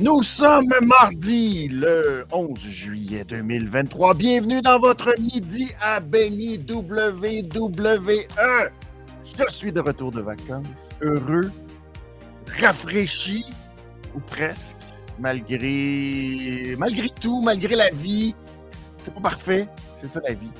[0.00, 4.14] Nous sommes mardi, le 11 juillet 2023.
[4.14, 8.26] Bienvenue dans votre midi à Béni WWE.
[9.22, 11.48] Je suis de retour de vacances, heureux,
[12.60, 13.44] rafraîchi,
[14.16, 14.78] ou presque,
[15.20, 18.34] malgré, malgré tout, malgré la vie.
[18.98, 20.50] C'est pas parfait, c'est ça la vie.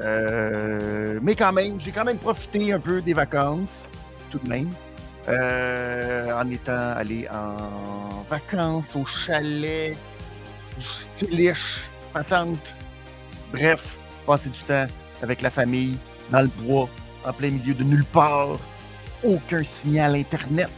[0.00, 3.86] Euh, mais quand même, j'ai quand même profité un peu des vacances,
[4.30, 4.70] tout de même.
[5.28, 9.96] Euh, en étant allé en vacances au chalet,
[10.78, 11.82] stylish,
[12.12, 12.74] patente.
[13.52, 14.86] Bref, passer du temps
[15.22, 15.98] avec la famille,
[16.30, 16.88] dans le bois,
[17.26, 18.58] en plein milieu de nulle part.
[19.24, 20.70] Aucun signal Internet.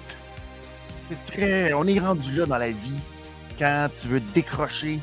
[1.09, 1.73] C'est très.
[1.75, 3.01] On est rendu là dans la vie
[3.59, 4.99] quand tu veux décrocher,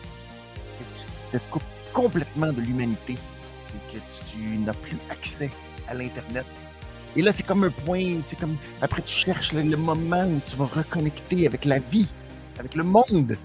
[0.80, 4.00] que tu te coupes complètement de l'humanité et que
[4.32, 5.52] tu n'as plus accès
[5.88, 6.46] à l'Internet
[7.18, 10.56] et là, c'est comme un point, c'est comme après tu cherches le, moment où tu
[10.56, 12.08] vas reconnecter avec la vie,
[12.60, 13.36] avec le monde.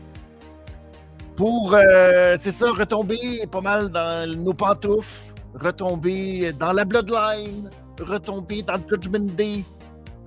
[1.37, 8.61] Pour, euh, c'est ça, retomber pas mal dans nos pantoufles, retomber dans la bloodline, retomber
[8.61, 9.64] dans Judgment Day,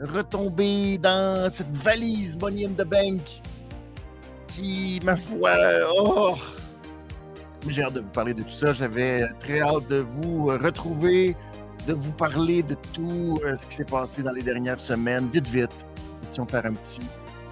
[0.02, 3.22] retomber dans cette valise Money in the Bank
[4.48, 5.52] qui, ma foi,
[5.96, 6.34] oh!
[7.68, 8.74] J'ai hâte de vous parler de tout ça.
[8.74, 11.36] J'avais très hâte de vous retrouver
[11.86, 15.48] de vous parler de tout euh, ce qui s'est passé dans les dernières semaines, vite,
[15.48, 15.72] vite.
[16.22, 17.02] Question de faire un petit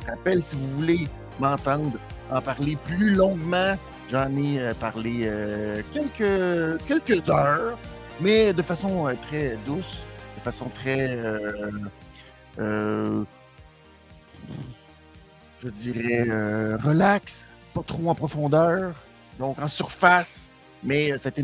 [0.08, 1.08] rappel si vous voulez
[1.40, 2.00] m'entendre
[2.32, 3.76] en parler plus longuement.
[4.10, 7.78] J'en ai euh, parlé euh, quelques, quelques heures,
[8.22, 10.04] mais de façon très douce,
[10.38, 11.18] de façon très,
[12.58, 13.26] je
[15.70, 16.24] dirais,
[16.84, 18.94] relax, pas trop en profondeur,
[19.40, 20.50] donc en surface
[20.84, 21.42] mais euh, c'était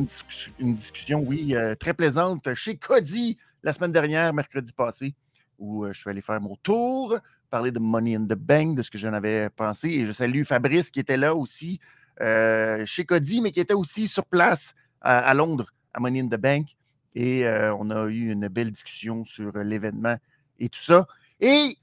[0.59, 5.15] une, discussion, oui, euh, très plaisante chez Cody la semaine dernière, mercredi passé,
[5.57, 7.17] où euh, je suis allé faire mon tour,
[7.49, 9.89] parler de Money in the Bank, de ce que j'en avais pensé.
[9.89, 11.79] Et je salue Fabrice qui était là aussi
[12.19, 16.67] chez Cody, mais qui était aussi sur place à, Londres, à Money in the Bank.
[17.16, 20.17] Et on a eu une belle discussion sur l'événement
[20.59, 21.07] et tout ça.
[21.39, 21.78] Et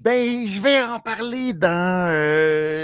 [0.00, 2.10] ben, je vais en parler dans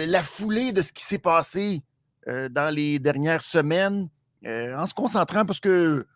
[0.09, 1.83] la foulée de ce qui s'est passé
[2.27, 4.09] dans les dernières semaines
[4.47, 6.07] euh, en se concentrant parce que,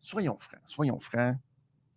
[0.00, 1.36] soyons francs, soyons francs,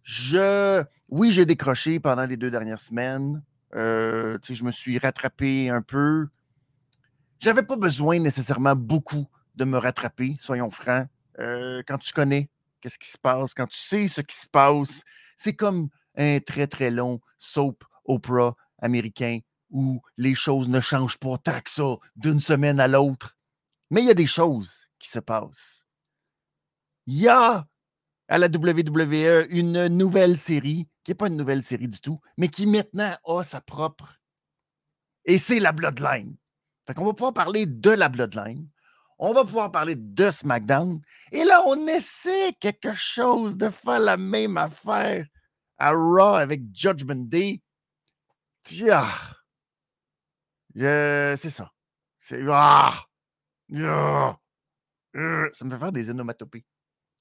[0.03, 3.41] je, oui, j'ai décroché pendant les deux dernières semaines.
[3.73, 6.27] Euh, je me suis rattrapé un peu.
[7.39, 9.25] J'avais pas besoin nécessairement beaucoup
[9.55, 11.07] de me rattraper, soyons francs.
[11.37, 12.49] quand tu connais
[12.81, 15.03] qu'est-ce qui se passe, quand tu sais ce qui se passe,
[15.35, 19.39] c'est comme un très, très long soap opera américain
[19.71, 23.37] où les choses ne changent pas tant que ça d'une semaine à l'autre.
[23.89, 25.85] Mais il y a des choses qui se passent.
[27.05, 27.67] Il y a
[28.27, 32.47] à la WWE une nouvelle série, qui n'est pas une nouvelle série du tout, mais
[32.47, 34.19] qui maintenant a sa propre.
[35.25, 36.35] Et c'est la Bloodline.
[36.87, 38.69] Fait qu'on va pouvoir parler de la Bloodline.
[39.19, 41.01] On va pouvoir parler de SmackDown.
[41.31, 45.25] Et là, on essaie quelque chose de faire la même affaire
[45.77, 47.61] à Raw avec Judgment Day.
[48.63, 49.07] Tiens,
[50.75, 51.71] c'est ça.
[52.19, 52.43] C'est.
[52.49, 53.05] Ah!
[53.75, 56.65] Euh, ça me fait faire des onomatopées.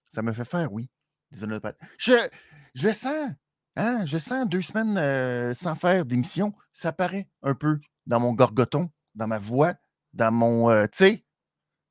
[0.09, 0.89] Ça me fait faire, oui,
[1.31, 1.79] des onomatopées.
[1.99, 2.29] Je,
[2.75, 3.31] je sens,
[3.77, 6.55] hein, je sens deux semaines euh, sans faire d'émission.
[6.73, 9.75] Ça paraît un peu dans mon gorgoton, dans ma voix,
[10.13, 10.71] dans mon.
[10.71, 11.25] Euh, tu sais,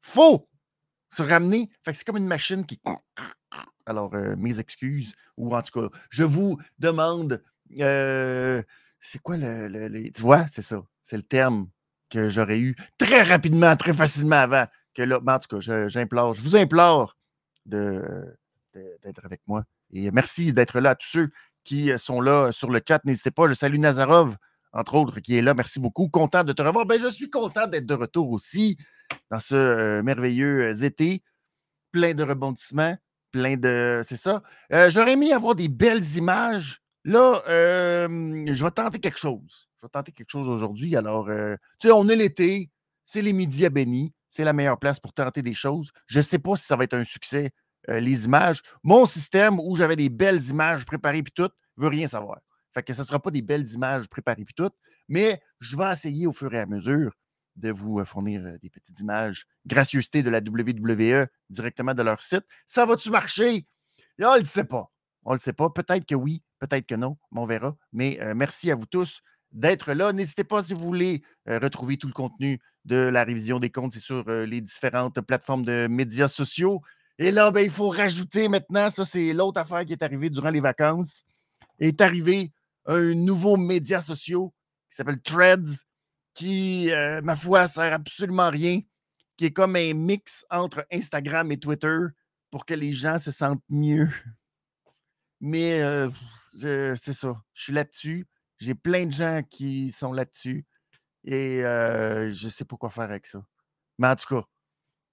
[0.01, 0.47] faut
[1.11, 1.69] se ramener.
[1.83, 2.79] Fait que c'est comme une machine qui.
[3.87, 7.43] Alors, mes excuses, ou en tout cas, je vous demande.
[7.75, 10.83] c'est quoi le, Tu vois, c'est ça.
[11.01, 11.67] C'est le terme
[12.11, 14.65] que j'aurais eu très rapidement, très facilement avant.
[14.93, 17.17] Que là, en tout cas, j'implore, je, vous implore
[17.65, 19.63] d'être avec moi.
[19.93, 21.29] Et merci d'être là à tous ceux
[21.63, 23.03] qui sont là sur le chat.
[23.05, 24.35] N'hésitez pas, je salue Nazarov,
[24.73, 25.53] entre autres, qui est là.
[25.53, 26.09] Merci beaucoup.
[26.09, 26.85] Content de te revoir.
[26.85, 28.77] Ben, je suis content d'être de retour aussi
[29.29, 31.23] dans ce euh, merveilleux euh, été.
[31.91, 32.97] Plein de rebondissements,
[33.31, 34.01] plein de.
[34.05, 34.41] C'est ça.
[34.71, 36.81] Euh, j'aurais aimé avoir des belles images.
[37.03, 40.95] Là, je vais tenter quelque chose je vais tenter quelque chose aujourd'hui.
[40.95, 42.69] Alors, euh, tu sais, on est l'été,
[43.05, 45.91] c'est les midis à Béni, c'est la meilleure place pour tenter des choses.
[46.05, 47.49] Je ne sais pas si ça va être un succès,
[47.89, 48.61] euh, les images.
[48.83, 52.41] Mon système où j'avais des belles images préparées puis tout, veut rien savoir.
[52.71, 54.69] Fait que ce ne sera pas des belles images préparées puis tout,
[55.09, 57.11] mais je vais essayer au fur et à mesure
[57.55, 59.47] de vous euh, fournir des petites images.
[59.65, 62.45] Gracieuseté de la WWE directement de leur site.
[62.67, 63.65] Ça va-tu marcher?
[64.19, 64.91] on ne le sait pas.
[65.23, 65.71] On ne le sait pas.
[65.71, 67.75] Peut-être que oui, peut-être que non, mais on verra.
[67.91, 70.13] Mais merci à vous tous d'être là.
[70.13, 73.95] N'hésitez pas si vous voulez euh, retrouver tout le contenu de la révision des comptes,
[73.97, 76.81] sur euh, les différentes plateformes de médias sociaux.
[77.19, 80.49] Et là, ben, il faut rajouter maintenant, ça c'est l'autre affaire qui est arrivée durant
[80.49, 81.23] les vacances,
[81.79, 82.51] est arrivé
[82.85, 84.47] un nouveau média social
[84.89, 85.85] qui s'appelle Threads.
[86.33, 88.79] qui, euh, ma foi, sert absolument rien,
[89.37, 91.97] qui est comme un mix entre Instagram et Twitter
[92.49, 94.09] pour que les gens se sentent mieux.
[95.41, 95.81] Mais
[96.53, 97.35] c'est ça.
[97.53, 98.27] Je suis là-dessus.
[98.61, 100.65] J'ai plein de gens qui sont là-dessus.
[101.25, 103.43] Et je ne sais pas quoi faire avec ça.
[103.97, 104.43] Mais en tout cas,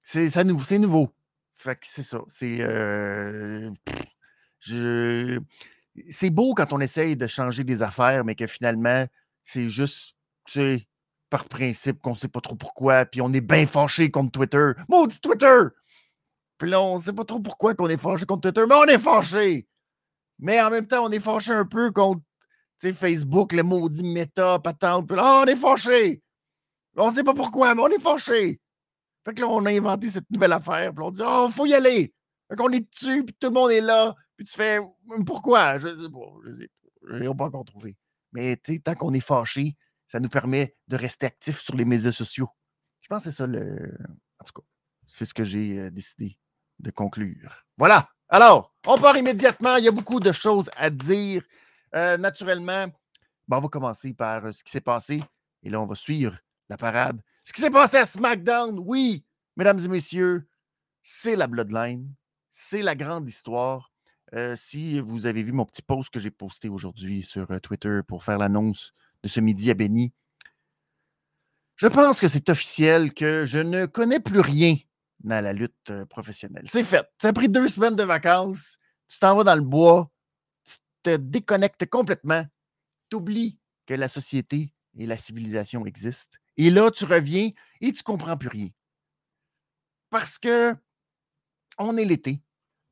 [0.02, 1.12] c'est nouveau.
[1.56, 2.20] Fait que c'est ça.
[2.28, 2.58] C'est.
[6.10, 9.06] c'est beau quand on essaye de changer des affaires, mais que finalement,
[9.42, 10.14] c'est juste,
[10.44, 10.80] tu
[11.30, 14.70] par principe qu'on ne sait pas trop pourquoi, puis on est bien fâché contre Twitter.
[14.88, 15.60] Maudit Twitter!
[16.56, 18.84] Puis là, on ne sait pas trop pourquoi qu'on est fâché contre Twitter, mais on
[18.84, 19.68] est fâché!
[20.38, 22.22] Mais en même temps, on est fâché un peu contre
[22.80, 25.06] Facebook, le maudit méta, patente.
[25.06, 26.22] Puis là, on est fâché!
[26.96, 28.60] On ne sait pas pourquoi, mais on est fâché!
[29.24, 31.74] Fait que là, on a inventé cette nouvelle affaire, puis on dit, oh, faut y
[31.74, 32.14] aller!
[32.48, 34.78] Fait qu'on est dessus, puis tout le monde est là, puis tu fais,
[35.26, 35.78] pourquoi?
[35.78, 37.18] Je sais pas, je sais pas.
[37.18, 37.96] N'ont pas encore trouvé.
[38.32, 39.76] Mais tant qu'on est fâché,
[40.06, 42.48] ça nous permet de rester actifs sur les médias sociaux.
[43.00, 43.96] Je pense que c'est ça le.
[44.38, 44.66] En tout cas,
[45.06, 46.38] c'est ce que j'ai euh, décidé
[46.78, 47.64] de conclure.
[47.76, 48.08] Voilà.
[48.28, 49.76] Alors, on part immédiatement.
[49.76, 51.42] Il y a beaucoup de choses à dire.
[51.94, 52.86] Euh, naturellement,
[53.50, 55.22] on va commencer par euh, ce qui s'est passé.
[55.62, 56.36] Et là, on va suivre
[56.68, 57.20] la parade.
[57.44, 59.24] Ce qui s'est passé à SmackDown, oui,
[59.56, 60.46] mesdames et messieurs,
[61.02, 62.12] c'est la Bloodline.
[62.50, 63.92] C'est la grande histoire.
[64.56, 68.38] si vous avez vu mon petit post que j'ai posté aujourd'hui sur Twitter pour faire
[68.38, 68.92] l'annonce
[69.22, 70.12] de ce midi à Béni.
[71.78, 74.74] Je pense que c'est officiel que je ne connais plus rien
[75.20, 76.64] dans la lutte euh, professionnelle.
[76.66, 77.08] C'est fait.
[77.20, 80.10] Tu as pris deux semaines de vacances, tu t'en vas dans le bois,
[81.02, 82.44] te déconnectes complètement,
[83.10, 86.36] tu oublies que la société et la civilisation existent.
[86.56, 87.50] Et là, tu reviens
[87.80, 88.68] et tu ne comprends plus rien.
[90.10, 90.74] Parce que
[91.78, 92.42] on est l'été.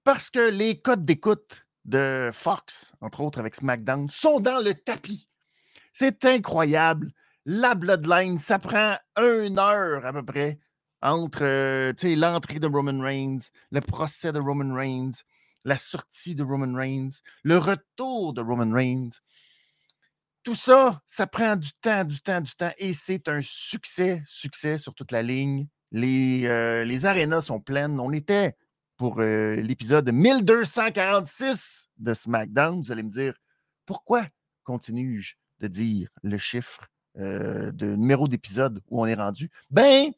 [0.05, 5.29] Parce que les codes d'écoute de Fox, entre autres avec SmackDown, sont dans le tapis.
[5.93, 7.12] C'est incroyable.
[7.44, 10.58] La Bloodline, ça prend une heure à peu près
[11.03, 15.12] entre euh, l'entrée de Roman Reigns, le procès de Roman Reigns,
[15.67, 19.11] la sortie de Roman Reigns, le retour de Roman Reigns.
[20.45, 24.79] Tout ça, ça prend du temps, du temps, du temps et c'est un succès, succès
[24.79, 25.67] sur toute la ligne.
[25.91, 27.99] Les, euh, arénas sont pleines.
[27.99, 28.57] On était
[28.97, 32.81] pour euh, l'épisode 1246 de SmackDown.
[32.81, 33.35] Vous allez me dire,
[33.87, 34.25] pourquoi
[34.63, 40.13] continue-je de dire le chiffre euh, de numéro d'épisode où on est rendu, ben,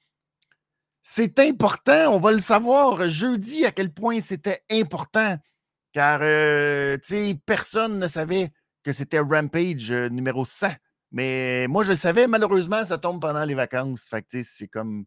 [1.11, 2.15] c'est important.
[2.15, 5.39] On va le savoir jeudi à quel point c'était important.
[5.93, 6.99] Car, euh,
[7.47, 8.51] personne ne savait
[8.85, 10.69] que c'était Rampage euh, numéro 100.
[11.13, 12.27] Mais moi, je le savais.
[12.27, 14.07] Malheureusement, ça tombe pendant les vacances.
[14.11, 15.07] Fait c'est comme.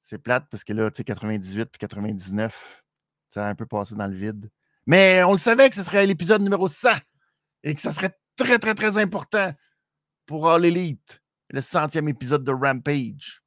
[0.00, 2.84] C'est plate parce que là, tu sais, 98 puis 99,
[3.30, 4.50] ça a un peu passé dans le vide.
[4.86, 6.90] Mais on le savait que ce serait l'épisode numéro 100
[7.64, 9.52] et que ça serait très, très, très important
[10.26, 13.43] pour All Elite, le centième épisode de Rampage.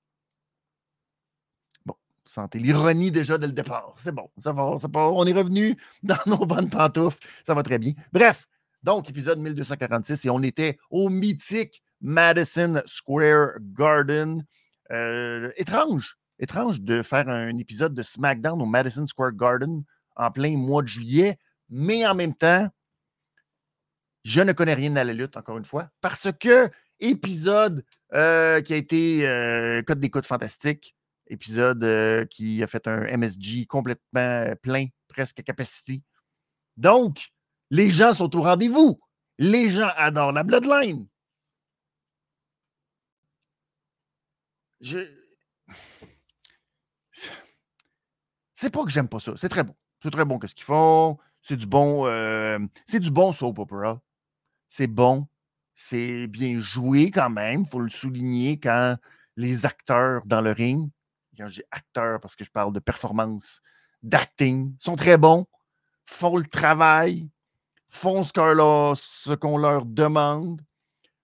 [2.54, 3.96] L'ironie déjà dès le départ.
[3.98, 7.64] C'est bon, ça va, ça va, on est revenu dans nos bonnes pantoufles, ça va
[7.64, 7.94] très bien.
[8.12, 8.48] Bref,
[8.84, 14.46] donc épisode 1246 et on était au mythique Madison Square Garden.
[14.92, 19.84] Euh, étrange, étrange de faire un épisode de SmackDown au Madison Square Garden
[20.16, 21.38] en plein mois de juillet,
[21.70, 22.68] mais en même temps,
[24.24, 26.70] je ne connais rien à la lutte, encore une fois, parce que
[27.00, 27.84] épisode
[28.14, 30.97] euh, qui a été euh, code d'écoute fantastique,
[31.30, 36.02] épisode euh, qui a fait un MSG complètement plein, presque à capacité.
[36.78, 37.30] Donc,
[37.72, 39.00] les gens sont au rendez-vous.
[39.40, 41.08] Les gens adorent la Bloodline.
[44.82, 45.00] Je.
[48.54, 49.34] C'est pas que j'aime pas ça.
[49.38, 49.76] C'est très bon.
[50.04, 51.18] C'est très bon que ce qu'ils font.
[51.42, 52.06] C'est du bon.
[52.88, 54.02] c'est du bon soap opera
[54.70, 55.28] c'est bon,
[55.76, 58.98] c'est bien joué quand même, il faut le souligner quand
[59.36, 60.90] les acteurs dans le ring,
[61.38, 63.62] quand j'ai acteurs parce que je parle de performance,
[64.04, 65.46] d'acting, sont très bons,
[66.06, 67.30] font le travail,
[67.90, 68.34] font ce
[69.36, 70.62] qu'on leur, demande.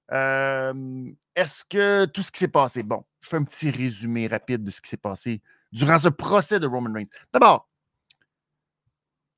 [0.09, 4.71] Est-ce que tout ce qui s'est passé, bon, je fais un petit résumé rapide de
[4.71, 5.41] ce qui s'est passé
[5.71, 7.09] durant ce procès de Roman Reigns.
[7.33, 7.67] D'abord,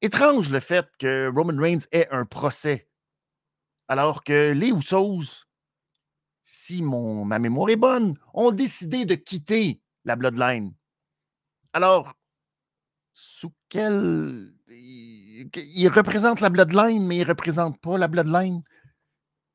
[0.02, 2.90] étrange le fait que Roman Reigns ait un procès
[3.88, 5.46] alors que les Usos,
[6.44, 10.74] si mon, ma mémoire est bonne, ont décidé de quitter la Bloodline.
[11.74, 12.14] Alors,
[13.14, 14.54] sous quel.
[14.68, 18.62] Ils représentent la Bloodline, mais ils ne représentent pas la Bloodline?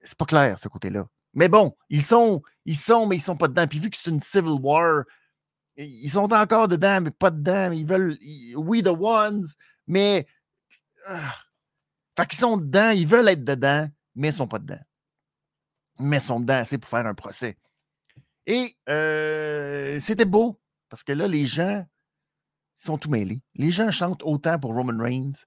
[0.00, 1.06] C'est pas clair, ce côté-là.
[1.34, 3.66] Mais bon, ils sont, ils sont, mais ils sont pas dedans.
[3.66, 5.04] Puis vu que c'est une Civil War,
[5.76, 7.70] ils sont encore dedans, mais pas dedans.
[7.72, 8.18] Ils veulent.
[8.54, 9.46] We the ones,
[9.86, 10.26] mais.
[11.06, 11.34] Ah,
[12.16, 14.80] fait qu'ils sont dedans, ils veulent être dedans, mais ils sont pas dedans.
[15.98, 17.56] Mais ils sont dedans assez pour faire un procès.
[18.46, 18.74] Et
[20.00, 21.86] c'était beau parce que là, les gens
[22.76, 23.42] sont tout mêlés.
[23.54, 25.44] Les gens chantent autant pour Roman Reigns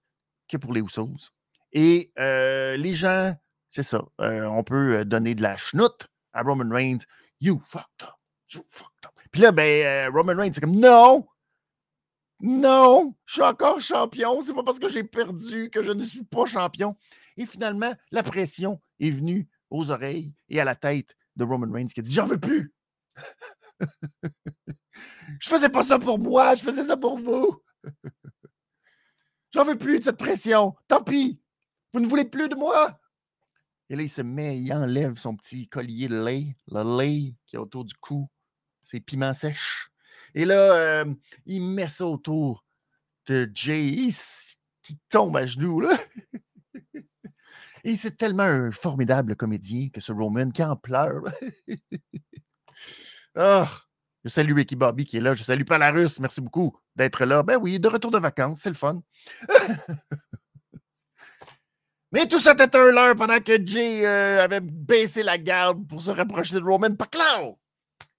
[0.47, 1.31] que pour les Usos.
[1.71, 3.35] Et les gens,
[3.69, 7.00] c'est ça, on peut donner de la chenoute à Roman Reigns.
[7.41, 8.15] You fucked up.
[8.53, 9.12] You fucked up.
[9.31, 11.25] Puis là, ben, Roman Reigns, c'est comme non,
[12.45, 14.41] non, je suis encore champion.
[14.41, 16.95] C'est pas parce que j'ai perdu que je ne suis pas champion.
[17.38, 21.88] Et finalement, la pression est venue aux oreilles et à la tête de Roman Reigns
[21.88, 22.73] qui a dit J'en veux plus.
[25.39, 27.62] je faisais pas ça pour moi, je faisais ça pour vous.
[29.53, 30.75] J'en veux plus de cette pression.
[30.88, 31.39] Tant pis.
[31.93, 33.00] Vous ne voulez plus de moi.
[33.89, 37.55] Et là, il se met, il enlève son petit collier de lait, le lait qui
[37.55, 38.27] est autour du cou,
[38.82, 39.91] ses piments sèches.
[40.34, 41.13] Et là, euh,
[41.46, 42.65] il met ça autour
[43.27, 44.08] de Jay.
[44.82, 45.84] qui tombe à genoux.
[47.86, 51.24] Et c'est tellement un formidable comédien que ce Roman qui en pleure.
[53.35, 53.65] oh,
[54.23, 55.33] je salue Ricky Bobby qui est là.
[55.33, 56.19] Je salue Palarus.
[56.19, 57.43] Merci beaucoup d'être là.
[57.43, 58.61] Ben oui, de retour de vacances.
[58.61, 59.01] C'est le fun.
[62.13, 66.01] Mais tout ça était un leurre pendant que Jay euh, avait baissé la garde pour
[66.01, 66.95] se rapprocher de Roman.
[66.95, 67.53] Pas clair!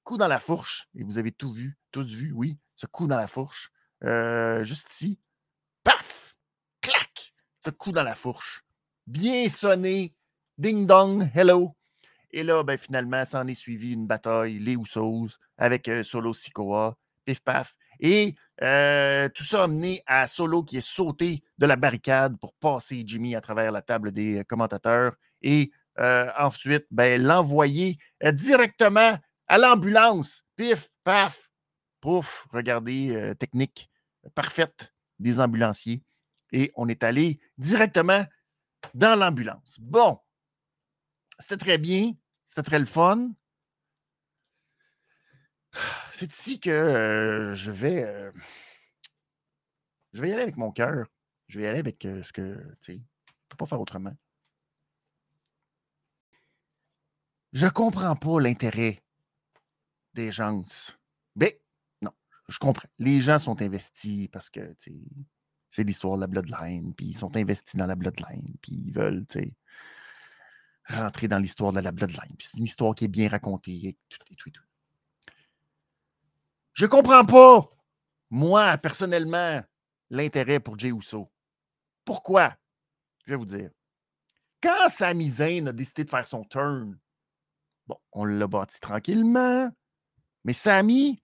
[0.02, 0.88] Coup dans la fourche.
[0.96, 3.70] Et vous avez tout vu, tous vu, oui, ce coup dans la fourche.
[4.02, 5.20] Euh, juste ici.
[5.84, 6.34] Paf!
[6.80, 7.32] Clac!
[7.60, 8.64] Ce coup dans la fourche.
[9.06, 10.12] Bien sonné.
[10.58, 11.76] Ding dong, hello.
[12.34, 16.34] Et là, ben, finalement, ça en est suivi une bataille, les Usos, avec euh, Solo
[16.34, 17.76] Sikoa, pif paf.
[18.00, 22.52] Et euh, tout ça a mené à Solo qui est sauté de la barricade pour
[22.54, 25.14] passer Jimmy à travers la table des commentateurs.
[25.42, 30.42] Et ensuite, ben, l'envoyer directement à l'ambulance.
[30.56, 31.50] Pif, paf,
[32.00, 33.88] pouf, regardez, euh, technique
[34.34, 36.02] parfaite des ambulanciers.
[36.52, 38.24] Et on est allé directement
[38.92, 39.78] dans l'ambulance.
[39.80, 40.18] Bon,
[41.38, 42.12] c'était très bien,
[42.54, 43.32] c'était très le fun.
[46.12, 48.04] C'est ici que euh, je vais.
[48.04, 48.30] Euh,
[50.12, 51.08] je vais y aller avec mon cœur.
[51.48, 52.54] Je vais y aller avec ce que.
[52.80, 53.00] Tu sais,
[53.48, 54.16] peux pas faire autrement.
[57.52, 59.02] Je comprends pas l'intérêt
[60.12, 60.62] des gens.
[61.34, 61.50] Ben,
[62.02, 62.12] non,
[62.48, 62.88] je comprends.
[63.00, 67.74] Les gens sont investis parce que c'est l'histoire de la Bloodline, puis ils sont investis
[67.74, 69.26] dans la Bloodline, puis ils veulent
[70.88, 72.36] rentrer dans l'histoire de la Bloodline.
[72.38, 74.62] c'est une histoire qui est bien racontée et tout, et tout, tout.
[76.74, 77.70] Je comprends pas,
[78.30, 79.62] moi, personnellement,
[80.10, 81.30] l'intérêt pour Jay Uso.
[82.04, 82.54] Pourquoi?
[83.24, 83.70] Je vais vous dire.
[84.60, 86.98] Quand Sami Zayn a décidé de faire son turn,
[87.86, 89.70] bon, on l'a bâti tranquillement.
[90.44, 91.22] Mais Samy,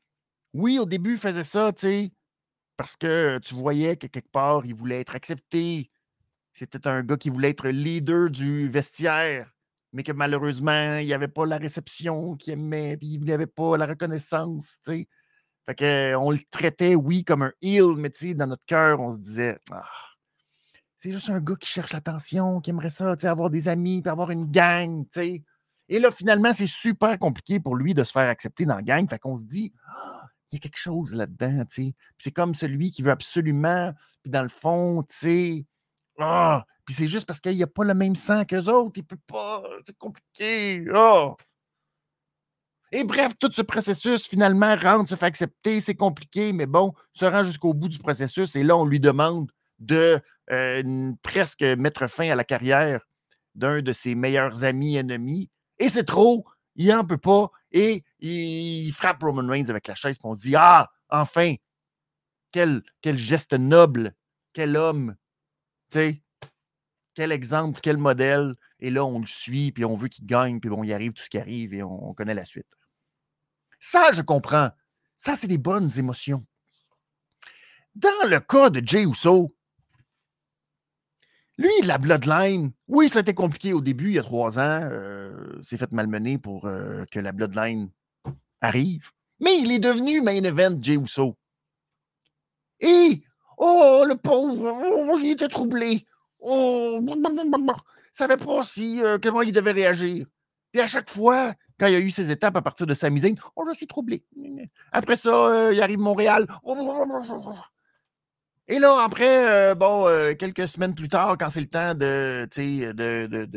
[0.54, 2.12] oui, au début, il faisait ça, tu sais,
[2.76, 5.90] parce que tu voyais que quelque part, il voulait être accepté.
[6.52, 9.50] C'était un gars qui voulait être leader du vestiaire,
[9.92, 13.76] mais que malheureusement, il n'y avait pas la réception qu'il aimait, puis il n'avait pas
[13.76, 15.08] la reconnaissance, tu sais.
[15.66, 15.74] Fait
[16.14, 19.18] qu'on le traitait, oui, comme un heel, mais tu sais, dans notre cœur, on se
[19.18, 19.84] disait, ah,
[20.98, 24.02] c'est juste un gars qui cherche l'attention, qui aimerait ça, tu sais, avoir des amis,
[24.02, 25.44] puis avoir une gang, tu sais.
[25.88, 29.08] Et là, finalement, c'est super compliqué pour lui de se faire accepter dans la gang.
[29.08, 31.94] Fait qu'on se dit, «Ah, il y a quelque chose là-dedans, tu sais.
[32.18, 33.92] c'est comme celui qui veut absolument,
[34.22, 35.66] puis dans le fond, tu sais,
[36.20, 39.04] ah, puis c'est juste parce qu'il n'y a pas le même sang qu'eux autres, il
[39.04, 41.36] peut pas, c'est compliqué, oh.
[42.92, 47.24] Et bref, tout ce processus, finalement, rentre, se fait accepter, c'est compliqué, mais bon, se
[47.24, 52.30] rend jusqu'au bout du processus, et là, on lui demande de euh, presque mettre fin
[52.30, 53.06] à la carrière
[53.54, 55.50] d'un de ses meilleurs amis ennemis,
[55.80, 56.44] et c'est trop.
[56.76, 57.50] Il n'en peut pas.
[57.72, 60.18] Et il frappe Roman Reigns avec la chaise.
[60.18, 61.54] Puis on dit Ah, enfin,
[62.52, 64.14] quel geste noble,
[64.52, 65.16] quel homme.
[65.92, 68.54] Quel exemple, quel modèle.
[68.78, 71.22] Et là, on le suit, puis on veut qu'il gagne, puis bon, il arrive tout
[71.22, 72.66] ce qui arrive, et on, connaît la suite.
[73.78, 74.70] Ça, je comprends.
[75.16, 76.44] Ça, c'est des bonnes émotions.
[77.94, 79.54] Dans le cas de Jay Uso,
[81.58, 84.88] lui, la Bloodline, oui, ça a été compliqué au début, il y a trois ans.
[84.90, 87.90] Euh, c'est fait malmener pour euh, que la Bloodline
[88.62, 89.10] arrive.
[89.40, 91.36] Mais il est devenu main event Jey Uso.
[92.80, 93.22] Et,
[93.60, 96.06] oh, le pauvre, oh, il était troublé.
[96.40, 97.00] Oh,
[98.12, 100.26] savait pas si, euh, comment il devait réagir.
[100.72, 103.10] Puis à chaque fois, quand il y a eu ces étapes à partir de sa
[103.10, 104.24] Zayn, oh, je suis troublé.
[104.92, 106.46] Après ça, il arrive Montréal.
[108.70, 112.48] Et là, après, euh, bon, euh, quelques semaines plus tard, quand c'est le temps de,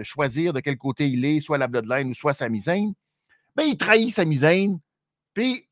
[0.04, 2.94] choisir de quel côté il est, soit la Bloodline ou soit sa Zayn,
[3.56, 4.80] ben, il trahit sa Zayn,
[5.36, 5.68] puis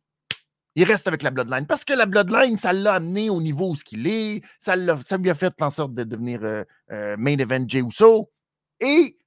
[0.75, 1.67] il reste avec la Bloodline.
[1.67, 5.29] Parce que la Bloodline, ça l'a amené au niveau où ce qu'il est, ça, lui
[5.29, 8.31] a fait en sorte de devenir euh, main event Jey Uso,
[8.79, 9.17] et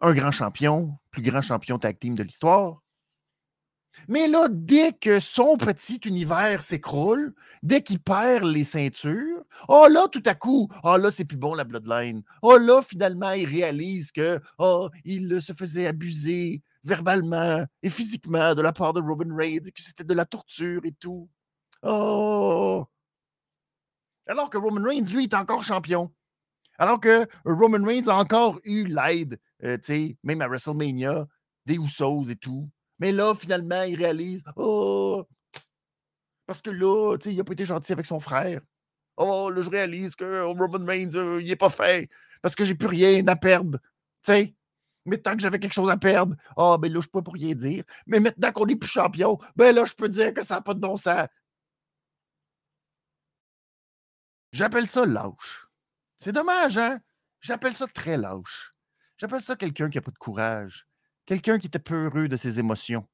[0.00, 2.82] un grand champion, plus grand champion tag team de l'histoire.
[4.06, 10.06] Mais là, dès que son petit univers s'écroule, dès qu'il perd les ceintures, oh là,
[10.12, 12.22] tout à coup, oh là, c'est plus bon la Bloodline.
[12.42, 18.62] Oh là, finalement, il réalise que oh, il se faisait abuser verbalement et physiquement de
[18.62, 21.28] la part de Robin Reigns que c'était de la torture et tout.
[21.82, 22.86] Oh!
[24.26, 26.12] Alors que Roman Reigns, lui, est encore champion.
[26.78, 31.26] Alors que Roman Reigns a encore eu l'aide, euh, tu sais, même à WrestleMania,
[31.66, 32.68] des Usos et tout.
[32.98, 35.24] Mais là, finalement, il réalise Oh!
[36.46, 38.60] Parce que là, tu sais, il n'a pas été gentil avec son frère.
[39.16, 42.08] Oh, là, je réalise que Roman Reigns, euh, il n'est pas fait.
[42.42, 43.78] Parce que j'ai plus rien à perdre.
[44.24, 44.54] Tu sais?
[45.08, 47.54] Mais tant que j'avais quelque chose à perdre, ah, ben là, je peux pas rien
[47.54, 47.84] dire.
[48.06, 50.74] Mais maintenant qu'on n'est plus champion, ben là, je peux dire que ça n'a pas
[50.74, 51.26] de bon sens.
[54.52, 55.66] J'appelle ça lâche.
[56.20, 56.98] C'est dommage, hein?
[57.40, 58.74] J'appelle ça très lâche.
[59.16, 60.86] J'appelle ça quelqu'un qui n'a pas de courage.
[61.26, 63.06] Quelqu'un qui était peureux de ses émotions.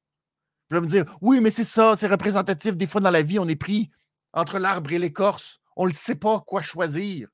[0.69, 2.75] Je vais me dire, oui, mais c'est ça, c'est représentatif.
[2.75, 3.91] Des fois, dans la vie, on est pris
[4.33, 5.59] entre l'arbre et l'écorce.
[5.75, 7.27] On ne sait pas quoi choisir.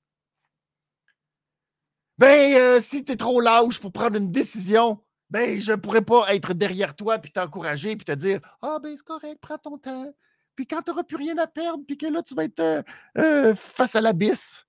[2.21, 6.03] Ben, euh, si tu es trop lâche pour prendre une décision, ben, je ne pourrais
[6.03, 9.79] pas être derrière toi puis t'encourager puis te dire Ah, ben, c'est correct, prends ton
[9.79, 10.13] temps.
[10.55, 12.83] Puis quand tu n'auras plus rien à perdre, puis que là, tu vas être euh,
[13.17, 14.67] euh, face à l'abysse,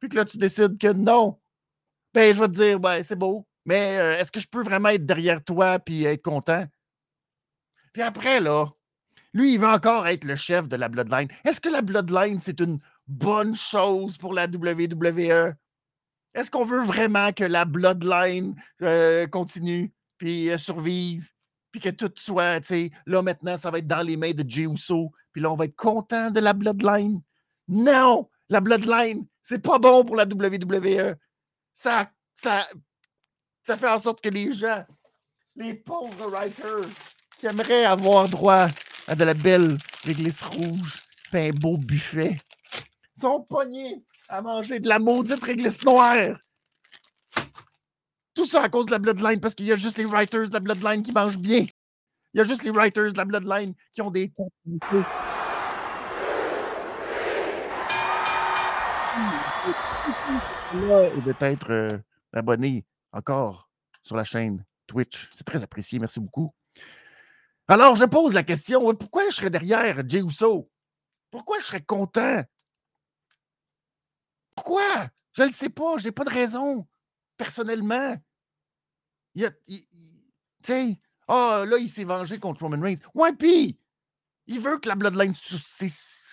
[0.00, 1.38] puis que là, tu décides que non,
[2.14, 5.04] ben, je vais te dire, ben, c'est beau, mais est-ce que je peux vraiment être
[5.04, 6.64] derrière toi puis être content?
[7.92, 8.68] Puis après, là,
[9.34, 11.28] lui, il va encore être le chef de la Bloodline.
[11.44, 15.54] Est-ce que la Bloodline, c'est une bonne chose pour la WWE?
[16.34, 18.54] Est-ce qu'on veut vraiment que la Bloodline
[19.30, 21.30] continue puis survive?
[21.70, 24.48] Puis que tout soit, tu sais, là maintenant, ça va être dans les mains de
[24.48, 27.20] Jey Uso, puis là, on va être content de la Bloodline?
[27.66, 28.28] Non!
[28.48, 31.16] La Bloodline, c'est pas bon pour la WWE.
[31.72, 32.68] Ça, ça,
[33.66, 34.84] ça fait en sorte que les gens,
[35.56, 36.88] les pauvres writers,
[37.38, 38.68] qui aimeraient avoir droit
[39.08, 42.36] à de la belle réglisse rouge, un beau buffet,
[43.16, 46.38] sont pognés à manger de la maudite réglisse noire.
[48.34, 50.54] Tout ça à cause de la Bloodline, parce qu'il y a juste les writers de
[50.54, 51.66] la Bloodline qui mangent bien.
[52.32, 54.32] Il y a juste les writers de la Bloodline qui ont des
[60.74, 61.98] et d'être euh,
[62.32, 63.70] abonné encore
[64.02, 65.30] sur la chaîne Twitch.
[65.32, 66.00] C'est très apprécié.
[66.00, 66.52] Merci beaucoup.
[67.68, 70.68] Alors, je pose la question pourquoi je serais derrière Jey Uso?
[71.30, 72.42] Pourquoi je serais content
[74.54, 75.08] Pourquoi?
[75.32, 75.98] Je ne le sais pas.
[75.98, 76.86] Je n'ai pas de raison.
[77.36, 78.16] Personnellement.
[79.34, 79.82] Il, tu
[80.62, 82.98] sais, ah, là, il s'est vengé contre Roman Reigns.
[83.14, 83.78] Ouais, puis,
[84.46, 85.34] il veut que la Bloodline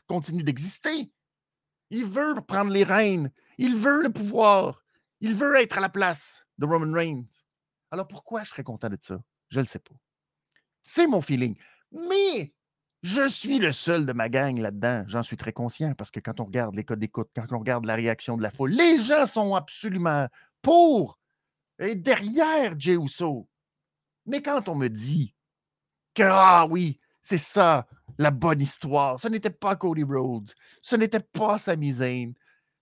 [0.07, 1.11] continue d'exister.
[1.89, 3.31] Il veut prendre les rênes.
[3.57, 4.85] Il veut le pouvoir.
[5.19, 7.25] Il veut être à la place de Roman Reigns.
[7.91, 9.21] Alors pourquoi je serais content de ça?
[9.49, 9.95] Je ne le sais pas.
[10.83, 11.55] C'est mon feeling.
[11.91, 12.53] Mais
[13.01, 15.05] je suis le seul de ma gang là-dedans.
[15.07, 17.85] J'en suis très conscient parce que quand on regarde les codes d'écoute, quand on regarde
[17.85, 20.27] la réaction de la foule, les gens sont absolument
[20.61, 21.19] pour
[21.79, 23.47] et derrière Jey Uso.
[24.27, 25.33] Mais quand on me dit
[26.13, 27.87] que, ah oui, c'est ça,
[28.19, 32.33] la bonne histoire, ce n'était pas Cody Rhodes, ce n'était pas Sami Zayn,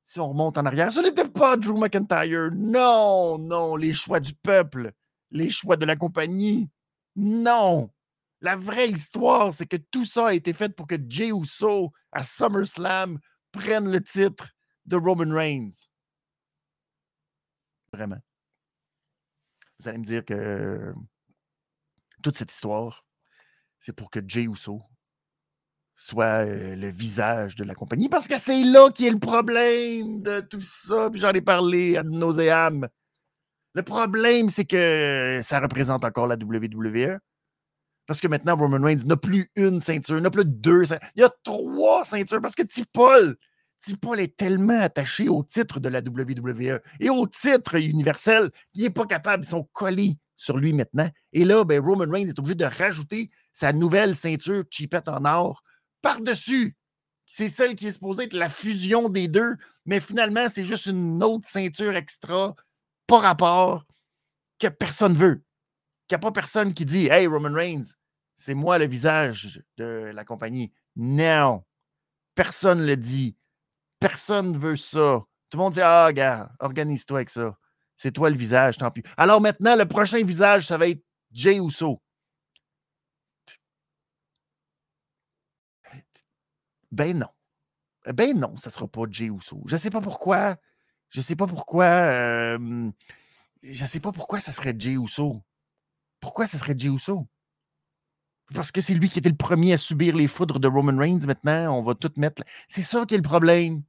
[0.01, 4.33] si on remonte en arrière, ce n'était pas Drew McIntyre, non, non, les choix du
[4.33, 4.91] peuple,
[5.31, 6.69] les choix de la compagnie,
[7.15, 7.89] non.
[8.41, 12.23] La vraie histoire, c'est que tout ça a été fait pour que Jey Uso, à
[12.23, 13.19] SummerSlam,
[13.51, 14.49] prenne le titre
[14.85, 15.71] de Roman Reigns.
[17.91, 18.19] Vraiment.
[19.79, 20.93] Vous allez me dire que
[22.21, 23.05] toute cette histoire,
[23.77, 24.81] c'est pour que Jay Uso
[25.95, 30.39] soit le visage de la compagnie, parce que c'est là qui est le problème de
[30.39, 32.87] tout ça, puis j'en ai parlé à nauséam.
[33.73, 37.19] Le problème, c'est que ça représente encore la WWE.
[38.09, 41.07] Parce que maintenant, Roman Reigns n'a plus une ceinture, n'a plus deux ceintures.
[41.15, 43.37] Il y a trois ceintures parce que T-Paul,
[43.85, 48.89] T-Paul est tellement attaché au titre de la WWE et au titre universel qu'il n'est
[48.89, 49.43] pas capable.
[49.43, 51.07] Ils sont collés sur lui maintenant.
[51.33, 55.61] Et là, ben, Roman Reigns est obligé de rajouter sa nouvelle ceinture chipette en or
[56.01, 56.75] par-dessus.
[57.27, 61.21] C'est celle qui est supposée être la fusion des deux, mais finalement, c'est juste une
[61.21, 62.55] autre ceinture extra,
[63.05, 63.85] pas rapport,
[64.57, 65.43] que personne veut.
[66.07, 67.85] Qu'il n'y a pas personne qui dit Hey, Roman Reigns,
[68.39, 70.71] c'est moi le visage de la compagnie.
[70.95, 71.65] Non.
[72.35, 73.37] Personne ne le dit.
[73.99, 75.25] Personne ne veut ça.
[75.49, 77.57] Tout le monde dit Ah, gars, organise-toi avec ça.
[77.97, 79.03] C'est toi le visage, tant pis.
[79.17, 82.01] Alors maintenant, le prochain visage, ça va être Jay Uso.
[86.91, 87.27] Ben non.
[88.13, 89.61] Ben non, ça ne sera pas Jay Uso.
[89.65, 90.55] Je ne sais pas pourquoi.
[91.09, 91.85] Je ne sais pas pourquoi.
[91.85, 92.89] Euh,
[93.63, 95.43] je ne sais pas pourquoi ça serait Jay Uso.
[96.21, 97.27] Pourquoi ça serait Jay Uso?
[98.53, 101.25] Parce que c'est lui qui était le premier à subir les foudres de Roman Reigns
[101.25, 101.77] maintenant.
[101.77, 102.43] On va tout mettre.
[102.67, 103.83] C'est ça qui est le problème.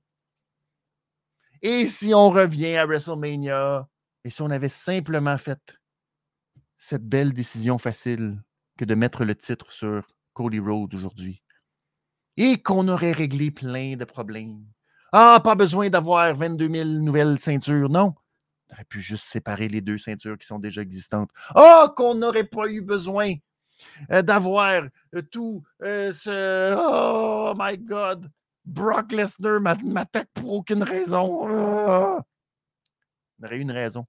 [1.63, 3.89] Et si on revient à WrestleMania,
[4.25, 5.61] et si on avait simplement fait
[6.77, 8.43] cette belle décision facile
[8.79, 11.43] que de mettre le titre sur Cody Rhodes aujourd'hui,
[12.37, 14.65] et qu'on aurait réglé plein de problèmes.
[15.13, 18.15] Ah, pas besoin d'avoir 22 000 nouvelles ceintures, non.
[18.69, 21.31] On aurait pu juste séparer les deux ceintures qui sont déjà existantes.
[21.55, 23.35] Ah, qu'on n'aurait pas eu besoin
[24.09, 26.75] d'avoir euh, tout euh, ce.
[26.77, 28.31] Oh my God!
[28.65, 31.47] Brock Lesnar m'attaque pour aucune raison.
[31.47, 32.21] Ah!
[33.41, 34.07] On aurait eu une raison.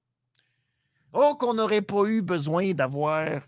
[1.14, 3.42] Oh, qu'on n'aurait pas eu besoin d'avoir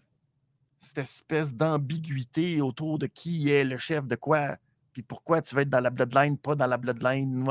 [0.80, 4.58] cette espèce d'ambiguïté autour de qui est le chef de quoi,
[4.92, 7.46] puis pourquoi tu vas être dans la bloodline, pas dans la bloodline.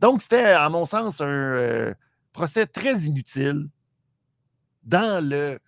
[0.00, 1.94] Donc, c'était, à mon sens, un
[2.32, 3.68] procès très inutile
[4.84, 5.58] dans le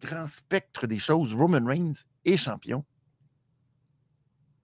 [0.00, 1.34] grand spectre des choses.
[1.34, 2.84] Roman Reigns est champion.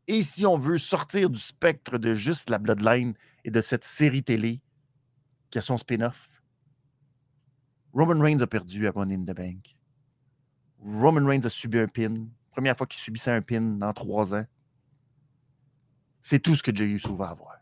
[0.06, 3.14] Et si on veut sortir du spectre de juste la Bloodline
[3.44, 4.60] et de cette série télé
[5.50, 6.42] qui a son spin-off,
[7.92, 9.76] Roman Reigns a perdu à Money in the Bank.
[10.82, 12.26] Roman Reigns a subi un pin.
[12.50, 14.46] Première fois qu'il subissait un pin dans trois ans.
[16.22, 17.58] C'est tout ce que Jey Uso va avoir.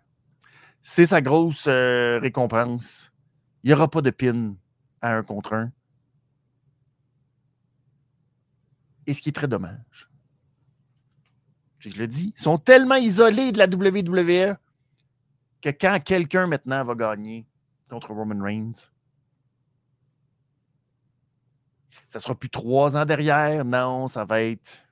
[0.80, 3.10] C'est sa grosse euh, récompense.
[3.62, 4.54] Il n'y aura pas de pin
[5.00, 5.72] à un contre un.
[9.08, 10.08] Et ce qui est très dommage
[11.80, 14.56] je le dis, ils sont tellement isolés de la WWE
[15.60, 17.46] que quand quelqu'un maintenant va gagner
[17.88, 18.90] contre Roman Reigns,
[22.08, 23.64] ça sera plus trois ans derrière.
[23.64, 24.86] Non, ça va être.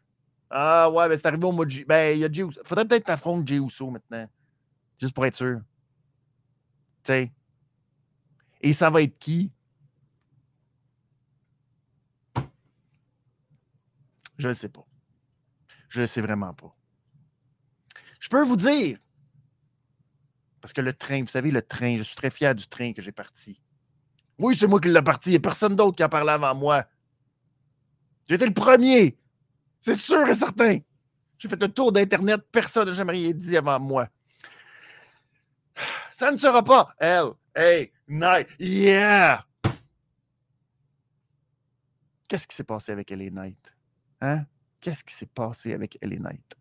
[0.50, 1.86] Ah ouais, ben c'est arrivé au mois de juillet.
[1.86, 4.26] Ben, il y a Faudrait peut-être affronter Jey Uso maintenant.
[4.98, 5.60] Juste pour être sûr.
[7.02, 7.32] Tu sais?
[8.60, 9.50] Et ça va être qui?
[14.38, 14.86] Je ne sais pas.
[15.88, 16.74] Je ne sais vraiment pas.
[18.20, 18.98] Je peux vous dire,
[20.60, 23.00] parce que le train, vous savez, le train, je suis très fier du train que
[23.00, 23.60] j'ai parti.
[24.38, 25.30] Oui, c'est moi qui l'ai parti.
[25.30, 26.84] Il n'y a personne d'autre qui a parlé avant moi.
[28.28, 29.16] J'étais le premier.
[29.80, 30.78] C'est sûr et certain.
[31.38, 32.40] J'ai fait le tour d'Internet.
[32.50, 34.08] Personne n'a jamais rien dit avant moi.
[36.12, 38.48] Ça ne sera pas L, A, Night.
[38.58, 39.46] Yeah!
[42.28, 43.75] Qu'est-ce qui s'est passé avec LA Knight?
[44.20, 44.44] Hein?
[44.80, 46.56] Qu'est-ce qui s'est passé avec LA Knight?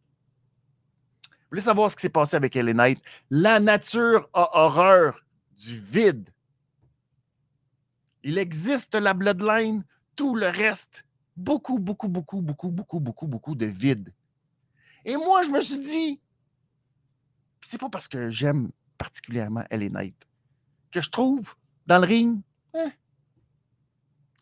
[1.29, 3.01] Vous voulez savoir ce qui s'est passé avec LA Knight?
[3.29, 5.23] La nature a horreur
[5.57, 6.29] du vide.
[8.23, 11.05] Il existe la bloodline, tout le reste,
[11.37, 14.13] beaucoup, beaucoup, beaucoup, beaucoup, beaucoup, beaucoup, beaucoup de vide.
[15.05, 16.19] Et moi, je me suis dit,
[17.61, 20.27] c'est pas parce que j'aime particulièrement LA Knight
[20.91, 22.41] que je trouve dans le ring
[22.73, 22.91] hein,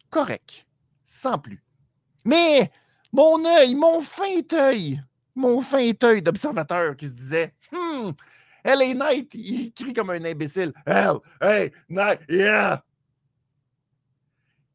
[0.10, 0.66] correct,
[1.04, 1.64] sans plus.
[2.24, 2.72] Mais
[3.14, 5.02] mon œil, mon fin œil,
[5.36, 8.12] mon fin œil d'observateur qui se disait Hmm,
[8.66, 10.74] LA Knight, il crie comme un imbécile.
[10.86, 12.84] Hell, hey, Knight, yeah!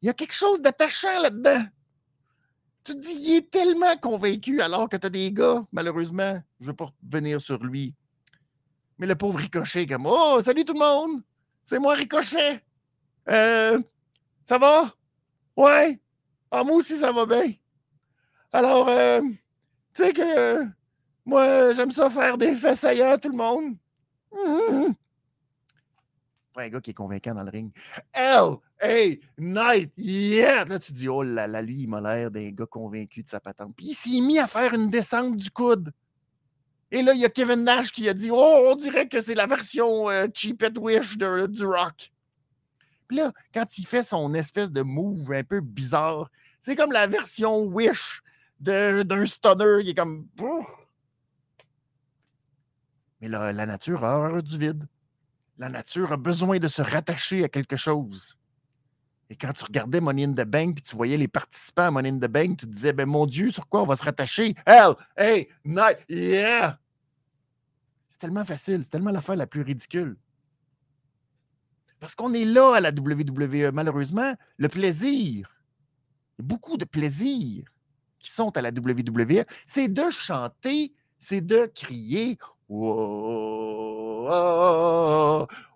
[0.01, 1.63] Il y a quelque chose d'attachant là-dedans.
[2.85, 6.67] Tu te dis, il est tellement convaincu alors que tu as des gars, malheureusement, je
[6.67, 7.95] ne veux pas venir sur lui.
[8.99, 11.23] Mais le pauvre Ricochet, comme Oh, salut tout le monde!
[11.65, 12.63] C'est moi, Ricochet!
[13.29, 13.81] Euh,
[14.45, 14.95] ça va?
[15.57, 16.01] Ouais?
[16.51, 17.53] Ah, moi aussi, ça va bien.
[18.53, 19.21] Alors, euh,
[19.95, 20.65] tu sais que
[21.25, 23.77] moi, j'aime ça faire des fesses à tout le monde.
[26.55, 27.71] Pas un gars qui est convaincant dans le ring.
[28.15, 30.65] L, A, Night, yeah!
[30.65, 33.41] Là, tu dis, oh là là, lui, il m'a l'air d'un gars convaincu de sa
[33.41, 33.75] patente.
[33.77, 35.93] Puis il s'est mis à faire une descente du coude.
[36.91, 39.35] Et là, il y a Kevin Nash qui a dit, oh, on dirait que c'est
[39.35, 42.11] la version euh, Cheap at Wish de, du rock.
[43.07, 46.31] Puis là, quand il fait son espèce de move un peu bizarre,
[46.63, 48.23] c'est comme la version Wish
[48.61, 50.29] d'un stunner qui est comme.
[53.21, 54.87] Mais la, la nature a horreur du vide.
[55.59, 58.39] La nature a besoin de se rattacher à quelque chose.
[59.31, 62.11] Et quand tu regardais Money in the Bank puis tu voyais les participants à Money
[62.11, 64.55] in the Bank, tu te disais, ben mon Dieu, sur quoi on va se rattacher?
[64.67, 66.79] Hell, hey, night, yeah!
[68.09, 70.17] C'est tellement facile, c'est tellement l'affaire la plus ridicule.
[72.01, 75.51] Parce qu'on est là à la WWE, malheureusement, le plaisir,
[76.39, 77.65] beaucoup de plaisir
[78.19, 84.27] qui sont à la WWE, c'est de chanter, c'est de crier oh,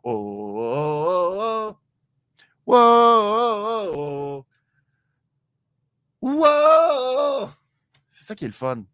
[0.05, 1.77] oh,
[2.67, 4.43] oh,
[8.09, 8.85] C'est ça qui est le fun.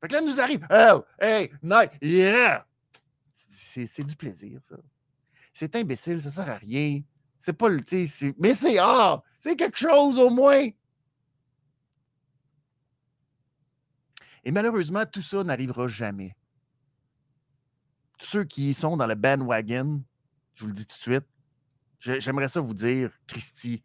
[0.00, 0.66] Fait que là, nous arrive.
[0.70, 2.66] Oh, hey, night, yeah!
[3.50, 4.76] C'est du plaisir, ça.
[5.54, 7.02] C'est imbécile, ça sert à rien.
[7.38, 7.82] C'est pas le.
[8.38, 9.22] Mais c'est ah!
[9.38, 10.68] C'est quelque chose au moins.
[14.44, 16.34] Et malheureusement, tout ça n'arrivera jamais.
[18.18, 20.02] Tous ceux qui sont dans le bandwagon,
[20.54, 21.26] je vous le dis tout de suite,
[21.98, 23.82] j'aimerais ça vous dire, Christy,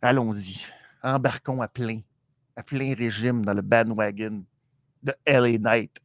[0.00, 0.62] allons-y,
[1.02, 2.00] embarquons à plein,
[2.56, 4.44] à plein régime dans le bandwagon
[5.02, 5.98] de LA Knight.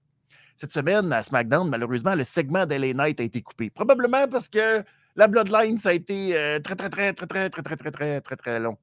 [0.55, 3.69] Cette semaine, à SmackDown, malheureusement, le segment d'LA Knight a été coupé.
[3.69, 4.83] Probablement parce que
[5.15, 6.31] la Bloodline, ça a été
[6.63, 8.77] très, très, très, très, très, très, très, très, très, très, très long.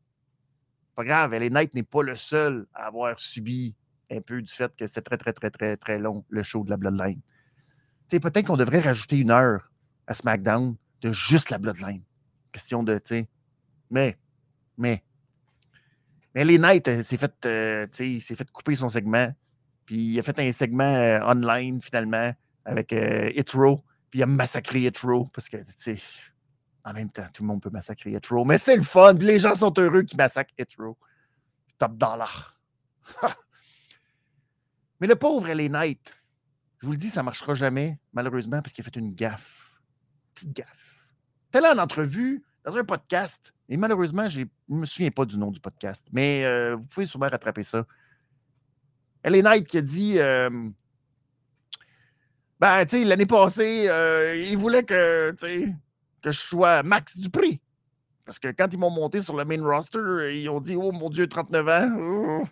[0.95, 3.75] Pas grave, LA Knight n'est pas le seul à avoir subi
[4.11, 6.71] un peu du fait que c'était très, très, très, très, très long, le show de
[6.71, 7.21] la Bloodline.
[8.09, 9.71] peut-être qu'on devrait rajouter une heure
[10.07, 12.03] à SmackDown de juste la Bloodline.
[12.53, 13.29] Question de, tu sais.
[13.91, 14.19] Mais,
[14.77, 15.03] mais,
[16.35, 17.35] mais les Knight s'est fait,
[17.93, 19.33] s'est fait couper son segment.
[19.87, 22.33] Puis il a fait un segment online finalement
[22.65, 22.93] avec
[23.37, 23.85] Itro.
[24.11, 25.99] Puis il a massacré Itro parce que, tu sais,
[26.85, 28.45] en même temps, tout le monde peut massacrer Itro.
[28.45, 29.15] Mais c'est le fun.
[29.15, 30.97] les gens sont heureux qu'ils massacrent Itro.
[31.79, 32.59] Top dollar.
[35.05, 36.01] Mais le pauvre les Knight,
[36.81, 39.79] je vous le dis, ça ne marchera jamais, malheureusement, parce qu'il a fait une gaffe.
[40.35, 41.05] Petite gaffe.
[41.51, 45.37] T'es là en entrevue, dans un podcast, et malheureusement, je ne me souviens pas du
[45.37, 47.85] nom du podcast, mais euh, vous pouvez sûrement rattraper ça.
[49.23, 50.49] Elle est qui a dit euh,
[52.59, 55.33] Ben, tu sais, l'année passée, euh, il voulait que,
[56.23, 57.61] que je sois Max du prix.
[58.25, 60.01] Parce que quand ils m'ont monté sur le main roster,
[60.33, 62.45] ils ont dit Oh mon Dieu, 39 ans.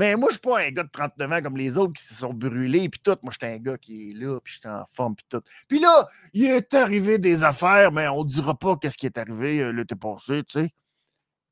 [0.00, 2.14] Mais moi, je suis pas un gars de 39 ans comme les autres qui se
[2.14, 3.18] sont brûlés, puis tout.
[3.22, 5.42] Moi, j'étais un gars qui est là, puis j'étais en forme, puis tout.
[5.68, 9.18] Puis là, il est arrivé des affaires, mais on ne dira pas qu'est-ce qui est
[9.18, 10.70] arrivé euh, l'été passé, tu sais.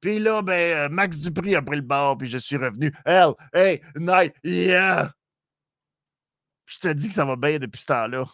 [0.01, 2.91] Puis là, ben, euh, Max Dupri a pris le bord, puis je suis revenu.
[3.05, 5.13] Hell, hey, night, yeah!
[6.65, 8.25] je te dis que ça va bien depuis ce temps-là.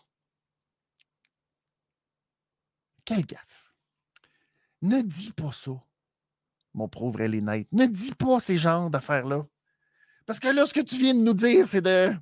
[3.04, 3.72] Quelle gaffe.
[4.80, 5.72] Ne dis pas ça,
[6.72, 7.66] mon pauvre Ellie Knight.
[7.72, 9.44] Ne dis pas ces genres d'affaires-là.
[10.26, 12.14] Parce que là, ce que tu viens de nous dire, c'est de,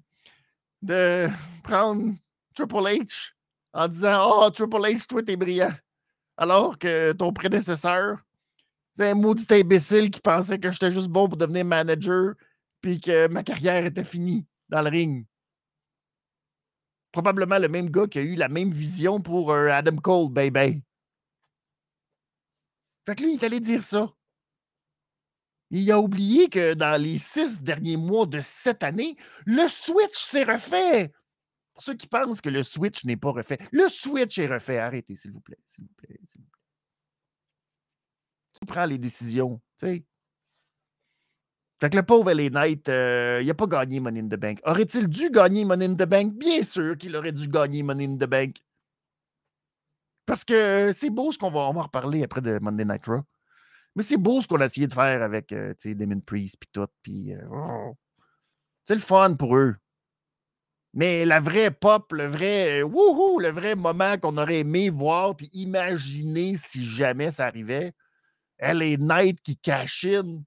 [0.82, 1.28] de
[1.62, 2.14] prendre
[2.54, 3.32] Triple H
[3.72, 5.72] en disant Oh, Triple H, toi, t'es brillant.
[6.36, 8.18] Alors que ton prédécesseur,
[8.96, 12.34] c'est un maudit imbécile qui pensait que j'étais juste bon pour devenir manager
[12.80, 15.26] puis que ma carrière était finie dans le ring.
[17.12, 20.82] Probablement le même gars qui a eu la même vision pour euh, Adam Cole, baby.
[23.06, 24.12] Fait que lui, il est allé dire ça.
[25.72, 30.44] Il a oublié que dans les six derniers mois de cette année, le Switch s'est
[30.44, 31.12] refait.
[31.72, 34.78] Pour ceux qui pensent que le Switch n'est pas refait, le Switch est refait.
[34.78, 36.60] Arrêtez, s'il vous plaît, s'il vous plaît, s'il vous plaît.
[38.52, 40.04] Qui prend les décisions, tu sais?
[41.80, 44.60] Fait que le pauvre LA Knight, euh, il n'a pas gagné Money in the Bank.
[44.64, 46.34] Aurait-il dû gagner Money in the Bank?
[46.34, 48.62] Bien sûr qu'il aurait dû gagner Money in the Bank.
[50.26, 53.22] Parce que c'est beau ce qu'on va, on va reparler après de Monday Night Raw.
[53.94, 56.80] Mais c'est beau ce qu'on a essayé de faire avec euh, Damon Priest puis tout.
[57.08, 57.96] Euh, oh.
[58.84, 59.76] c'est le fun pour eux.
[60.94, 65.36] Mais la vraie pop, le vrai euh, wouhou, le vrai moment qu'on aurait aimé voir
[65.36, 67.92] puis imaginer si jamais ça arrivait,
[68.58, 70.44] elle est Knight qui cachine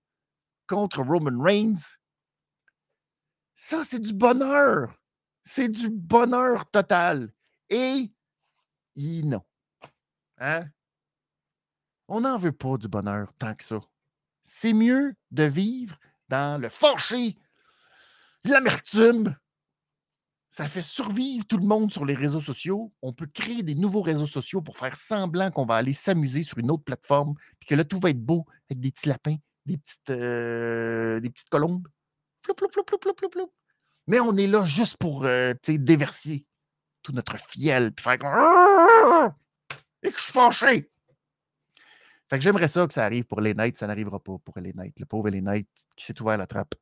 [0.67, 1.97] contre Roman Reigns.
[3.55, 4.93] Ça, c'est du bonheur.
[5.43, 7.31] C'est du bonheur total.
[7.69, 8.11] Et,
[8.95, 9.41] non.
[10.37, 10.65] Hein?
[12.07, 13.79] On n'en veut pas du bonheur tant que ça.
[14.43, 15.97] C'est mieux de vivre
[16.29, 17.37] dans le fâché,
[18.43, 19.35] l'amertume.
[20.49, 22.93] Ça fait survivre tout le monde sur les réseaux sociaux.
[23.01, 26.59] On peut créer des nouveaux réseaux sociaux pour faire semblant qu'on va aller s'amuser sur
[26.59, 29.77] une autre plateforme, puis que là, tout va être beau avec des petits lapins, des
[29.77, 31.87] petites, euh, des petites colombes.
[34.07, 36.45] Mais on est là juste pour euh, déverser
[37.01, 38.17] tout notre fiel, puis faire
[40.03, 40.89] et que je suis fâché.
[42.29, 43.77] Fait que j'aimerais ça que ça arrive pour les Knights.
[43.77, 44.99] Ça n'arrivera pas pour les Knights.
[44.99, 46.75] Le pauvre les Knights qui s'est ouvert la trappe.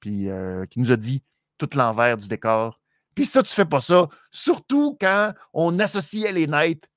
[0.00, 1.22] Puis euh, qui nous a dit
[1.58, 2.80] tout l'envers du décor.
[3.14, 4.08] Puis ça, tu fais pas ça.
[4.30, 6.88] Surtout quand on associait les Knights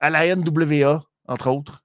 [0.00, 1.84] à la NWA, entre autres,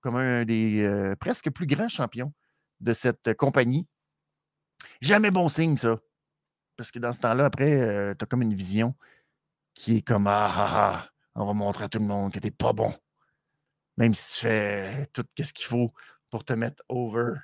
[0.00, 2.32] comme un des euh, presque plus grands champions
[2.80, 3.86] de cette compagnie.
[5.00, 5.98] Jamais bon signe, ça.
[6.76, 8.94] Parce que dans ce temps-là, après, euh, tu as comme une vision
[9.74, 12.50] qui est comme ah, ah, ah, on va montrer à tout le monde que t'es
[12.50, 12.92] pas bon.
[13.96, 15.92] Même si tu fais tout ce qu'il faut
[16.30, 17.34] pour te mettre over.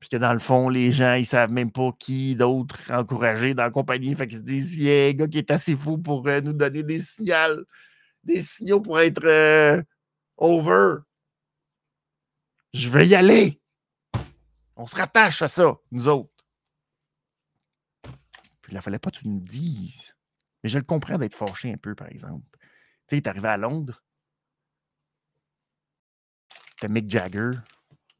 [0.00, 3.62] Puis que dans le fond, les gens, ils savent même pas qui d'autre encourager dans
[3.62, 4.14] la compagnie.
[4.16, 6.40] Fait qu'ils se disent, il y a un gars qui est assez fou pour euh,
[6.40, 7.64] nous donner des signaux,
[8.24, 9.80] des signaux pour être euh,
[10.36, 10.96] over.
[12.74, 13.60] Je vais y aller.
[14.74, 16.44] On se rattache à ça, nous autres.
[18.02, 20.16] Puis il ne fallait pas que tu nous dises.
[20.64, 22.46] Mais je le comprends d'être fâché un peu, par exemple.
[22.52, 24.02] Tu sais, il est arrivé à Londres,
[26.88, 27.52] Mick Jagger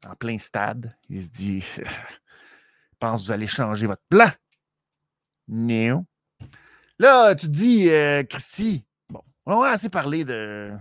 [0.05, 0.95] en plein stade.
[1.09, 1.63] Il se dit
[3.03, 4.29] pense que vous allez changer votre plan.
[5.49, 6.05] Non.
[6.99, 10.71] Là, tu te dis, euh, Christy, bon, on va assez parler de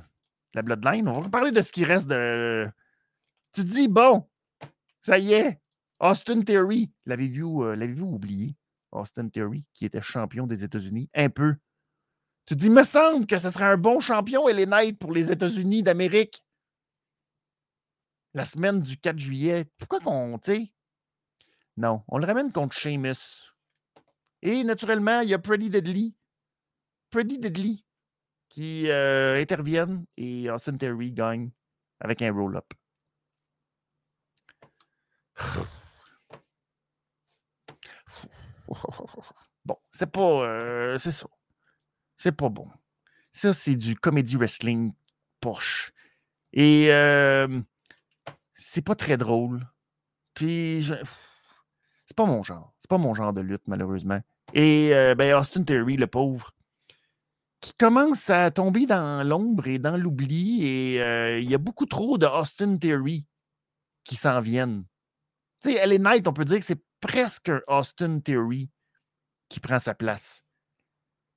[0.55, 1.09] la Bloodline.
[1.09, 2.69] On va parler de ce qui reste de.
[3.53, 4.29] Tu te dis, bon,
[5.01, 5.61] ça y est,
[5.99, 8.57] Austin Theory, l'avez-vous euh, oublié?
[8.93, 11.57] Austin Theory, qui était champion des États-Unis, un peu.
[12.47, 15.33] Tu te dis, me semble que ce serait un bon champion, les Knight, pour les
[15.33, 16.45] États-Unis d'Amérique.
[18.35, 19.67] La semaine du 4 juillet.
[19.79, 20.69] Pourquoi qu'on, tu
[21.77, 23.53] Non, on le ramène contre Sheamus.
[24.41, 26.15] Et naturellement, il y a Pretty Deadly.
[27.11, 27.85] Pretty Deadly
[28.53, 31.51] qui euh, interviennent et Austin Terry gagne
[32.01, 32.73] avec un roll-up.
[39.65, 40.49] Bon, c'est pas.
[40.49, 41.29] Euh, c'est ça.
[42.17, 42.67] C'est pas bon.
[43.31, 44.93] Ça, c'est du comedy wrestling
[45.41, 45.93] poche.
[46.53, 47.61] Et euh,
[48.63, 49.67] c'est pas très drôle.
[50.35, 50.89] Puis,
[52.07, 52.73] c'est pas mon genre.
[52.79, 54.21] C'est pas mon genre de lutte, malheureusement.
[54.55, 56.53] Et euh, ben, Austin Terry, le pauvre,
[57.61, 60.67] qui commence à tomber dans l'ombre et dans l'oubli.
[60.67, 63.27] Et euh, il y a beaucoup trop de Austin Theory
[64.05, 64.85] qui s'en viennent.
[65.63, 68.71] Tu sais, LA Knight, on peut dire que c'est presque Austin Theory
[69.49, 70.45] qui prend sa place.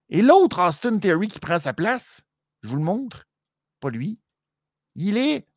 [0.09, 2.25] Et l'autre Austin Theory qui prend sa place,
[2.61, 3.27] je vous le montre,
[3.79, 4.19] pas lui,
[4.95, 5.47] il est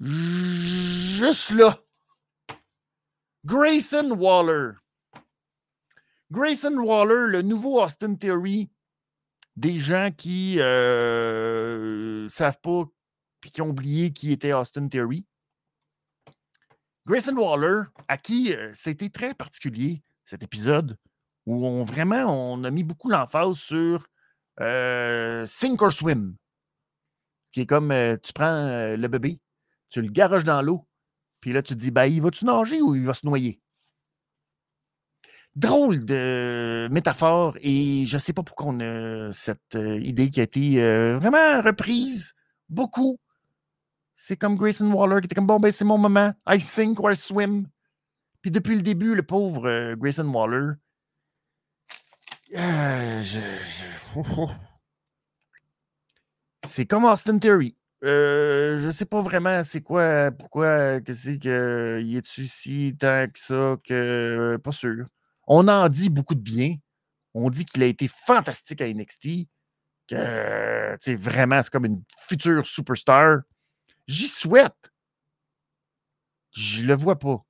[0.00, 1.78] juste là.
[3.44, 4.72] Grayson Waller.
[6.30, 8.70] Grayson Waller, le nouveau Austin Theory,
[9.56, 12.84] des gens qui euh, savent pas
[13.46, 15.24] et qui ont oublié qui était Austin Theory.
[17.06, 20.98] Grayson Waller, à qui euh, c'était très particulier cet épisode,
[21.46, 24.06] où on vraiment on a mis beaucoup l'emphase sur
[24.60, 26.36] euh, Sink or Swim,
[27.50, 29.40] qui est comme tu prends le bébé,
[29.90, 30.86] tu le garoches dans l'eau,
[31.40, 33.60] puis là tu te dis, ben, il va-tu nager ou il va se noyer?
[35.58, 40.40] drôle de métaphore et je ne sais pas pourquoi on a cette euh, idée qui
[40.40, 42.34] a été euh, vraiment reprise
[42.68, 43.18] beaucoup.
[44.14, 46.32] C'est comme Grayson Waller qui était comme bon, ben c'est mon moment.
[46.48, 47.66] I sink or I swim.
[48.40, 50.74] Puis depuis le début, le pauvre euh, Grayson Waller.
[56.64, 57.76] C'est comme Austin Theory.
[58.02, 63.38] Je ne sais pas vraiment c'est quoi, pourquoi, que c'est qu'il est si tant que
[63.38, 65.06] ça, que pas sûr.
[65.46, 66.76] On en dit beaucoup de bien.
[67.34, 69.48] On dit qu'il a été fantastique à NXT,
[70.08, 73.40] que vraiment, c'est comme une future superstar.
[74.06, 74.92] J'y souhaite.
[76.52, 77.44] Je le vois pas.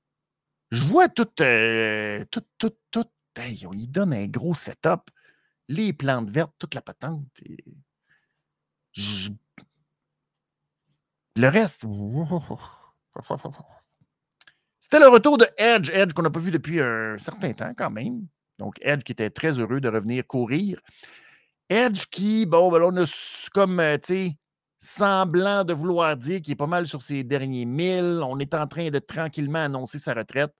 [0.71, 3.05] Je vois tout, euh, tout, tout, tout.
[3.37, 5.09] on donne un gros setup,
[5.67, 7.25] les plantes vertes, toute la patente.
[11.39, 11.85] Le reste.
[14.81, 17.89] C'était le retour de Edge, Edge qu'on n'a pas vu depuis un certain temps quand
[17.89, 18.27] même.
[18.57, 20.81] Donc, Edge qui était très heureux de revenir courir.
[21.69, 24.37] Edge qui, bon, ben là, on a comme, euh, tu sais,
[24.79, 28.19] semblant de vouloir dire qu'il est pas mal sur ses derniers milles.
[28.21, 30.53] On est en train de tranquillement annoncer sa retraite.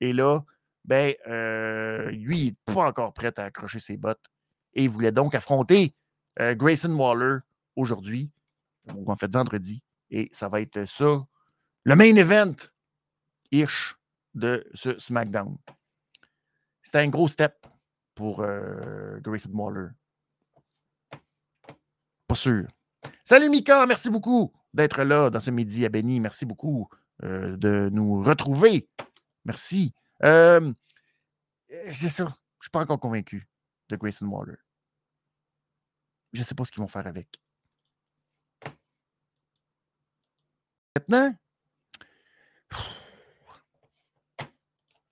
[0.00, 0.40] Et là,
[0.84, 4.26] ben, euh, lui, il n'est pas encore prêt à accrocher ses bottes.
[4.74, 5.94] Et il voulait donc affronter
[6.40, 7.38] euh, Grayson Waller
[7.76, 8.32] aujourd'hui,
[9.06, 9.80] en fait vendredi.
[10.10, 11.26] Et ça va être ça,
[11.84, 12.54] le main event
[13.50, 13.96] ish
[14.34, 15.56] de ce SmackDown.
[16.82, 17.66] C'était un gros step
[18.14, 19.88] pour euh, Grayson Waller.
[22.26, 22.66] Pas sûr.
[23.24, 26.20] Salut Mika, merci beaucoup d'être là dans ce midi à Benny.
[26.20, 26.88] Merci beaucoup
[27.22, 28.88] euh, de nous retrouver.
[29.44, 29.92] Merci.
[30.24, 30.72] Euh,
[31.68, 32.24] c'est ça.
[32.24, 33.48] Je ne suis pas encore convaincu
[33.88, 34.56] de Grayson Waller.
[36.32, 37.40] Je ne sais pas ce qu'ils vont faire avec.
[40.98, 41.32] Maintenant,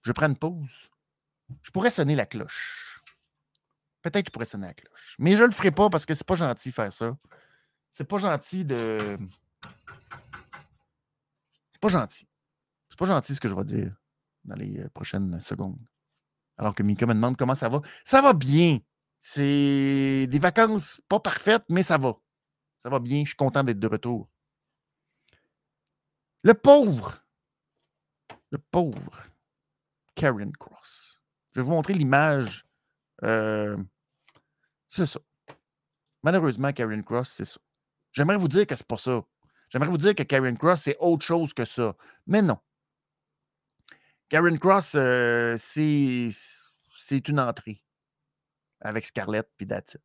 [0.02, 0.90] je prends une pause.
[1.62, 3.04] Je pourrais sonner la cloche.
[4.02, 5.14] Peut-être que je pourrais sonner la cloche.
[5.20, 7.16] Mais je ne le ferai pas parce que c'est pas gentil de faire ça.
[7.88, 9.16] C'est pas gentil de.
[11.70, 12.26] C'est pas gentil.
[12.88, 13.94] C'est pas gentil ce que je vais dire
[14.44, 15.78] dans les euh, prochaines secondes.
[16.58, 17.80] Alors que Mika me demande comment ça va.
[18.04, 18.80] Ça va bien.
[19.18, 22.14] C'est des vacances pas parfaites, mais ça va.
[22.78, 23.20] Ça va bien.
[23.20, 24.28] Je suis content d'être de retour.
[26.46, 27.24] Le pauvre.
[28.50, 29.20] Le pauvre.
[30.14, 31.18] Karen Cross.
[31.50, 32.64] Je vais vous montrer l'image.
[33.24, 33.76] Euh,
[34.86, 35.18] c'est ça.
[36.22, 37.58] Malheureusement, Karen Cross, c'est ça.
[38.12, 39.24] J'aimerais vous dire que c'est pas ça.
[39.70, 41.96] J'aimerais vous dire que Karen Cross, c'est autre chose que ça.
[42.28, 42.60] Mais non.
[44.28, 46.30] Karen Cross, euh, c'est
[47.28, 47.82] une entrée
[48.82, 49.98] avec Scarlett puis Datit.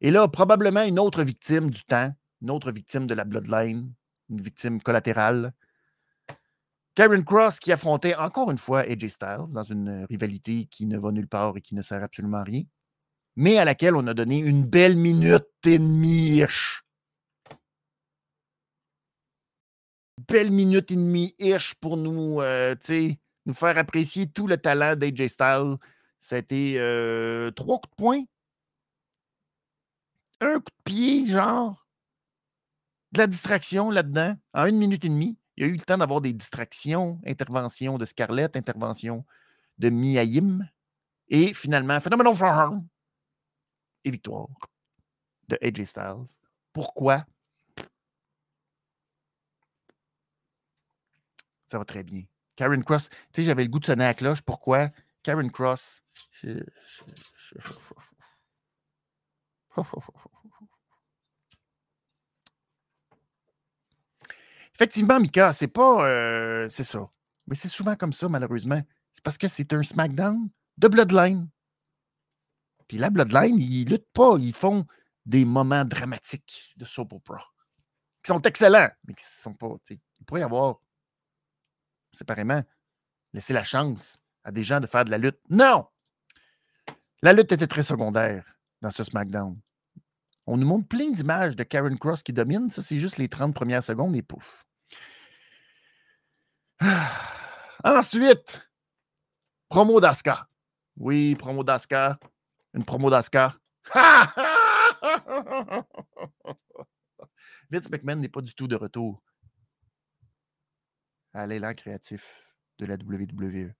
[0.00, 2.10] Et là, probablement une autre victime du temps,
[2.40, 3.92] une autre victime de la Bloodline,
[4.30, 5.52] une victime collatérale,
[6.94, 11.12] Karen Cross qui affrontait encore une fois AJ Styles dans une rivalité qui ne va
[11.12, 12.62] nulle part et qui ne sert absolument à rien,
[13.36, 16.42] mais à laquelle on a donné une belle minute et demie.
[20.28, 22.74] Belle minute et demie ish pour nous, euh,
[23.46, 25.76] nous faire apprécier tout le talent d'AJ Styles.
[26.18, 28.24] Ça a été euh, trois coups de poing,
[30.40, 31.86] un coup de pied, genre,
[33.12, 35.36] de la distraction là-dedans, en une minute et demie.
[35.56, 39.24] Il y a eu le temps d'avoir des distractions, intervention de Scarlett, intervention
[39.78, 40.60] de Miaim,
[41.28, 42.86] et finalement, Phenomenal Farm
[44.04, 44.48] et victoire
[45.48, 46.36] de AJ Styles.
[46.72, 47.24] Pourquoi?
[51.66, 52.24] Ça va très bien.
[52.56, 54.42] Karen Cross, tu sais, j'avais le goût de sonner à cloche.
[54.42, 54.90] Pourquoi?
[55.22, 56.02] Karen Cross.
[64.80, 66.08] Effectivement, Mika, c'est pas.
[66.08, 67.06] Euh, c'est ça.
[67.46, 68.80] Mais c'est souvent comme ça, malheureusement.
[69.12, 71.50] C'est parce que c'est un SmackDown de Bloodline.
[72.88, 74.38] Puis la Bloodline, ils luttent pas.
[74.40, 74.86] Ils font
[75.26, 77.44] des moments dramatiques de soap opera
[78.22, 79.68] qui sont excellents, mais qui ne sont pas.
[79.90, 80.80] Il pourrait y avoir
[82.12, 82.62] séparément
[83.34, 85.40] laisser la chance à des gens de faire de la lutte.
[85.50, 85.88] Non!
[87.20, 89.60] La lutte était très secondaire dans ce SmackDown.
[90.46, 92.70] On nous montre plein d'images de Karen Cross qui domine.
[92.70, 94.64] Ça, c'est juste les 30 premières secondes et pouf.
[97.84, 98.66] Ensuite,
[99.68, 100.48] promo d'Aska.
[100.96, 102.18] Oui, promo d'Aska.
[102.74, 103.54] Une promo d'Aska.
[107.70, 109.22] Vince McMahon n'est pas du tout de retour
[111.34, 112.24] à l'élan créatif
[112.78, 113.72] de la WWE.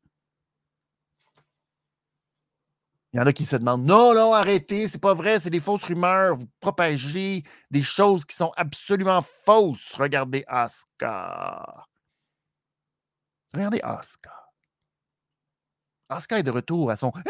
[3.13, 5.59] Il y en a qui se demandent Non, non, arrêtez, c'est pas vrai, c'est des
[5.59, 6.37] fausses rumeurs.
[6.37, 9.95] Vous propagez des choses qui sont absolument fausses.
[9.95, 11.90] Regardez Asuka.
[13.53, 14.33] Regardez Asuka.
[16.09, 17.13] Asuka est de retour à son.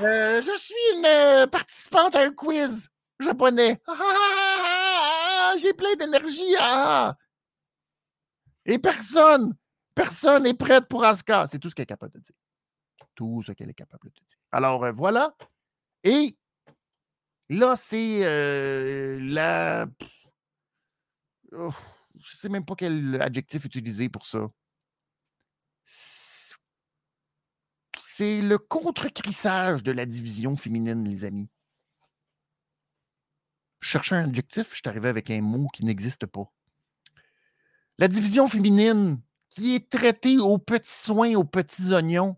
[0.00, 3.80] Euh, je suis une euh, participante à un quiz japonais.
[5.58, 6.56] J'ai plein d'énergie.
[6.58, 7.16] Ah!
[8.66, 9.54] Et personne,
[9.94, 11.46] personne n'est prête pour Asuka.
[11.46, 12.34] C'est tout ce qu'elle est capable de dire.
[13.14, 14.38] Tout ce qu'elle est capable de dire.
[14.50, 15.32] Alors, euh, voilà.
[16.02, 16.36] Et
[17.48, 19.86] là, c'est la.
[21.52, 21.72] Oh,
[22.16, 24.48] je ne sais même pas quel adjectif utiliser pour ça
[28.16, 31.48] c'est le contre-crissage de la division féminine, les amis.
[33.80, 36.48] Je cherchais un adjectif, je suis arrivé avec un mot qui n'existe pas.
[37.98, 42.36] La division féminine qui est traitée aux petits soins, aux petits oignons,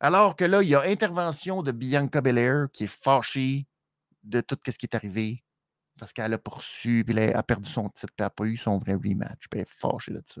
[0.00, 3.66] alors que là, il y a intervention de Bianca Belair qui est fâchée
[4.22, 5.44] de tout ce qui est arrivé
[5.98, 8.56] parce qu'elle a poursu, puis elle a perdu son titre, puis elle n'a pas eu
[8.56, 10.40] son vrai rematch, puis elle est fâchée de ça.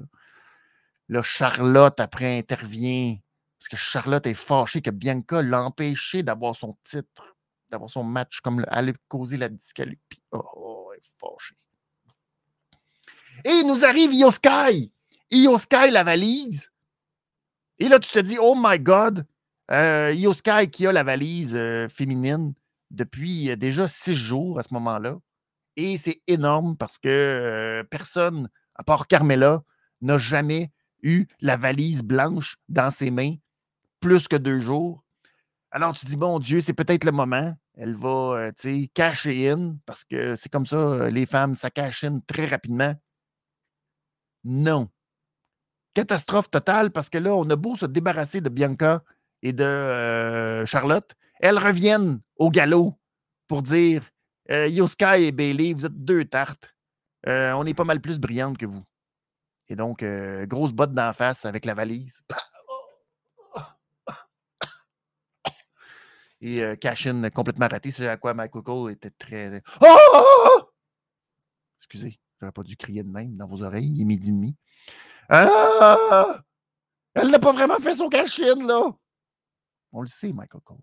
[1.08, 3.16] Là, Charlotte, après, intervient
[3.58, 7.36] parce que Charlotte est fâchée que Bianca l'a empêché d'avoir son titre,
[7.70, 10.22] d'avoir son match, comme elle a causé la disqualification.
[10.30, 11.56] Oh, oh, elle est fâchée.
[13.44, 14.92] Et nous arrive Io Sky.
[15.30, 16.70] Io Sky, la valise.
[17.80, 19.26] Et là, tu te dis, oh my God,
[19.72, 22.54] euh, Io Sky qui a la valise euh, féminine
[22.90, 25.16] depuis déjà six jours à ce moment-là.
[25.76, 29.62] Et c'est énorme parce que personne, à part Carmela,
[30.00, 30.72] n'a jamais
[31.02, 33.34] eu la valise blanche dans ses mains
[34.00, 35.04] plus que deux jours.
[35.70, 37.54] Alors, tu dis, bon Dieu, c'est peut-être le moment.
[37.74, 38.50] Elle va,
[38.94, 42.94] cacher in, parce que c'est comme ça, les femmes, ça cache in très rapidement.
[44.42, 44.88] Non.
[45.94, 49.02] Catastrophe totale, parce que là, on a beau se débarrasser de Bianca
[49.42, 52.94] et de Charlotte, elles reviennent au galop
[53.46, 54.04] pour dire
[54.50, 56.74] Yoska et Bailey, vous êtes deux tartes.
[57.26, 58.84] on est pas mal plus brillantes que vous.
[59.68, 60.04] Et donc,
[60.46, 62.22] grosse botte d'en face avec la valise.
[66.40, 67.90] et euh, Cashin complètement raté.
[67.90, 69.62] C'est à quoi Michael Cole était très.
[69.80, 70.70] Oh!
[71.78, 73.90] Excusez, j'aurais pas dû crier de même dans vos oreilles.
[73.94, 74.56] Il est midi et demi.
[75.28, 76.42] Ah!
[77.14, 78.92] Elle n'a pas vraiment fait son Cashin, là!
[79.92, 80.78] On le sait, Michael Cole.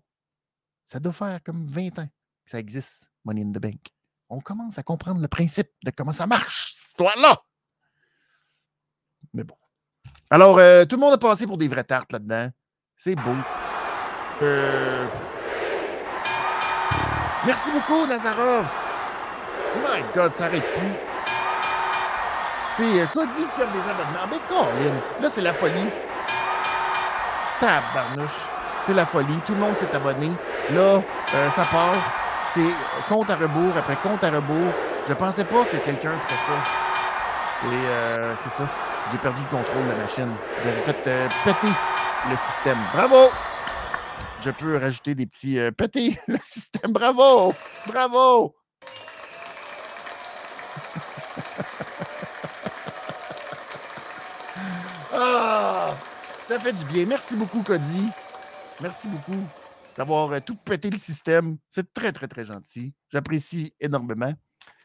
[0.86, 2.06] Ça doit faire comme 20 ans
[2.44, 3.88] que ça existe, Money in the Bank.
[4.28, 7.42] On commence à comprendre le principe de comment ça marche, cette histoire-là.
[9.34, 9.56] Mais bon.
[10.30, 12.50] Alors, euh, tout le monde a passé pour des vraies tartes là-dedans.
[12.96, 13.34] C'est beau.
[14.42, 15.06] Euh,
[17.46, 18.66] Merci beaucoup, Nazarov.
[19.76, 20.92] Oh my God, ça arrête plus.
[22.76, 24.26] C'est euh, Cody qui a des abonnements.
[24.28, 25.90] Mais Colin, là, c'est la folie.
[27.60, 28.48] Tabarnouche.
[28.86, 29.38] C'est la folie.
[29.46, 30.32] Tout le monde s'est abonné.
[30.70, 31.02] Là,
[31.34, 31.96] euh, ça part.
[32.50, 32.70] c'est
[33.08, 34.72] compte à rebours après compte à rebours.
[35.08, 36.86] Je pensais pas que quelqu'un ferait ça.
[37.64, 38.68] Et euh, c'est ça.
[39.12, 40.34] J'ai perdu le contrôle de la machine.
[40.64, 41.72] J'avais fait euh, péter
[42.28, 42.78] le système.
[42.92, 43.30] Bravo!
[44.40, 46.92] Je peux rajouter des petits euh, péter le système.
[46.92, 47.54] Bravo!
[47.86, 48.56] Bravo!
[55.14, 55.94] ah!
[56.46, 57.06] Ça fait du bien.
[57.06, 58.10] Merci beaucoup, Cody.
[58.80, 59.40] Merci beaucoup
[59.96, 61.58] d'avoir euh, tout pété le système.
[61.68, 62.94] C'est très, très, très gentil.
[63.10, 64.32] J'apprécie énormément.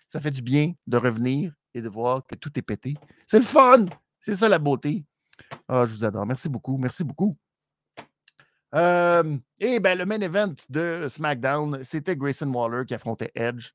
[0.07, 2.95] Ça fait du bien de revenir et de voir que tout est pété.
[3.27, 3.85] C'est le fun!
[4.19, 5.05] C'est ça la beauté.
[5.67, 6.25] Ah, je vous adore.
[6.25, 6.77] Merci beaucoup.
[6.77, 7.37] Merci beaucoup.
[8.75, 13.71] Euh, et ben, le main event de SmackDown, c'était Grayson Waller qui affrontait Edge.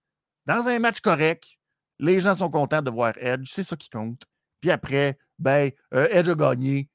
[0.47, 1.59] Dans un match correct,
[1.99, 3.51] les gens sont contents de voir Edge.
[3.53, 4.23] C'est ça qui compte.
[4.61, 6.89] Puis après, ben, euh, Edge a gagné.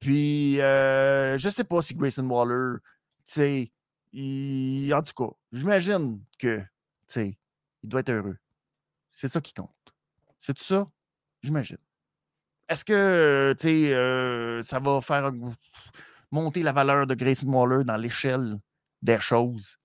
[0.00, 2.78] Puis, euh, je ne sais pas si Grayson Waller,
[3.26, 3.72] tu sais,
[4.14, 6.64] en tout cas, j'imagine que, tu
[7.08, 7.38] sais,
[7.82, 8.36] il doit être heureux.
[9.10, 9.74] C'est ça qui compte.
[10.40, 10.86] C'est tout ça?
[11.42, 11.78] J'imagine.
[12.68, 15.32] Est-ce que, tu sais, euh, ça va faire
[16.30, 18.58] monter la valeur de Grayson Waller dans l'échelle
[19.02, 19.78] des choses?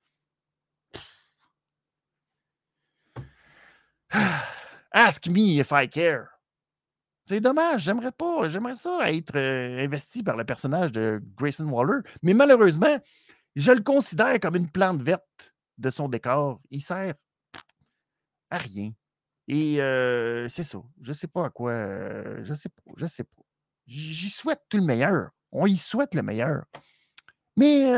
[4.91, 6.27] Ask me if I care.
[7.25, 12.01] C'est dommage, j'aimerais pas, j'aimerais ça être euh, investi par le personnage de Grayson Waller,
[12.21, 12.99] mais malheureusement,
[13.55, 16.61] je le considère comme une plante verte de son décor.
[16.69, 17.13] Il sert
[18.49, 18.91] à rien.
[19.47, 19.75] Et
[20.49, 20.79] c'est ça.
[21.01, 21.73] Je ne sais pas à quoi.
[22.43, 22.91] je sais pas.
[22.97, 23.41] Je sais pas.
[23.85, 25.29] J'y souhaite tout le meilleur.
[25.51, 26.65] On y souhaite le meilleur.
[27.57, 27.91] Mais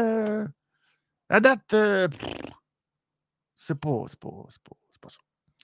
[1.30, 1.76] à date,
[3.58, 5.18] c'est pas, pas, ça.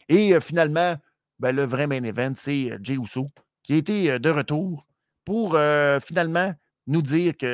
[0.08, 0.96] Et finalement,
[1.40, 3.32] ben, le vrai main event, c'est Jay Uso,
[3.64, 4.88] qui a été de retour
[5.26, 5.58] pour
[6.02, 6.54] finalement
[6.88, 7.50] nous dire qu'il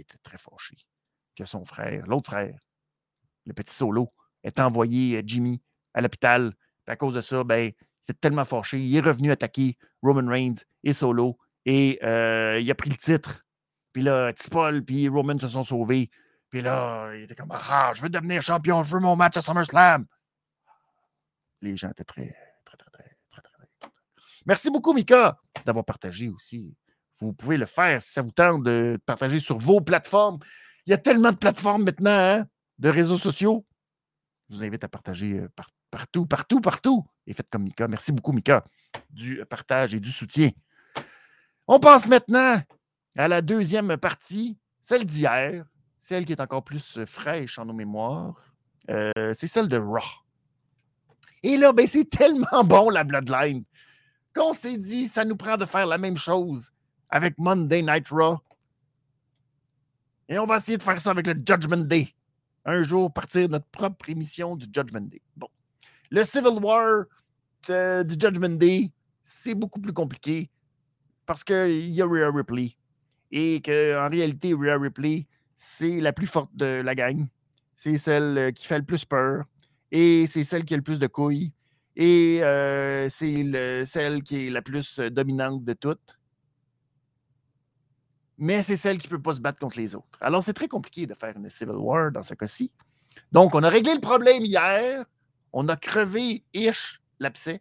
[0.00, 0.76] était très fâché
[1.36, 2.58] que son frère, l'autre frère,
[3.46, 5.62] le petit solo, ait envoyé Jimmy
[5.94, 6.52] à l'hôpital.
[6.86, 8.80] À cause de ça, ben, il était tellement fâché.
[8.80, 11.38] Il est revenu attaquer Roman Reigns et Solo.
[11.64, 13.44] Et euh, il a pris le titre.
[13.92, 16.10] Puis là, Paul puis Roman se sont sauvés.
[16.50, 19.40] Puis là, il était comme Ah, je veux devenir champion, je veux mon match à
[19.40, 20.06] SummerSlam.
[21.60, 22.34] Les gens étaient très,
[22.64, 23.90] très, très, très, très, très,
[24.46, 26.74] Merci beaucoup, Mika, d'avoir partagé aussi.
[27.20, 30.38] Vous pouvez le faire si ça vous tente de partager sur vos plateformes.
[30.86, 32.46] Il y a tellement de plateformes maintenant, hein,
[32.78, 33.66] de réseaux sociaux.
[34.48, 35.48] Je vous invite à partager euh,
[35.90, 37.06] partout partout, partout.
[37.26, 37.88] Et faites comme Mika.
[37.88, 38.64] Merci beaucoup, Mika,
[39.10, 40.50] du partage et du soutien.
[41.66, 42.56] On passe maintenant
[43.16, 45.66] à la deuxième partie, celle d'hier,
[45.98, 48.42] celle qui est encore plus fraîche en nos mémoires.
[48.90, 50.00] Euh, c'est celle de Raw.
[51.42, 53.64] Et là, ben, c'est tellement bon, la Bloodline,
[54.34, 56.72] qu'on s'est dit, ça nous prend de faire la même chose
[57.10, 58.38] avec Monday Night Raw.
[60.28, 62.08] Et on va essayer de faire ça avec le Judgment Day.
[62.64, 65.22] Un jour, partir notre propre émission du Judgment Day.
[65.36, 65.48] Bon.
[66.10, 67.04] Le Civil War
[68.04, 68.90] du Judgment Day,
[69.22, 70.50] c'est beaucoup plus compliqué
[71.26, 72.74] parce qu'il y a Rhea Ripley.
[73.30, 77.26] Et qu'en réalité, Rhea Ripley, c'est la plus forte de la gang.
[77.76, 79.44] C'est celle euh, qui fait le plus peur.
[79.92, 81.52] Et c'est celle qui a le plus de couilles.
[81.96, 86.17] Et euh, c'est celle qui est la plus euh, dominante de toutes.
[88.38, 90.18] Mais c'est celle qui ne peut pas se battre contre les autres.
[90.20, 92.70] Alors, c'est très compliqué de faire une Civil War dans ce cas-ci.
[93.32, 95.04] Donc, on a réglé le problème hier.
[95.52, 97.60] On a crevé Ish l'abcès.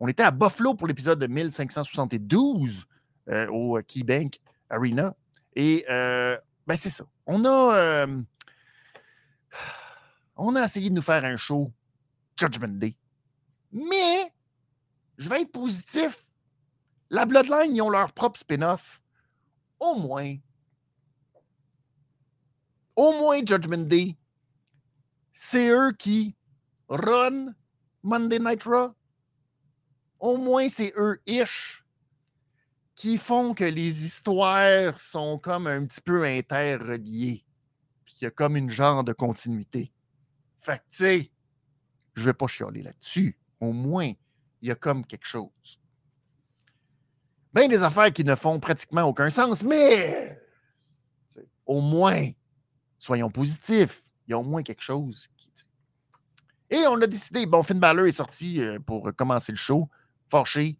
[0.00, 2.84] On était à Buffalo pour l'épisode de 1572
[3.30, 4.38] euh, au KeyBank
[4.70, 5.14] Arena.
[5.56, 7.04] Et euh, ben c'est ça.
[7.26, 8.22] On a, euh,
[10.36, 11.72] on a essayé de nous faire un show
[12.36, 12.96] Judgment Day.
[13.72, 14.32] Mais
[15.18, 16.24] je vais être positif.
[17.10, 19.00] La Bloodline, ils ont leur propre spin-off.
[19.84, 20.36] Au moins.
[22.96, 24.16] Au moins Judgment Day.
[25.32, 26.34] C'est eux qui
[26.88, 27.54] run
[28.02, 28.94] Monday Night Raw,
[30.20, 31.84] au moins c'est eux-ish
[32.94, 37.44] qui font que les histoires sont comme un petit peu interreliées.
[38.04, 39.92] Puis qu'il y a comme une genre de continuité.
[40.60, 41.30] Fait tu sais,
[42.14, 43.36] je vais pas chialer là-dessus.
[43.60, 44.12] Au moins,
[44.62, 45.80] il y a comme quelque chose.
[47.54, 50.40] Bien des affaires qui ne font pratiquement aucun sens, mais
[51.66, 52.28] au moins,
[52.98, 54.02] soyons positifs.
[54.26, 55.28] Il y a au moins quelque chose
[56.74, 59.88] et on a décidé, bon, Finn Balor est sorti euh, pour commencer le show,
[60.28, 60.76] fâché,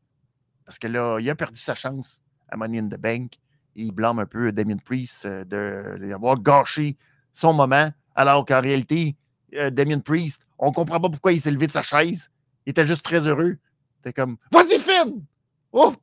[0.64, 3.34] parce que là, il a perdu sa chance à Money in the Bank.
[3.76, 6.96] il blâme un peu Damien Priest euh, d'avoir gâché
[7.32, 9.16] son moment, alors qu'en réalité,
[9.54, 12.30] euh, Damien Priest, on ne comprend pas pourquoi il s'est levé de sa chaise.
[12.66, 13.58] Il était juste très heureux.
[13.96, 15.24] C'était comme Vas-y, Finn!
[15.70, 15.94] Oh!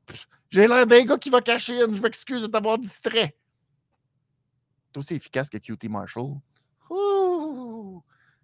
[0.51, 3.35] J'ai l'air d'un gars qui va cacher Je m'excuse de t'avoir distrait.
[4.91, 6.35] C'est aussi efficace que QT Marshall.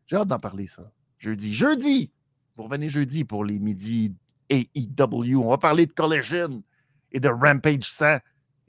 [0.08, 0.89] J'ai hâte d'en parler, ça.
[1.20, 1.53] Jeudi.
[1.53, 2.12] Jeudi!
[2.55, 4.16] Vous revenez jeudi pour les midis
[4.49, 5.36] AEW.
[5.36, 6.64] On va parler de Collision
[7.12, 8.20] et de Rampage 100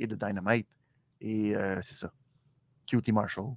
[0.01, 0.67] et de Dynamite.
[1.21, 2.13] Et euh, c'est ça.
[2.87, 3.55] Cutie Marshall.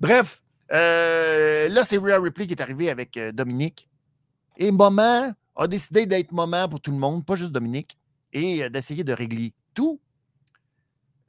[0.00, 0.42] Bref,
[0.72, 3.90] euh, là, c'est Rhea Ripley qui est arrivé avec euh, Dominique.
[4.56, 7.98] Et Moment a décidé d'être Moment pour tout le monde, pas juste Dominique,
[8.32, 10.00] et d'essayer de régler tout.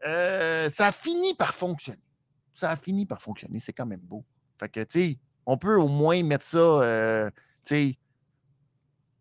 [0.02, 2.00] ça a fini par fonctionner.
[2.56, 3.60] Ça a fini par fonctionner.
[3.60, 4.24] C'est quand même beau.
[4.60, 7.32] Fait que, tu sais, on peut au moins mettre ça,
[7.66, 7.98] tu sais,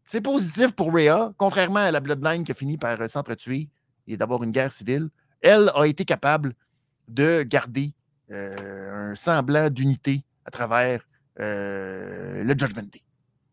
[0.06, 3.70] c'est positif pour Rhea, contrairement à la Bloodline qui a fini par s'entretuer
[4.06, 5.08] et d'avoir une guerre civile.
[5.40, 6.54] Elle a été capable
[7.08, 7.94] de garder
[8.30, 11.06] euh, un semblant d'unité à travers
[11.40, 13.02] euh, le Judgment Day.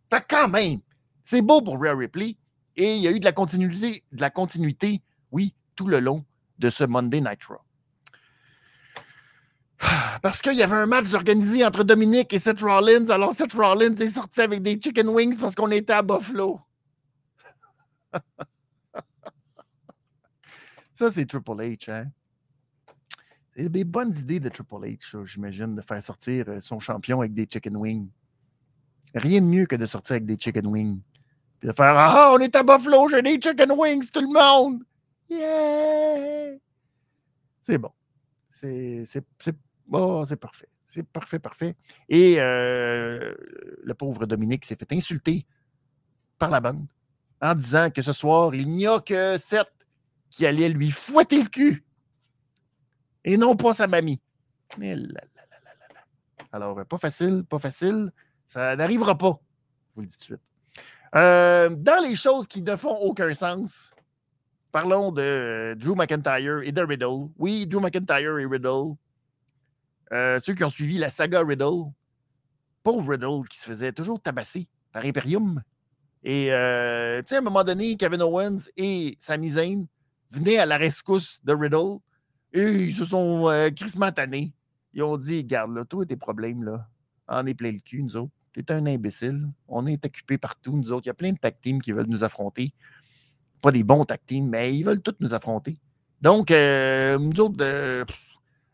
[0.10, 0.80] Fait quand même,
[1.24, 2.36] c'est beau pour Rhea Ripley
[2.80, 3.34] et il y a eu de la
[4.30, 5.02] continuité,
[5.32, 6.24] oui, tout le long
[6.60, 7.58] de ce Monday Night Raw.
[10.22, 13.10] Parce qu'il y avait un match organisé entre Dominique et Seth Rollins.
[13.10, 16.62] Alors Seth Rollins est sorti avec des chicken wings parce qu'on était à Buffalo.
[20.94, 22.06] Ça, c'est Triple H, hein?
[23.56, 27.34] C'est des bonnes idées de Triple H, j'imagine, de faire sortir euh, son champion avec
[27.34, 28.10] des chicken wings.
[29.16, 31.02] Rien de mieux que de sortir avec des chicken wings.
[31.60, 34.84] Puis de faire Ah, on est à Buffalo, j'ai des chicken wings, tout le monde!
[35.30, 36.58] Yeah!
[37.64, 37.92] C'est bon.
[38.52, 39.06] C'est
[39.92, 40.70] oh, parfait.
[40.86, 41.76] C'est parfait, parfait.
[42.08, 43.36] Et euh,
[43.84, 45.46] le pauvre Dominique s'est fait insulter
[46.40, 46.88] par la bande
[47.42, 49.68] en disant que ce soir, il n'y a que sept
[50.30, 51.86] qui allait lui fouetter le cul
[53.24, 54.20] et non pas sa mamie.
[56.52, 58.12] Alors, pas facile, pas facile.
[58.46, 59.40] Ça n'arrivera pas.
[59.90, 60.49] Je vous le dis tout de suite.
[61.16, 63.92] Euh, dans les choses qui ne font aucun sens,
[64.72, 67.30] parlons de Drew McIntyre et de Riddle.
[67.38, 68.96] Oui, Drew McIntyre et Riddle.
[70.12, 71.92] Euh, ceux qui ont suivi la saga Riddle,
[72.84, 75.62] pauvre Riddle qui se faisait toujours tabasser par Imperium.
[76.24, 79.86] Et euh, tu sais, à un moment donné, Kevin Owens et Sami Zayn
[80.32, 82.00] venaient à la rescousse de Riddle
[82.54, 83.70] et ils se sont euh.
[84.94, 86.88] Ils ont dit Garde, là, toi tes problèmes, là,
[87.28, 88.34] en est plein le cul, nous autres.
[88.54, 89.48] T'es un imbécile.
[89.68, 91.06] On est occupés partout, nous autres.
[91.06, 92.74] Il y a plein de tag qui veulent nous affronter.
[93.62, 95.78] Pas des bons tag mais ils veulent tous nous affronter.
[96.22, 98.04] Donc, euh, nous autres, euh,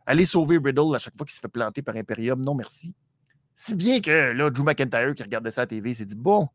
[0.05, 2.93] aller sauver Riddle à chaque fois qu'il se fait planter par Imperium, non merci.
[3.53, 6.49] Si bien que là, Drew McIntyre qui regardait ça à la TV s'est dit Bon,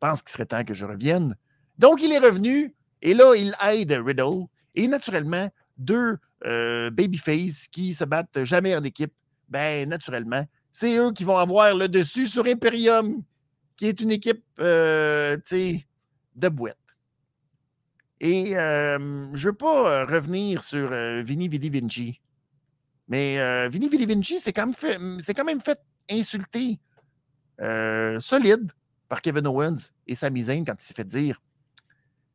[0.00, 1.36] pense qu'il serait temps que je revienne.
[1.78, 4.46] Donc, il est revenu et là, il aide Riddle.
[4.74, 9.12] Et naturellement, deux euh, babyface qui se battent jamais en équipe,
[9.48, 10.44] ben naturellement,
[10.76, 13.22] c'est eux qui vont avoir le dessus sur Imperium,
[13.78, 15.38] qui est une équipe euh,
[16.34, 16.76] de boîte.
[18.20, 18.98] Et euh,
[19.32, 20.90] je ne veux pas revenir sur
[21.24, 22.20] Vini Vidi Vinci,
[23.08, 26.78] mais Vini Vidi Vinci, c'est quand, même fait, quand même fait insulter
[28.20, 28.70] solide
[29.08, 31.40] par Kevin Owens et Sami Zayn quand il s'est fait dire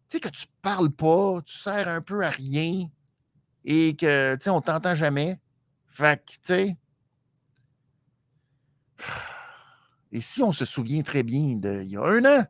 [0.10, 2.90] Tu sais que tu parles pas, tu sers un peu à rien
[3.66, 5.40] et que, tu on t'entend jamais.
[5.86, 6.78] Fait que, tu sais.
[10.12, 12.44] Et si on se souvient très bien d'il y a un an,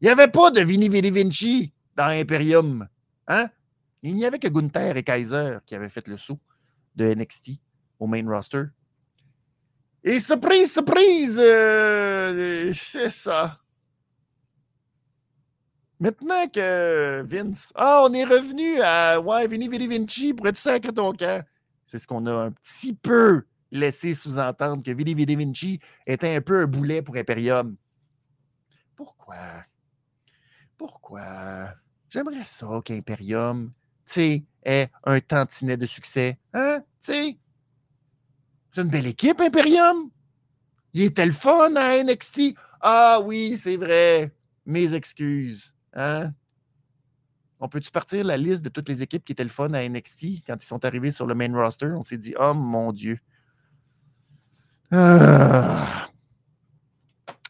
[0.00, 2.88] il n'y avait pas de Vini Vidi Vinci dans Imperium.
[3.28, 3.48] Hein?
[4.02, 6.38] Il n'y avait que Gunther et Kaiser qui avaient fait le saut
[6.96, 7.52] de NXT
[7.98, 8.64] au main roster.
[10.02, 13.58] Et surprise, surprise, euh, c'est ça.
[15.98, 20.92] Maintenant que Vince, ah, on est revenu à ouais, Vini Vini Vinci pour être sacré
[20.92, 21.42] ton camp?
[21.86, 23.44] C'est ce qu'on a un petit peu
[23.74, 27.76] laissé sous-entendre que Vini Vini Vinci était un peu un boulet pour Imperium.
[28.96, 29.64] Pourquoi?
[30.78, 31.74] Pourquoi?
[32.08, 33.72] J'aimerais ça qu'Imperium,
[34.06, 36.38] tu ait un tantinet de succès.
[36.52, 36.82] Hein?
[37.02, 37.36] Tu
[38.70, 40.10] c'est une belle équipe, Imperium.
[40.94, 42.54] Il était le fun à NXT.
[42.80, 44.32] Ah oui, c'est vrai.
[44.66, 45.74] Mes excuses.
[45.92, 46.32] Hein?
[47.60, 50.44] On peut-tu partir la liste de toutes les équipes qui étaient le fun à NXT
[50.44, 51.86] quand ils sont arrivés sur le main roster?
[51.86, 53.20] On s'est dit, oh mon Dieu.
[54.90, 56.08] Ah.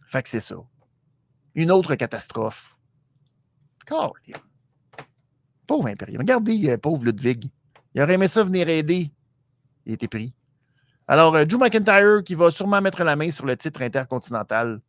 [0.06, 0.56] Fait que c'est ça.
[1.54, 2.76] Une autre catastrophe.
[5.66, 6.20] Pauvre Imperium.
[6.20, 7.50] Regardez, euh, pauvre Ludwig.
[7.94, 9.12] Il aurait aimé ça venir aider.
[9.86, 10.34] Il était pris.
[11.06, 14.80] Alors, euh, Drew McIntyre qui va sûrement mettre la main sur le titre intercontinental.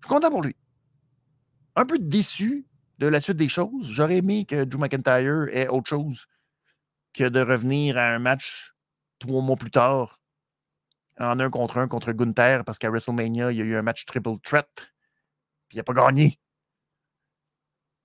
[0.00, 0.56] Je suis content pour lui.
[1.74, 2.66] Un peu déçu
[2.98, 3.88] de la suite des choses.
[3.90, 6.26] J'aurais aimé que Drew McIntyre ait autre chose
[7.12, 8.74] que de revenir à un match
[9.18, 10.20] trois mois plus tard
[11.18, 14.04] en un contre un contre Gunther parce qu'à WrestleMania, il y a eu un match
[14.04, 14.68] triple threat.
[15.68, 16.38] Puis il n'a pas gagné.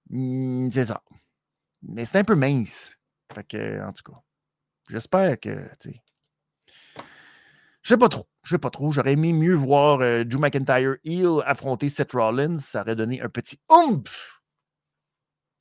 [0.10, 1.04] Hmm, c'est ça.
[1.82, 2.98] Mais c'est un peu mince.
[3.34, 4.20] Fait que, en tout cas,
[4.90, 5.70] j'espère que,
[7.82, 8.28] Je sais pas trop.
[8.44, 8.92] Je sais pas trop.
[8.92, 12.60] J'aurais aimé mieux voir euh, Drew McIntyre heel affronter Seth Rollins.
[12.60, 14.42] Ça aurait donné un petit oomph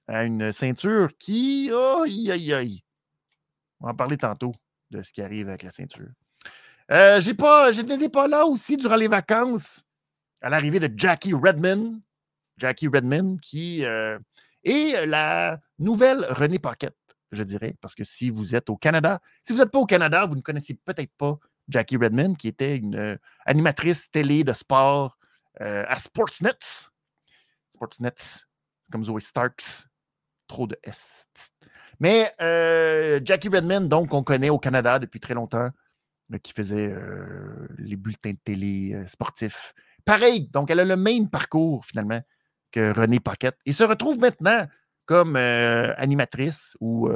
[0.09, 1.70] à une ceinture qui.
[1.72, 2.84] Aïe, aïe, aïe.
[3.80, 4.55] On va en parler tantôt
[4.90, 6.11] de ce qui arrive avec la ceinture.
[6.91, 9.84] Euh, j'ai pas, j'étais pas là aussi durant les vacances
[10.41, 12.01] à l'arrivée de Jackie Redman.
[12.57, 14.18] Jackie Redman qui euh,
[14.64, 16.97] est la nouvelle René Paquette,
[17.30, 20.26] je dirais, parce que si vous êtes au Canada, si vous n'êtes pas au Canada,
[20.26, 21.38] vous ne connaissez peut-être pas
[21.68, 23.16] Jackie Redman, qui était une euh,
[23.47, 25.16] animatrice télé de sport
[25.59, 26.57] à Sportsnet.
[27.74, 28.14] Sportsnet,
[28.91, 29.88] comme Zoe Starks.
[30.47, 31.26] Trop de S.
[31.99, 32.32] Mais
[33.22, 35.68] Jackie Redman, donc, on connaît au Canada depuis très longtemps
[36.38, 36.94] qui faisait
[37.78, 39.74] les bulletins de télé sportifs.
[40.04, 42.20] Pareil, donc elle a le même parcours finalement
[42.72, 44.66] que René Paquette et se retrouve maintenant
[45.06, 47.10] comme animatrice ou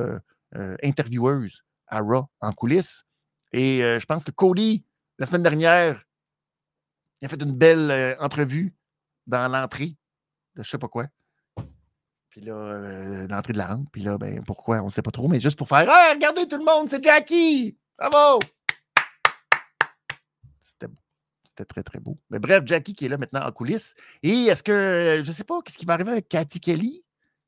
[0.82, 3.04] intervieweuse à Raw en coulisses.
[3.52, 4.84] Et je pense que Cody,
[5.18, 6.02] la semaine dernière,
[7.20, 8.74] il a fait une belle entrevue
[9.26, 9.96] dans l'entrée
[10.56, 11.06] de je sais pas quoi.
[12.28, 13.88] Puis là, l'entrée de la rampe.
[13.92, 16.48] Puis là, ben, pourquoi, on ne sait pas trop, mais juste pour faire hey, regardez
[16.48, 17.78] tout le monde, c'est Jackie!
[17.96, 18.40] Bravo!
[20.64, 20.96] C'était beau.
[21.44, 22.18] C'était très, très beau.
[22.30, 23.94] Mais bref, Jackie qui est là maintenant en coulisses.
[24.22, 27.04] Et est-ce que, je ne sais pas, qu'est-ce qui va arriver avec Cathy Kelly?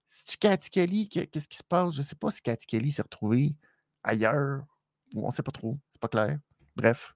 [0.06, 1.94] Si tu Cathy Kelly, qu'est-ce qui se passe?
[1.94, 3.56] Je ne sais pas si Cathy Kelly s'est retrouvée
[4.04, 4.64] ailleurs.
[5.16, 5.78] On ne sait pas trop.
[5.90, 6.38] C'est pas clair.
[6.76, 7.14] Bref,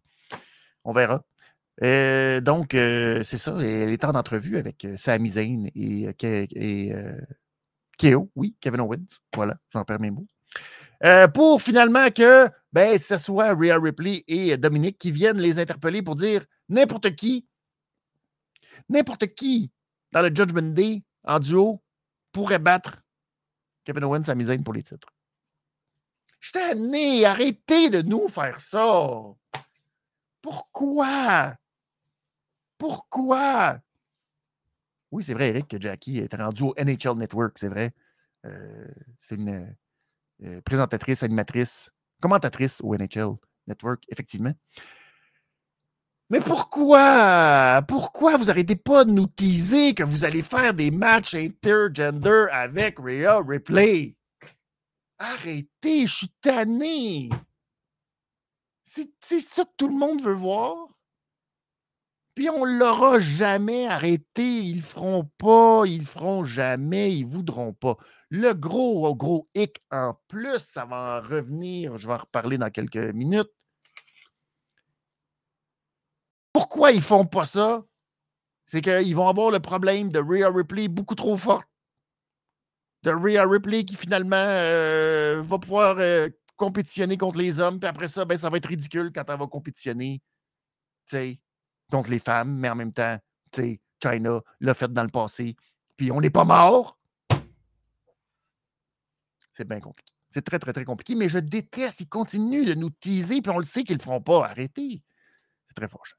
[0.84, 1.22] on verra.
[1.82, 3.52] Euh, donc, euh, c'est ça.
[3.60, 6.92] Elle est en entrevue avec euh, Sami Zayn et, et
[7.98, 8.30] Keo.
[8.34, 9.20] Oui, Kevin Owens.
[9.34, 10.26] Voilà, j'en perds mes mots.
[11.34, 16.16] pour finalement que ben, ce soit Rhea Ripley et Dominique qui viennent les interpeller pour
[16.16, 17.46] dire n'importe qui,
[18.88, 19.70] n'importe qui
[20.12, 21.82] dans le Judgment Day en duo
[22.32, 23.02] pourrait battre
[23.84, 25.08] Kevin Owens à Zayn pour les titres.
[26.38, 29.08] Je né, arrêtez de nous faire ça.
[30.40, 31.54] Pourquoi?
[32.78, 33.78] Pourquoi?
[35.10, 37.92] Oui, c'est vrai, Eric, que Jackie est rendu au NHL Network, c'est vrai.
[38.46, 39.76] Euh, c'est une
[40.42, 41.90] euh, présentatrice, animatrice
[42.20, 43.34] commentatrice au NHL
[43.66, 44.52] Network, effectivement.
[46.30, 47.82] Mais pourquoi?
[47.88, 52.98] Pourquoi vous n'arrêtez pas de nous teaser que vous allez faire des matchs intergender avec
[53.00, 54.16] Rhea Ripley?
[55.18, 57.30] Arrêtez, je suis tanné.
[58.84, 60.88] C'est ça que tout le monde veut voir.
[62.34, 64.60] Puis on ne l'aura jamais arrêté.
[64.60, 67.96] Ils ne feront pas, ils ne feront jamais, ils ne voudront pas.
[68.30, 72.70] Le gros, gros hic en plus, ça va en revenir, je vais en reparler dans
[72.70, 73.50] quelques minutes.
[76.52, 77.84] Pourquoi ils font pas ça?
[78.66, 81.66] C'est qu'ils vont avoir le problème de Rhea Ripley beaucoup trop forte.
[83.02, 88.06] De Rhea Ripley qui finalement euh, va pouvoir euh, compétitionner contre les hommes, puis après
[88.06, 90.20] ça, ben, ça va être ridicule quand elle va compétitionner
[91.90, 93.18] contre les femmes, mais en même temps,
[94.00, 95.56] China l'a fait dans le passé,
[95.96, 96.99] puis on n'est pas mort.
[99.60, 100.10] C'est bien compliqué.
[100.30, 102.00] C'est très, très, très compliqué, mais je déteste.
[102.00, 104.46] Ils continuent de nous teaser, puis on le sait qu'ils ne le feront pas.
[104.46, 105.02] Arrêtez.
[105.68, 106.16] C'est très fâcheux.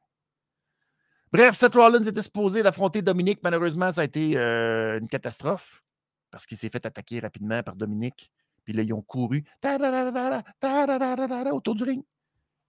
[1.33, 3.39] Bref, Seth Rollins était supposé d'affronter Dominique.
[3.41, 5.81] Malheureusement, ça a été euh, une catastrophe
[6.29, 8.29] parce qu'il s'est fait attaquer rapidement par Dominique.
[8.63, 9.43] Puis là, ils ont couru
[11.51, 12.03] autour du ring.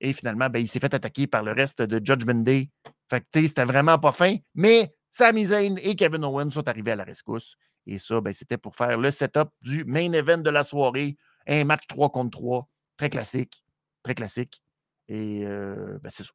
[0.01, 2.71] Et finalement, ben, il s'est fait attaquer par le reste de Judgment Day.
[3.11, 4.37] Fait que, c'était vraiment pas fin.
[4.55, 7.59] Mais Sami Zayn et Kevin Owens sont arrivés à la rescousse.
[7.87, 11.17] Et ça, ben, c'était pour faire le setup du main event de la soirée.
[11.47, 12.69] Un match 3 contre 3.
[12.97, 13.65] Très classique.
[14.03, 14.63] Très classique.
[15.09, 16.33] Et euh, ben, c'est ça.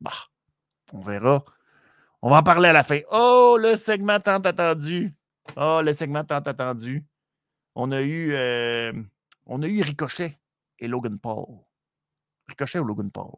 [0.00, 0.12] Bah,
[0.92, 1.44] on verra.
[2.22, 3.00] On va en parler à la fin.
[3.10, 5.14] Oh, le segment tant attendu.
[5.56, 7.04] Oh, le segment tant attendu.
[7.74, 8.92] On a eu, euh,
[9.46, 10.38] on a eu Ricochet
[10.78, 11.46] et Logan Paul.
[12.48, 13.32] Ricochet ou Logan Paul?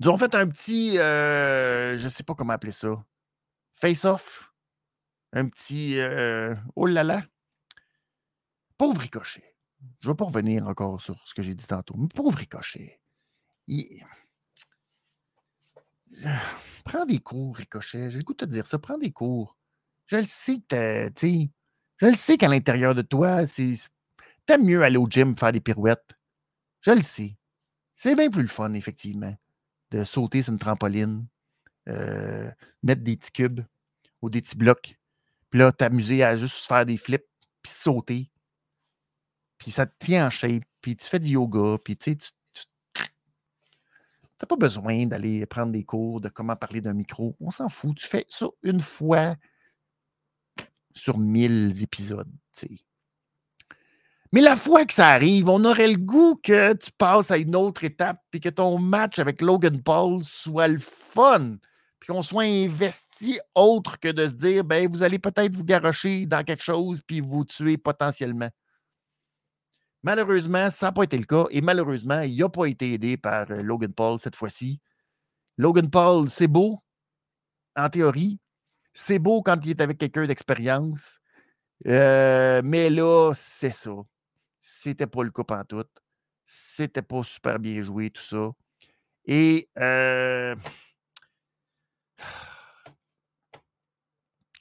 [0.00, 3.04] Ils ont fait un petit, euh, je ne sais pas comment appeler ça,
[3.74, 4.49] face-off?
[5.32, 5.98] Un petit
[6.76, 7.22] oh là là.
[8.78, 9.56] Pauvre Ricochet.
[10.00, 13.00] Je ne vais pas revenir encore sur ce que j'ai dit tantôt, mais pauvre Ricochet.
[16.84, 18.10] Prends des cours, Ricochet.
[18.10, 18.78] J'ai le goût de te dire ça.
[18.78, 19.56] Prends des cours.
[20.06, 23.46] Je le sais que Je le sais qu'à l'intérieur de toi,
[24.46, 26.16] t'aimes mieux aller au gym faire des pirouettes.
[26.80, 27.36] Je le sais.
[27.94, 29.36] C'est bien plus le fun, effectivement,
[29.90, 31.26] de sauter sur une trampoline,
[31.88, 32.50] euh,
[32.82, 33.60] mettre des petits cubes
[34.22, 34.98] ou des petits blocs
[35.50, 37.26] puis là, t'amuser à juste faire des flips,
[37.62, 38.30] puis sauter.
[39.58, 42.30] Puis ça te tient en shape, puis tu fais du yoga, puis tu sais, tu
[44.42, 47.36] n'as pas besoin d'aller prendre des cours de comment parler d'un micro.
[47.40, 47.94] On s'en fout.
[47.96, 49.36] Tu fais ça une fois
[50.94, 52.30] sur mille épisodes.
[52.52, 52.70] sais.
[54.32, 57.56] Mais la fois que ça arrive, on aurait le goût que tu passes à une
[57.56, 61.56] autre étape et que ton match avec Logan Paul soit le fun.
[62.00, 66.26] Puis qu'on soit investi autre que de se dire, ben, vous allez peut-être vous garocher
[66.26, 68.48] dans quelque chose puis vous tuer potentiellement.
[70.02, 73.50] Malheureusement, ça n'a pas été le cas et malheureusement, il n'a pas été aidé par
[73.50, 74.80] euh, Logan Paul cette fois-ci.
[75.58, 76.82] Logan Paul, c'est beau
[77.76, 78.40] en théorie.
[78.94, 81.20] C'est beau quand il est avec quelqu'un d'expérience.
[81.86, 83.92] Euh, mais là, c'est ça.
[84.58, 85.84] C'était pas le coup en tout.
[86.46, 88.50] C'était pas super bien joué, tout ça.
[89.26, 90.56] Et euh,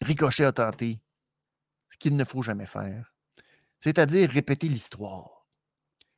[0.02, 1.00] Ricochet a tenté
[1.90, 3.14] ce qu'il ne faut jamais faire,
[3.80, 5.48] c'est-à-dire répéter l'histoire.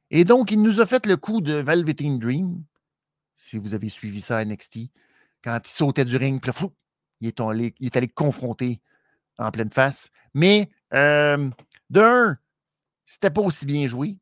[0.10, 2.64] Et donc, il nous a fait le coup de Velveteen Dream,
[3.38, 4.92] si vous avez suivi ça à NXT,
[5.44, 6.72] quand il sautait du ring, puis fou,
[7.22, 8.82] il, est allé, il est allé confronter
[9.38, 10.12] en pleine face.
[10.34, 11.50] Mais euh,
[11.90, 12.38] d'un,
[13.06, 14.18] c'était pas aussi bien joué.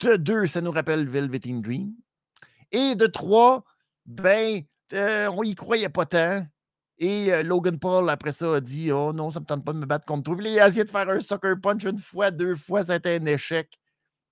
[0.00, 1.92] De deux, ça nous rappelle Velveteen Dream.
[2.72, 3.64] Et de trois,
[4.06, 4.62] ben,
[4.94, 6.46] euh, on y croyait pas tant.
[6.98, 9.78] Et euh, Logan Paul, après ça, a dit Oh non, ça me tente pas de
[9.78, 10.36] me battre contre toi.
[10.40, 13.16] il a essayé de faire un sucker punch une fois, deux fois, ça a été
[13.16, 13.68] un échec.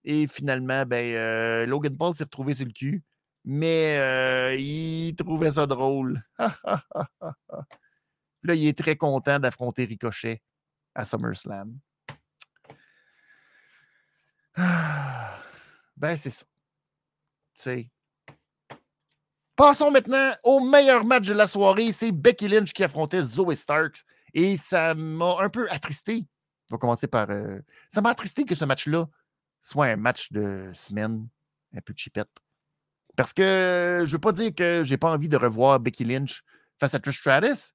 [0.04, 3.02] Et finalement, ben, euh, Logan Paul s'est retrouvé sur le cul.
[3.44, 6.22] Mais il trouvait ça drôle.
[8.44, 10.42] Là, il est très content d'affronter Ricochet
[10.94, 11.78] à SummerSlam.
[15.96, 16.44] Ben, c'est ça.
[17.54, 17.88] sais.
[19.56, 21.92] Passons maintenant au meilleur match de la soirée.
[21.92, 24.04] C'est Becky Lynch qui affrontait Zoe Starks.
[24.34, 26.26] Et ça m'a un peu attristé.
[26.70, 27.28] On va commencer par.
[27.30, 29.06] Euh, ça m'a attristé que ce match-là
[29.60, 31.28] soit un match de semaine,
[31.74, 32.30] un peu chipette.
[33.14, 36.42] Parce que je ne veux pas dire que j'ai pas envie de revoir Becky Lynch
[36.80, 37.74] face à Trish Stratus.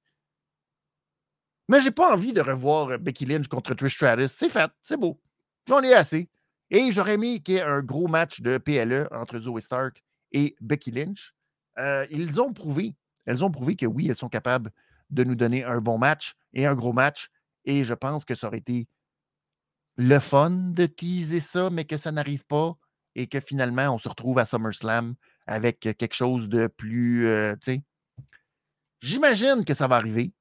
[1.68, 4.32] Mais j'ai pas envie de revoir Becky Lynch contre Trish Stratus.
[4.32, 5.20] C'est fait, c'est beau.
[5.66, 6.28] J'en ai assez.
[6.70, 10.02] Et j'aurais aimé qu'il y ait un gros match de PLE entre Zoe Stark
[10.32, 11.34] et Becky Lynch.
[11.78, 12.94] Euh, ils ont prouvé,
[13.26, 14.70] elles ont prouvé que oui, elles sont capables
[15.10, 17.30] de nous donner un bon match et un gros match.
[17.64, 18.88] Et je pense que ça aurait été
[19.96, 22.76] le fun de teaser ça, mais que ça n'arrive pas
[23.14, 25.14] et que finalement, on se retrouve à SummerSlam
[25.46, 27.26] avec quelque chose de plus.
[27.26, 27.56] Euh.
[29.00, 30.32] J'imagine que ça va arriver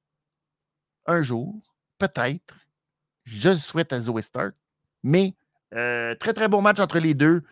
[1.06, 1.62] un jour,
[1.98, 2.56] peut-être.
[3.24, 4.56] Je le souhaite à Zoe Stark,
[5.04, 5.36] mais
[5.74, 7.44] euh, très, très bon match entre les deux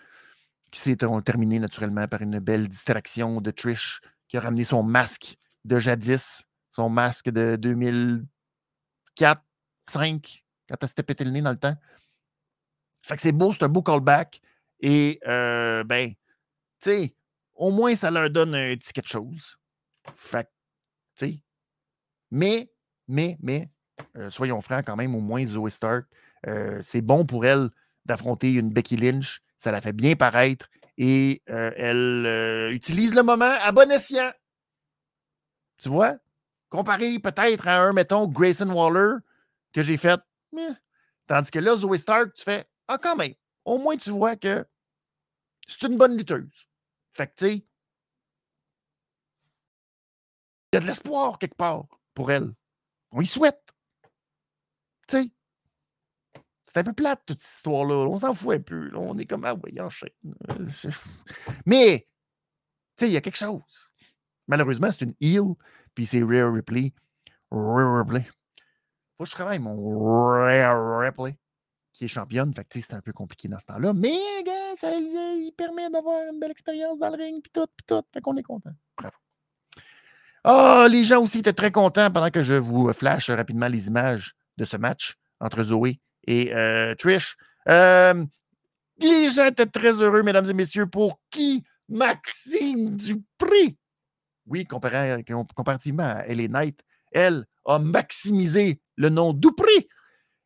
[0.71, 5.37] qui s'est terminé naturellement par une belle distraction de Trish qui a ramené son masque
[5.63, 9.41] de jadis, son masque de 2004,
[9.87, 11.75] 2005, quand elle s'était pété le nez dans le temps.
[13.01, 14.41] Fait que c'est beau, c'est un beau callback.
[14.79, 16.09] Et, euh, ben,
[16.81, 17.15] tu sais,
[17.53, 19.57] au moins, ça leur donne un petit quelque chose.
[20.15, 20.49] Fait
[21.15, 21.41] tu sais.
[22.31, 22.69] Mais,
[23.07, 23.69] mais, mais,
[24.17, 26.07] euh, soyons francs quand même, au moins Zoe Stark,
[26.47, 27.69] euh, c'est bon pour elle
[28.05, 29.41] d'affronter une Becky Lynch.
[29.57, 34.31] Ça la fait bien paraître et euh, elle euh, utilise le moment à bon escient.
[35.77, 36.17] Tu vois?
[36.69, 39.17] Comparé peut-être à un, mettons, Grayson Waller
[39.73, 40.19] que j'ai fait.
[41.27, 43.33] Tandis que là, Zoe Stark, tu fais Ah, quand même.
[43.65, 44.65] Au moins, tu vois que
[45.67, 46.67] c'est une bonne lutteuse.
[47.13, 47.63] Fait que, tu sais, il
[50.73, 52.53] y a de l'espoir quelque part pour elle.
[53.11, 53.73] On y souhaite.
[55.07, 55.31] Tu sais,
[56.75, 57.95] c'est un peu plate, toute cette histoire-là.
[57.95, 58.91] On s'en fout un peu.
[58.97, 59.77] On est comme, ah oui.
[59.79, 60.89] Euh,
[61.65, 62.05] Mais,
[62.97, 63.89] tu sais, il y a quelque chose.
[64.49, 65.53] Malheureusement, c'est une heal,
[65.93, 66.91] puis c'est Rare Ripley.
[67.49, 68.27] Rare Ripley.
[69.17, 71.37] Faut que je travaille mon Rare Ripley,
[71.93, 72.53] qui est championne.
[72.53, 73.93] Fait que, c'est un peu compliqué dans ce temps-là.
[73.93, 74.19] Mais,
[74.77, 78.03] ça, il permet d'avoir une belle expérience dans le ring, puis tout, puis tout.
[78.13, 78.73] Fait qu'on est content.
[78.97, 79.15] Bravo.
[80.43, 84.35] Ah, les gens aussi étaient très contents pendant que je vous flash rapidement les images
[84.57, 87.37] de ce match entre Zoé et euh, Trish.
[87.67, 88.25] Euh,
[88.99, 93.77] les gens étaient très heureux, mesdames et messieurs, pour qui Maxime Dupré,
[94.47, 99.87] oui, comparativement à Ellie Knight, elle a maximisé le nom Dupré.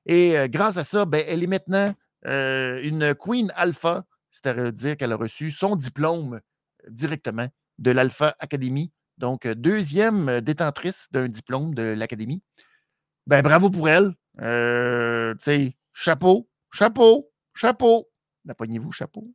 [0.06, 1.94] Et euh, grâce à ça, ben, elle est maintenant
[2.26, 6.42] une Queen Alpha, c'est-à-dire qu'elle a reçu son diplôme
[6.90, 8.92] directement de l'Alpha Academy.
[9.18, 12.42] Donc, deuxième détentrice d'un diplôme de l'Académie.
[13.26, 14.16] Ben, bravo pour elle.
[14.42, 18.10] Euh, tu sais, chapeau, chapeau, chapeau.
[18.46, 19.28] N'appognez-vous, chapeau.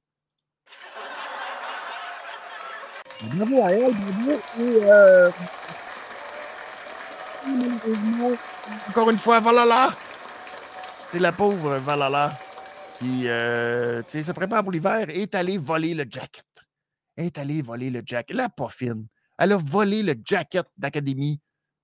[3.23, 4.33] Bravo à elle, bravo.
[4.61, 5.31] Et, euh...
[8.89, 9.93] Encore une fois, Valala.
[11.11, 12.37] C'est la pauvre Valala
[12.99, 16.47] qui euh, se prépare pour l'hiver et est allée voler le jacket.
[17.17, 18.37] Est allée voler le jacket.
[18.37, 19.07] La pas fine.
[19.39, 21.41] Elle a volé le jacket d'académie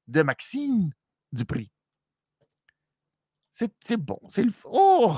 [0.08, 0.90] de Maxime
[1.32, 1.70] Dupri.
[3.80, 4.20] C'est bon.
[4.30, 4.52] C'est le.
[4.64, 5.16] Oh!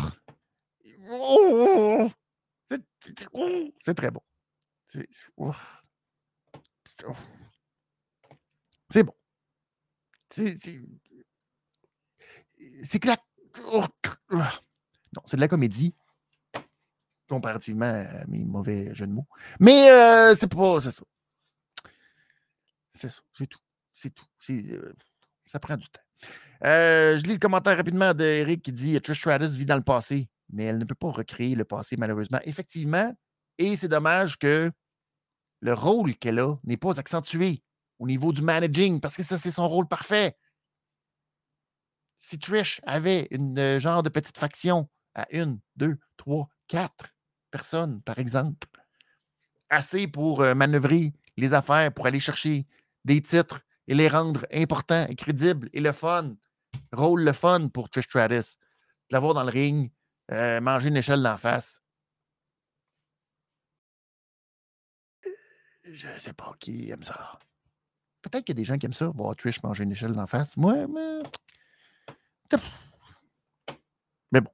[3.81, 4.23] C'est très bon.
[4.87, 5.07] C'est
[9.05, 9.15] bon.
[10.31, 10.57] C'est
[12.99, 13.17] que la.
[14.31, 15.95] Non, c'est de la comédie.
[17.29, 19.29] Comparativement à mes mauvais jeux de mots.
[19.61, 20.81] Mais euh, c'est pas.
[20.81, 21.05] C'est ça.
[22.95, 23.23] C'est ça.
[23.33, 23.61] C'est tout.
[23.95, 24.27] C'est tout.
[24.51, 24.93] Euh,
[25.47, 26.01] ça prend du temps.
[26.65, 30.29] Euh, je lis le commentaire rapidement d'Eric qui dit Trish Stratus vit dans le passé,
[30.53, 32.39] mais elle ne peut pas recréer le passé, malheureusement.
[32.45, 33.13] Effectivement,
[33.59, 34.71] et c'est dommage que
[35.61, 37.63] le rôle qu'elle a n'est pas accentué
[37.99, 40.37] au niveau du managing, parce que ça, c'est son rôle parfait.
[42.17, 47.15] Si Trish avait une euh, genre de petite faction à une, deux, trois, quatre
[47.51, 48.69] personnes, par exemple,
[49.69, 52.67] assez pour euh, manœuvrer les affaires, pour aller chercher
[53.05, 56.37] des titres et les rendre importants et crédibles et le fun,
[56.93, 58.59] rôle le fun pour Trish Stratus,
[59.11, 59.91] de l'avoir dans le ring,
[60.31, 61.83] euh, manger une échelle d'en face.
[65.85, 67.39] Je ne sais pas qui aime ça.
[68.23, 70.27] Peut-être qu'il y a des gens qui aiment ça, voir Trish manger une échelle d'en
[70.27, 70.57] face.
[70.57, 71.23] Moi, mais.
[74.31, 74.51] Mais bon.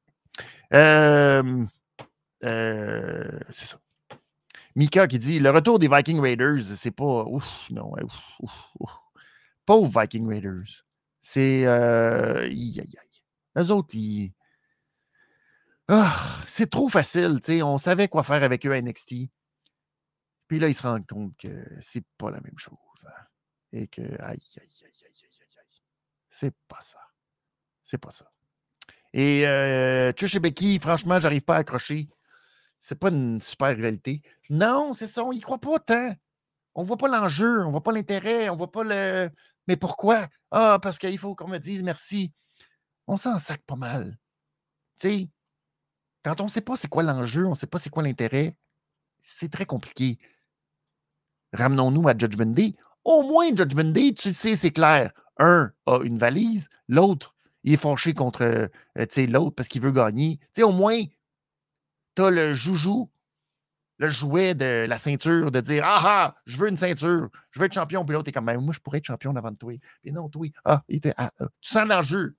[0.75, 1.65] Euh,
[2.45, 3.79] euh, c'est ça.
[4.75, 7.25] Mika qui dit le retour des Viking Raiders, c'est pas.
[7.25, 7.93] Ouf, non.
[8.41, 8.53] Ouf,
[9.67, 10.85] Pauvre Viking Raiders.
[11.31, 11.67] C'est.
[11.67, 13.63] Euh, aïe, aïe, aïe.
[13.63, 14.33] Eux autres, ils.
[15.87, 17.39] Ah, c'est trop facile.
[17.43, 17.61] sais.
[17.61, 19.29] On savait quoi faire avec eux à NXT.
[20.47, 22.79] Puis là, ils se rendent compte que c'est pas la même chose.
[23.05, 23.23] Hein,
[23.73, 25.83] et que, aïe, aïe, aïe, aïe, aïe, aïe,
[26.31, 26.99] c'est pas ça.
[27.83, 28.33] C'est pas ça.
[29.13, 32.09] Et euh, Trish et Becky, franchement, j'arrive pas à accrocher.
[32.81, 34.23] C'est pas une super réalité.
[34.49, 36.15] Non, c'est ça, on y croit pas tant.
[36.75, 39.31] On voit pas l'enjeu, on voit pas l'intérêt, on voit pas le.
[39.69, 40.27] Mais pourquoi?
[40.51, 42.33] Ah, parce qu'il faut qu'on me dise merci.
[43.07, 44.19] On s'en sac pas mal.
[44.99, 45.29] Tu
[46.25, 48.57] quand on ne sait pas c'est quoi l'enjeu, on ne sait pas c'est quoi l'intérêt,
[49.21, 50.19] c'est très compliqué.
[51.53, 52.75] Ramenons-nous à Judgment Day.
[53.05, 55.13] Au moins, Judgment Day, tu sais, c'est clair.
[55.39, 60.41] Un a une valise, l'autre, il est fâché contre euh, l'autre parce qu'il veut gagner.
[60.53, 61.01] sais, au moins,
[62.17, 63.11] tu as le joujou,
[63.99, 67.67] le jouet de la ceinture, de dire Ah ah, je veux une ceinture, je veux
[67.67, 68.05] être champion.
[68.05, 69.73] Puis l'autre est comme ben, Moi, je pourrais être champion avant de toi.
[70.03, 70.83] Puis non, toi, ah,
[71.17, 71.47] ah, ah.
[71.61, 72.37] tu sens l'enjeu.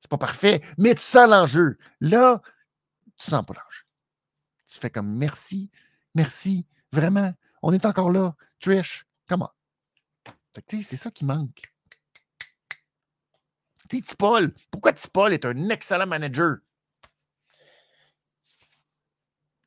[0.00, 1.78] C'est pas parfait, mais tu sens l'enjeu.
[2.00, 2.40] Là,
[3.16, 3.84] tu sens pas l'enjeu.
[4.66, 5.70] Tu fais comme merci,
[6.14, 7.32] merci, vraiment,
[7.62, 8.34] on est encore là.
[8.60, 9.50] Trish, comment?
[10.68, 11.62] C'est ça qui manque.
[14.18, 16.58] Paul, pourquoi Paul est un excellent manager?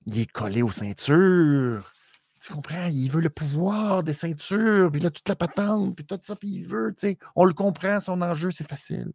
[0.06, 1.94] Il est collé aux ceintures.
[2.42, 2.88] Tu comprends?
[2.88, 6.50] Il veut le pouvoir des ceintures, puis là, toute la patente, puis tout ça, puis
[6.50, 7.18] il veut, tu sais.
[7.36, 9.14] On le comprend, son enjeu, c'est facile.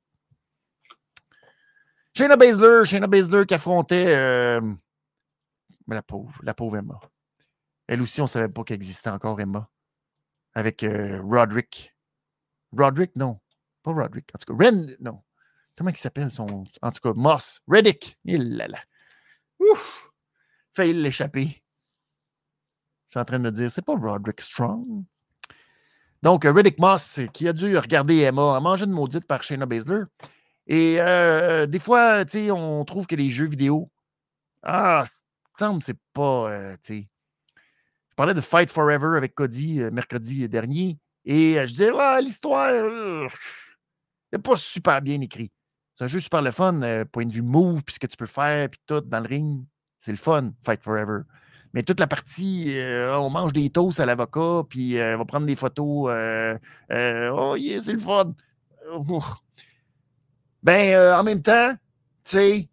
[2.14, 4.61] Shayna Baszler, Shayna Baszler qui affrontait euh,
[5.86, 6.99] la pauvre, la pauvre Emma.
[7.86, 9.68] Elle aussi, on ne savait pas qu'elle existait encore, Emma.
[10.55, 11.95] Avec euh, Roderick.
[12.72, 13.41] Roderick, non.
[13.82, 14.30] Pas Roderick.
[14.34, 15.22] En tout cas, Ren, non.
[15.76, 16.64] Comment il s'appelle son.
[16.82, 17.61] En tout cas, Moss?
[17.68, 18.18] Reddick.
[18.24, 18.78] Il là là.
[19.61, 20.08] Ouf!
[20.79, 21.61] Failli l'échapper.
[23.09, 25.03] Je suis en train de me dire, c'est pas Roderick Strong.
[26.22, 29.66] Donc, euh, Reddick Moss, qui a dû regarder Emma, a mangé une maudite par Shayna
[29.66, 30.05] Baszler.
[30.68, 33.91] Et euh, des fois, on trouve que les jeux vidéo,
[34.62, 35.03] ah,
[35.59, 36.76] semble c'est pas, euh.
[36.89, 37.05] Je
[38.14, 40.97] parlais de Fight Forever avec Cody mercredi dernier.
[41.24, 41.91] Et je disais,
[42.22, 42.72] l'histoire,
[44.33, 45.51] n'est pas super bien écrit.
[45.97, 48.26] C'est un jeu super le fun, point de vue move, puis ce que tu peux
[48.26, 49.64] faire, puis tout dans le ring.
[50.01, 51.21] C'est le fun, Fight Forever.
[51.75, 52.75] Mais toute la partie,
[53.13, 56.11] on mange des toasts à l'avocat, puis on va prendre des photos.
[56.11, 58.35] oh yeah, c'est le fun.
[60.63, 61.73] Ben, en même temps,
[62.25, 62.69] tu sais,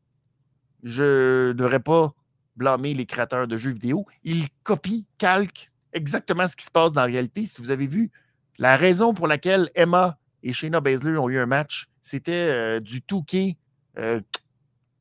[0.83, 2.13] je ne devrais pas
[2.55, 4.05] blâmer les créateurs de jeux vidéo.
[4.23, 7.45] Ils copient, calquent exactement ce qui se passe dans la réalité.
[7.45, 8.11] Si vous avez vu,
[8.57, 13.01] la raison pour laquelle Emma et Shayna Baszler ont eu un match, c'était euh, du
[13.01, 13.57] touquet
[13.97, 14.21] euh,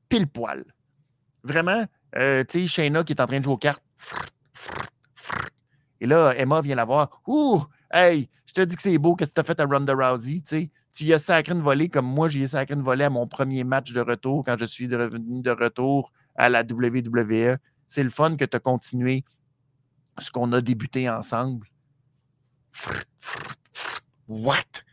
[0.08, 0.64] pile poil.
[1.42, 1.84] Vraiment,
[2.16, 3.82] euh, tu sais, Shayna qui est en train de jouer aux cartes.
[6.00, 7.20] Et là, Emma vient la voir.
[7.26, 7.62] Ouh,
[7.92, 10.42] hey, je te dis que c'est beau, que tu as fait à Ronda Rousey.
[10.46, 13.26] Tu y as sacré une volée comme moi, j'y ai sacré une volée à mon
[13.26, 17.56] premier match de retour quand je suis revenu de retour à la WWE.
[17.88, 19.24] C'est le fun que tu as continué
[20.18, 21.66] ce qu'on a débuté ensemble.
[24.28, 24.84] What?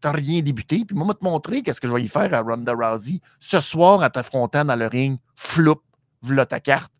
[0.00, 0.84] t'as rien débuté?
[0.84, 3.20] Puis moi, je vais te montrer qu'est-ce que je vais y faire à Ronda Rousey
[3.40, 5.18] ce soir en t'affrontant dans le ring.
[5.34, 5.80] Floup,
[6.20, 6.92] voilà ta carte.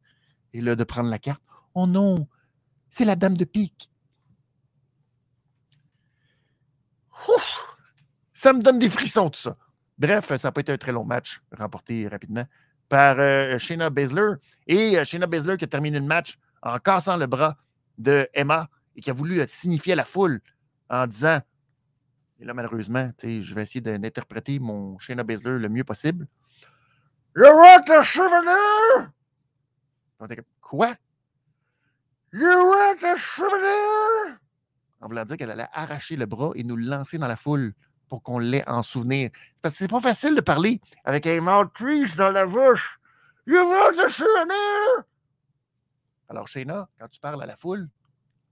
[0.52, 1.42] Et là, de prendre la carte.
[1.74, 2.26] Oh non,
[2.88, 3.90] c'est la dame de pique.
[8.32, 9.56] ça me donne des frissons, tout ça.
[9.98, 12.46] Bref, ça pas été un très long match, remporté rapidement
[12.88, 14.34] par euh, Shayna Baszler.
[14.66, 17.58] Et euh, Shayna Baszler qui a terminé le match en cassant le bras
[17.98, 20.40] de Emma et qui a voulu signifier à la foule
[20.88, 21.40] en disant
[22.40, 26.28] et là, malheureusement, je vais essayer d'interpréter mon Shayna Baszler le mieux possible.
[27.38, 29.12] You want the souvenir?
[30.60, 30.96] Quoi?
[32.32, 34.38] You want the souvenir?
[35.00, 37.74] En voulant dire qu'elle allait arracher le bras et nous lancer dans la foule
[38.08, 39.30] pour qu'on l'ait en souvenir.
[39.62, 42.98] Parce que c'est pas facile de parler avec un mouthpiece dans la bouche.
[43.46, 45.04] You want the souvenir?
[46.28, 47.88] Alors, Shayna, quand tu parles à la foule,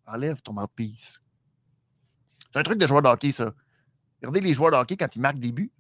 [0.07, 1.21] enlève ton mouthpiece.
[2.53, 3.53] C'est un truc de joueur de hockey, ça.
[4.23, 5.73] Regardez les joueurs de quand ils marquent des buts.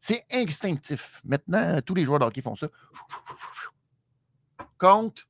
[0.00, 1.20] C'est instinctif.
[1.24, 2.68] Maintenant, tous les joueurs de hockey font ça.
[4.78, 5.26] Compte,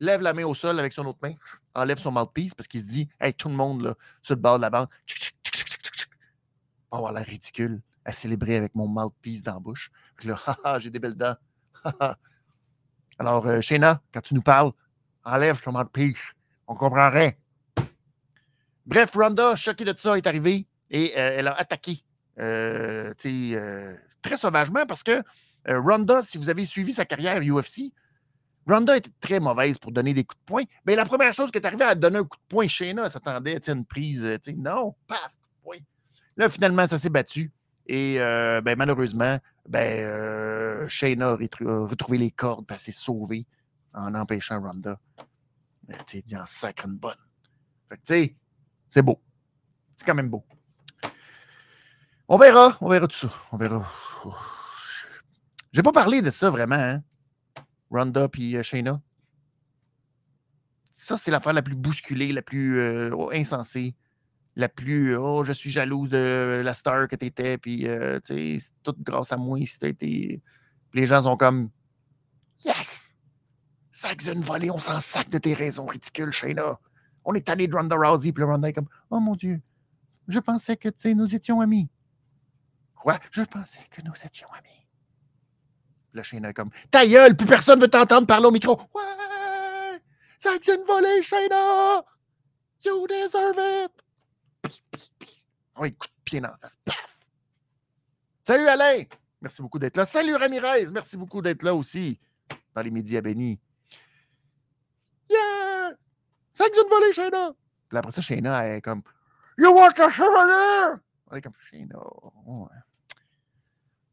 [0.00, 1.34] lève la main au sol avec son autre main,
[1.74, 4.56] enlève son mouthpiece parce qu'il se dit Hey, tout le monde là, sur le bord
[4.56, 4.88] de la bande,
[6.90, 9.90] va avoir l'air ridicule à célébrer avec mon mouthpiece dans la bouche.
[10.78, 11.36] j'ai des belles dents.
[13.18, 14.72] Alors, euh, Shayna, quand tu nous parles,
[15.24, 16.32] enlève ton mouthpiece.
[16.66, 17.38] On comprendrait.
[18.86, 22.04] Bref, Ronda, choquée de ça, est arrivée et euh, elle a attaqué
[22.36, 25.22] très sauvagement parce que
[25.66, 27.92] Ronda, si vous avez suivi sa carrière UFC,
[28.66, 30.62] Ronda était très mauvaise pour donner des coups de poing.
[30.86, 33.56] Mais la première chose qui est arrivée à donner un coup de poing, Shayna s'attendait
[33.56, 34.38] à une prise.
[34.56, 35.78] Non, paf, point.
[36.36, 37.52] Là, finalement, ça s'est battu.
[37.86, 43.46] Et ben, malheureusement, ben, Shayna a retrouvé les cordes et s'est sauvée
[43.92, 44.98] en empêchant Ronda.
[46.14, 47.14] Il en sacre une bonne.
[48.06, 49.20] C'est beau.
[49.94, 50.44] C'est quand même beau.
[52.26, 53.32] On verra, on verra tout ça.
[53.52, 53.86] On verra.
[55.72, 57.02] Je n'ai pas parlé de ça vraiment, hein?
[57.90, 59.00] Ronda et euh, Shayna.
[60.92, 63.94] Ça, c'est l'affaire la plus bousculée, la plus euh, oh, insensée,
[64.56, 68.34] la plus Oh, je suis jalouse de la star que tu étais, puis euh, tu
[68.34, 69.78] sais, c'est tout grâce à moi si
[70.94, 71.70] les gens sont comme
[72.64, 73.14] Yes!
[73.92, 76.78] Sac une volée, on s'en sac de tes raisons ridicules, Shayna.
[77.24, 79.60] On est allé de Ronda Rousey, puis Ronda est comme Oh mon Dieu,
[80.28, 81.90] je pensais que nous étions amis.
[83.30, 84.86] Je pensais que nous étions amis.
[86.12, 88.80] Le chien est comme Ta gueule, plus personne ne veut t'entendre parler au micro.
[88.94, 90.00] Ouais!
[90.38, 92.04] C'est une volée, Shayna!
[92.84, 93.92] You deserve it!
[95.76, 96.76] Oui, coup de pied dans la face.
[96.84, 97.26] Paf!
[98.46, 99.04] Salut Alain!
[99.40, 100.04] Merci beaucoup d'être là.
[100.04, 100.86] Salut Ramirez!
[100.92, 102.20] Merci beaucoup d'être là aussi
[102.74, 103.60] dans les médias bénis.
[105.28, 105.92] Yeah!
[106.52, 107.52] C'est une volée, Shayna!
[107.88, 109.02] Puis après ça, Shayna est comme
[109.58, 111.00] You want a souvenir?
[111.30, 111.98] On est comme Shayna.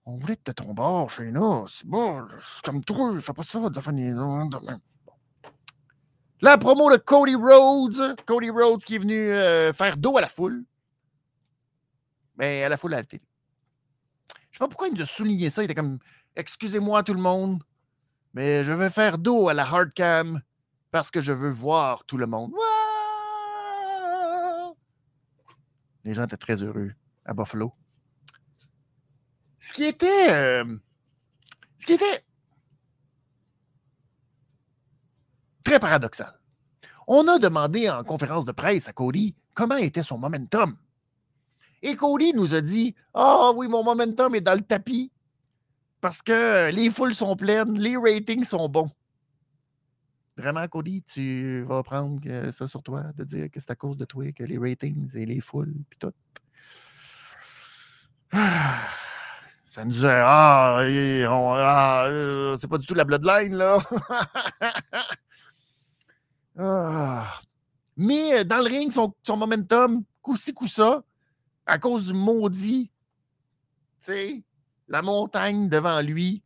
[0.06, 1.66] On voulait être de ton bord, Shayna.
[1.68, 2.28] C'est bon.
[2.64, 3.60] Comme toi, fais pas ça,
[6.42, 8.16] La promo de Cody Rhodes.
[8.26, 10.64] Cody Rhodes qui est venu euh, faire dos à la foule.
[12.38, 13.24] Mais à la foule à la télé.
[14.50, 15.62] Je sais pas pourquoi il nous a souligné ça.
[15.62, 16.00] Il était comme
[16.36, 17.62] Excusez-moi tout le monde,
[18.34, 20.42] mais je vais faire dos à la hardcam
[20.90, 22.54] parce que je veux voir tout le monde.
[26.04, 26.94] Les gens étaient très heureux
[27.26, 27.74] à Buffalo.
[29.62, 30.32] Ce qui était.
[30.32, 30.66] Euh,
[31.78, 32.26] ce qui était
[35.64, 36.34] très paradoxal.
[37.08, 40.76] On a demandé en conférence de presse à Cody comment était son momentum.
[41.84, 45.12] Et Cody nous a dit Ah oui, mon momentum est dans le tapis
[46.02, 48.90] parce que les foules sont pleines, les ratings sont bons.
[50.38, 52.20] Vraiment, Cody, tu vas prendre
[52.50, 55.28] ça sur toi de dire que c'est à cause de toi que les ratings et
[55.28, 56.14] les foules, puis tout.
[58.32, 58.88] Ah.
[59.72, 60.12] Ça nous a.
[60.26, 63.78] Ah, ah euh, c'est pas du tout la bloodline, là.
[66.60, 67.40] Ah.
[67.96, 71.02] Mais euh, dans le ring, son, momentum, coup-ci, coup-ça,
[71.66, 72.92] à cause du maudit,
[74.02, 74.44] tu sais,
[74.90, 76.44] la montagne devant lui,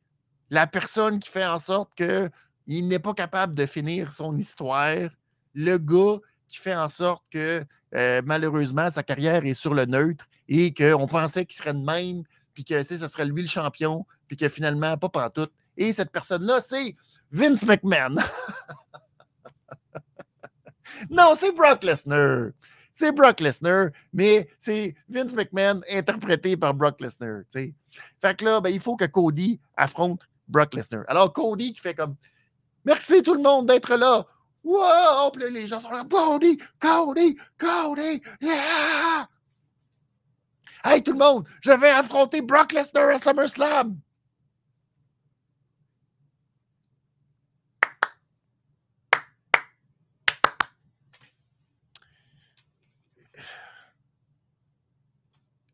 [0.51, 5.09] la personne qui fait en sorte qu'il n'est pas capable de finir son histoire,
[5.55, 7.65] le gars qui fait en sorte que
[7.95, 12.23] euh, malheureusement sa carrière est sur le neutre et qu'on pensait qu'il serait de même,
[12.55, 15.47] puis que ce serait lui le champion, puis que finalement, pas partout.
[15.77, 16.95] Et cette personne-là, c'est
[17.31, 18.15] Vince McMahon.
[21.09, 22.51] non, c'est Brock Lesnar.
[22.93, 27.41] C'est Brock Lesnar, mais c'est Vince McMahon interprété par Brock Lesnar.
[27.51, 31.03] Fait que là, ben, il faut que Cody affronte Brock Lesnar.
[31.09, 32.15] Alors, Cody qui fait comme
[32.85, 34.25] Merci tout le monde d'être là.
[34.63, 35.31] Wow!
[35.37, 36.05] les gens sont là.
[36.09, 39.27] Cody, Cody, Cody, yeah!
[40.87, 43.99] Hey tout le monde, je vais affronter Brock Lesnar à SummerSlam.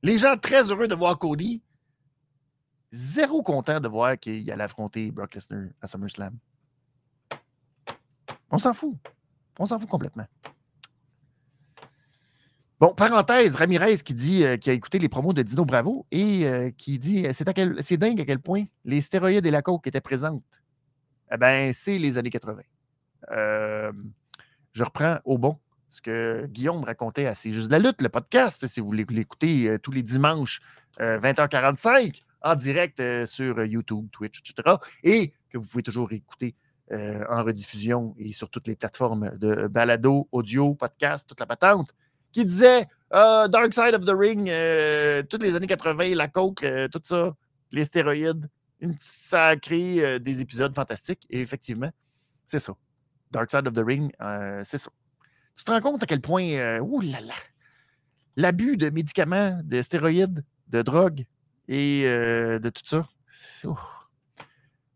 [0.01, 1.61] Les gens très heureux de voir Cody.
[2.93, 6.37] zéro content de voir qu'il allait affronter Brock Lesnar à SummerSlam.
[8.49, 8.95] On s'en fout.
[9.59, 10.27] On s'en fout complètement.
[12.81, 16.47] Bon, parenthèse, Ramirez qui dit euh, qu'il a écouté les promos de Dino Bravo et
[16.47, 17.45] euh, qui dit c'est,
[17.79, 20.63] c'est dingue à quel point les stéroïdes et la coke étaient présentes.
[21.31, 22.59] Eh bien, c'est les années 80.
[23.33, 23.91] Euh,
[24.73, 25.59] je reprends au bon
[25.91, 29.77] ce que Guillaume racontait à C'est juste la lutte, le podcast, si vous voulez l'écouter
[29.83, 30.59] tous les dimanches,
[30.99, 34.77] 20h45, en direct sur YouTube, Twitch, etc.
[35.03, 36.55] Et que vous pouvez toujours écouter
[36.89, 41.93] en rediffusion et sur toutes les plateformes de balado, audio, podcast, toute la patente
[42.31, 46.63] qui disait euh, Dark Side of the Ring, euh, toutes les années 80, la coke,
[46.63, 47.35] euh, tout ça,
[47.71, 48.47] les stéroïdes,
[48.99, 51.25] ça a créé des épisodes fantastiques.
[51.29, 51.91] Et effectivement,
[52.45, 52.73] c'est ça.
[53.31, 54.11] Dark Side of the Ring,
[54.63, 54.89] c'est ça.
[55.55, 57.33] Tu te rends compte à quel point, ouh là là,
[58.35, 61.25] l'abus de médicaments, de stéroïdes, de drogues
[61.67, 63.07] et de tout ça.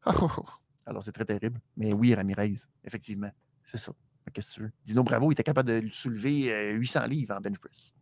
[0.08, 0.46] Oh.
[0.86, 1.60] Alors, c'est très terrible.
[1.78, 3.32] Mais oui, Ramirez, effectivement,
[3.64, 3.92] c'est ça.
[4.36, 4.72] Qu'est-ce que tu veux?
[4.84, 7.94] Dino Bravo était capable de soulever 800 euh, livres en bench press.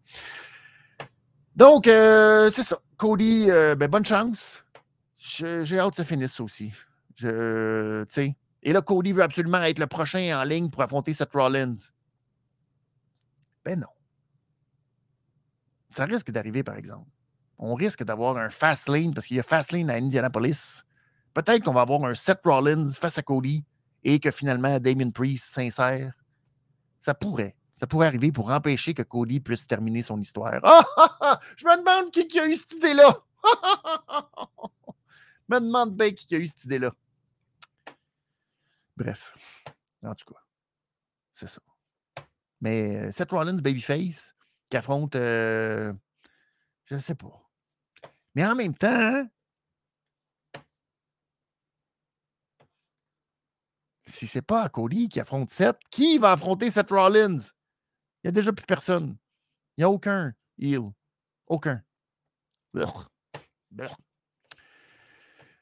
[1.56, 2.80] Donc, euh, c'est ça.
[2.98, 4.66] Cody, euh, ben, bonne chance.
[5.20, 6.74] J'ai hâte que ça finisse aussi.
[7.18, 8.04] Je,
[8.64, 11.76] Et là, Cody veut absolument être le prochain en ligne pour affronter Seth Rollins.
[13.64, 13.88] Ben non.
[15.96, 17.08] Ça risque d'arriver, par exemple.
[17.60, 20.84] On risque d'avoir un fast lane parce qu'il y a fast lane à Indianapolis.
[21.36, 23.64] Peut-être qu'on va avoir un Seth Rollins face à Cody
[24.04, 26.14] et que finalement Damien Priest s'insère,
[27.04, 27.56] ça pourrait.
[27.76, 30.62] Ça pourrait arriver pour empêcher que Cody puisse terminer son histoire.
[30.64, 33.18] Ah, je me demande qui, a eu cette idée-là.
[35.50, 36.94] je me demande bien qui a eu cette idée-là.
[38.96, 39.36] Bref,
[40.02, 40.40] en tout cas,
[41.34, 41.60] c'est ça.
[42.62, 44.34] Mais euh, Seth Rollins, Babyface,
[44.70, 45.92] qui affronte, euh,
[46.86, 47.50] je ne sais pas.
[48.34, 49.28] Mais en même temps,
[54.08, 57.40] si c'est pas Cody qui affronte Seth, qui va affronter Seth Rollins?
[57.40, 59.18] Il n'y a déjà plus personne.
[59.78, 60.92] Il n'y a aucun heel.
[61.48, 61.82] Aucun.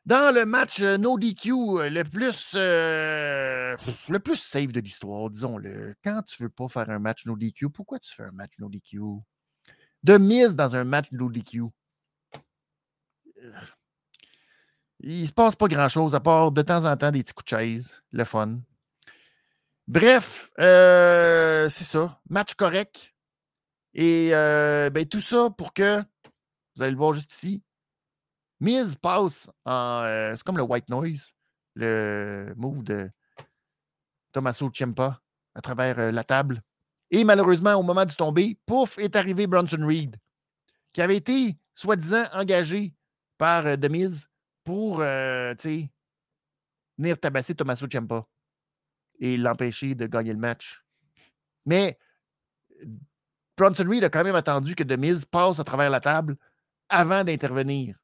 [0.05, 3.77] Dans le match euh, No DQ, euh, le plus, euh,
[4.09, 7.35] le plus safe de l'histoire, disons-le, quand tu ne veux pas faire un match No
[7.35, 8.99] DQ, pourquoi tu fais un match No DQ?
[10.03, 11.63] De mise dans un match No DQ
[15.03, 17.51] il ne se passe pas grand-chose à part de temps en temps des petits coups
[17.51, 18.59] de chaise, le fun.
[19.87, 22.21] Bref, euh, c'est ça.
[22.29, 23.13] Match correct.
[23.93, 25.99] Et euh, ben, tout ça pour que,
[26.75, 27.63] vous allez le voir juste ici,
[28.59, 30.03] Miz passe en.
[30.03, 31.33] Euh, c'est comme le white noise,
[31.73, 33.09] le move de
[34.31, 35.19] Tommaso Ciampa
[35.55, 36.61] à travers la table.
[37.09, 40.15] Et malheureusement, au moment du tomber, pouf, est arrivé Bronson Reed,
[40.93, 42.93] qui avait été soi-disant engagé
[43.37, 44.30] par The Miz
[44.63, 45.53] pour, euh,
[46.97, 48.25] venir tabasser Tommaso Ciampa
[49.19, 50.83] et l'empêcher de gagner le match.
[51.65, 51.97] Mais
[53.57, 56.37] Bronson Reed a quand même attendu que Demise passe à travers la table
[56.89, 57.95] avant d'intervenir.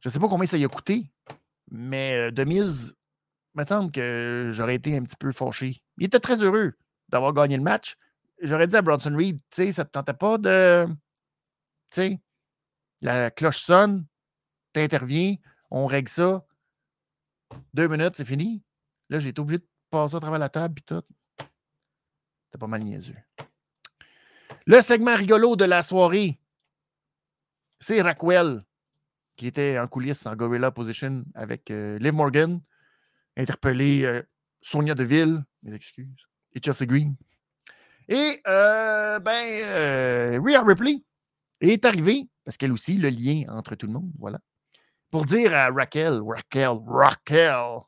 [0.00, 1.10] Je ne sais pas combien ça y a coûté,
[1.70, 2.94] mais Demise,
[3.54, 5.82] il me semble que j'aurais été un petit peu fâché.
[5.96, 6.74] Il était très heureux
[7.08, 7.96] d'avoir gagné le match.
[8.42, 10.86] J'aurais dit à Bronson Reed, tu ça ne te tentait pas de.
[13.04, 14.06] La cloche sonne,
[14.72, 15.36] tu interviens,
[15.70, 16.44] on règle ça.
[17.74, 18.64] Deux minutes, c'est fini.
[19.10, 21.02] Là, j'ai été obligé de passer à travers la table et tout.
[21.38, 23.14] C'était pas mal niaiseux.
[24.64, 26.40] Le segment rigolo de la soirée,
[27.78, 28.64] c'est Raquel,
[29.36, 32.62] qui était en coulisses en Gorilla Position avec euh, Liv Morgan,
[33.36, 34.22] interpellé euh,
[34.62, 37.14] Sonia Deville, mes excuses, et Chelsea Green.
[38.08, 41.04] Et, euh, ben, Rhea Ripley
[41.60, 44.40] est arrivée parce qu'elle aussi, le lien entre tout le monde, voilà.
[45.10, 47.80] Pour dire à Raquel, Raquel, Raquel,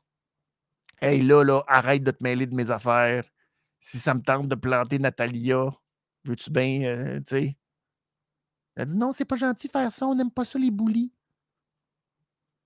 [1.01, 3.23] hey là, là, arrête de te mêler de mes affaires.
[3.79, 5.69] Si ça me tente de planter Natalia,
[6.25, 7.57] veux-tu bien, euh, tu sais?
[8.75, 11.11] Elle dit non, c'est pas gentil de faire ça, on n'aime pas ça les boulis.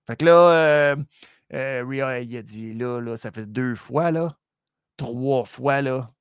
[0.07, 0.95] Fait que là, euh,
[1.53, 4.37] euh, Ria, il a dit là, là, ça fait deux fois, là,
[4.97, 6.13] trois fois, là.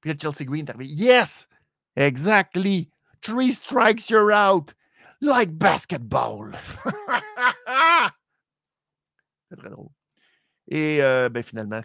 [0.00, 0.92] Puis là, Chelsea Green est arrivé.
[0.92, 1.48] Yes!
[1.96, 2.90] Exactly!
[3.26, 4.72] Three strikes, you're out.
[5.20, 6.52] Like basketball.
[9.50, 9.88] C'est très drôle.
[10.68, 11.80] Et euh, ben, finalement,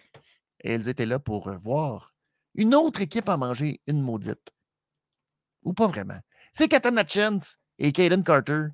[0.60, 2.14] elles étaient là pour voir
[2.54, 4.52] une autre équipe en manger une maudite.
[5.64, 6.20] Ou pas vraiment.
[6.54, 8.68] C'est Katana Chance et Kaden Carter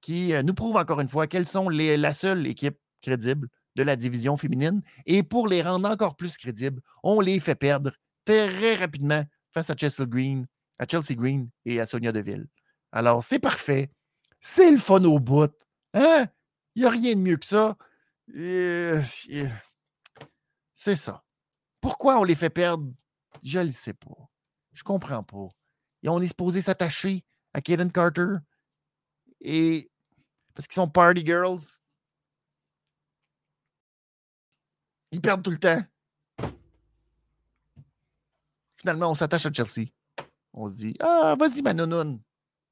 [0.00, 3.94] qui euh, nous prouvent encore une fois qu'elles sont la seule équipe crédible de la
[3.94, 4.80] division féminine.
[5.04, 7.92] Et pour les rendre encore plus crédibles, on les fait perdre
[8.24, 9.22] très rapidement
[9.52, 10.46] face à Chelsea Green
[10.78, 12.46] à Chelsea Green et à Sonia Deville.
[12.92, 13.90] Alors, c'est parfait.
[14.40, 15.52] C'est le fun au bout.
[15.94, 16.26] Hein?
[16.74, 17.76] Il n'y a rien de mieux que ça.
[20.74, 21.24] C'est ça.
[21.80, 22.92] Pourquoi on les fait perdre?
[23.42, 24.30] Je ne le sais pas.
[24.72, 25.48] Je comprends pas.
[26.02, 27.24] Et on est supposé s'attacher
[27.54, 28.36] à Kaden Carter.
[29.40, 29.90] Et
[30.54, 31.60] parce qu'ils sont party girls.
[35.12, 35.82] Ils perdent tout le temps.
[38.76, 39.88] Finalement, on s'attache à Chelsea.
[40.56, 42.20] On se dit Ah, vas-y, ma nounoune.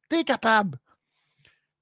[0.09, 0.78] T'es capable.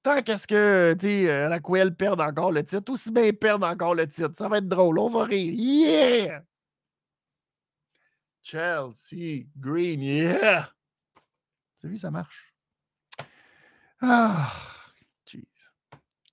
[0.03, 1.61] Tant qu'est-ce que, tu sais, euh, la
[1.91, 4.33] perd encore le titre, aussi bien perdre encore le titre.
[4.37, 4.99] Ça va être drôle.
[4.99, 5.53] On va rire.
[5.55, 6.43] Yeah!
[8.41, 10.69] Chelsea, Green, yeah!
[11.79, 12.53] Tu vu, ça marche?
[14.01, 14.51] Ah,
[15.25, 15.47] jeez.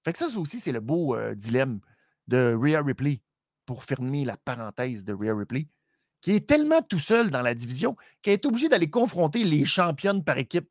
[0.05, 1.81] Fait que ça, aussi, c'est le beau euh, dilemme
[2.27, 3.23] de Rhea Ripley
[3.67, 5.69] pour fermer la parenthèse de Rhea Ripley,
[6.21, 10.23] qui est tellement tout seul dans la division qu'elle est obligée d'aller confronter les championnes
[10.23, 10.69] par équipe.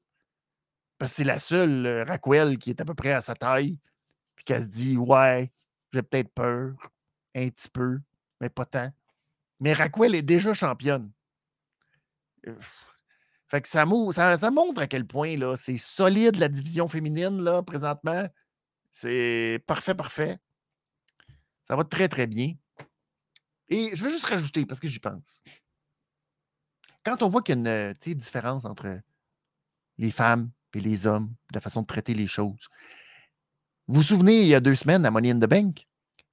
[0.98, 3.78] Parce que c'est la seule euh, Raquel qui est à peu près à sa taille,
[4.36, 5.52] puis qu'elle se dit Ouais,
[5.94, 6.74] j'ai peut-être peur,
[7.36, 8.00] un petit peu,
[8.42, 8.92] mais pas tant.
[9.60, 11.12] Mais Raquel est déjà championne.
[13.48, 13.86] Fait que ça,
[14.38, 18.28] ça, montre à quel point là, c'est solide la division féminine là, présentement.
[18.92, 20.38] C'est parfait, parfait.
[21.64, 22.54] Ça va très, très bien.
[23.70, 25.42] Et je vais juste rajouter, parce que j'y pense.
[27.04, 29.00] Quand on voit qu'il y a une différence entre
[29.98, 32.68] les femmes et les hommes, la façon de traiter les choses.
[33.88, 35.88] Vous vous souvenez, il y a deux semaines, à Money in the Bank,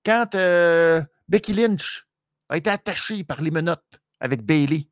[0.04, 2.06] quand euh, Becky Lynch
[2.48, 4.88] a été attachée par les menottes avec Bailey.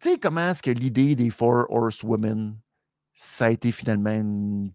[0.00, 2.58] Tu sais comment est-ce que l'idée des Four Horsewomen,
[3.12, 4.70] ça a été finalement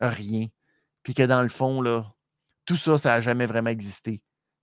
[0.00, 0.46] rien.
[1.02, 2.14] Puis que dans le fond, là,
[2.64, 4.22] tout ça, ça n'a jamais vraiment existé.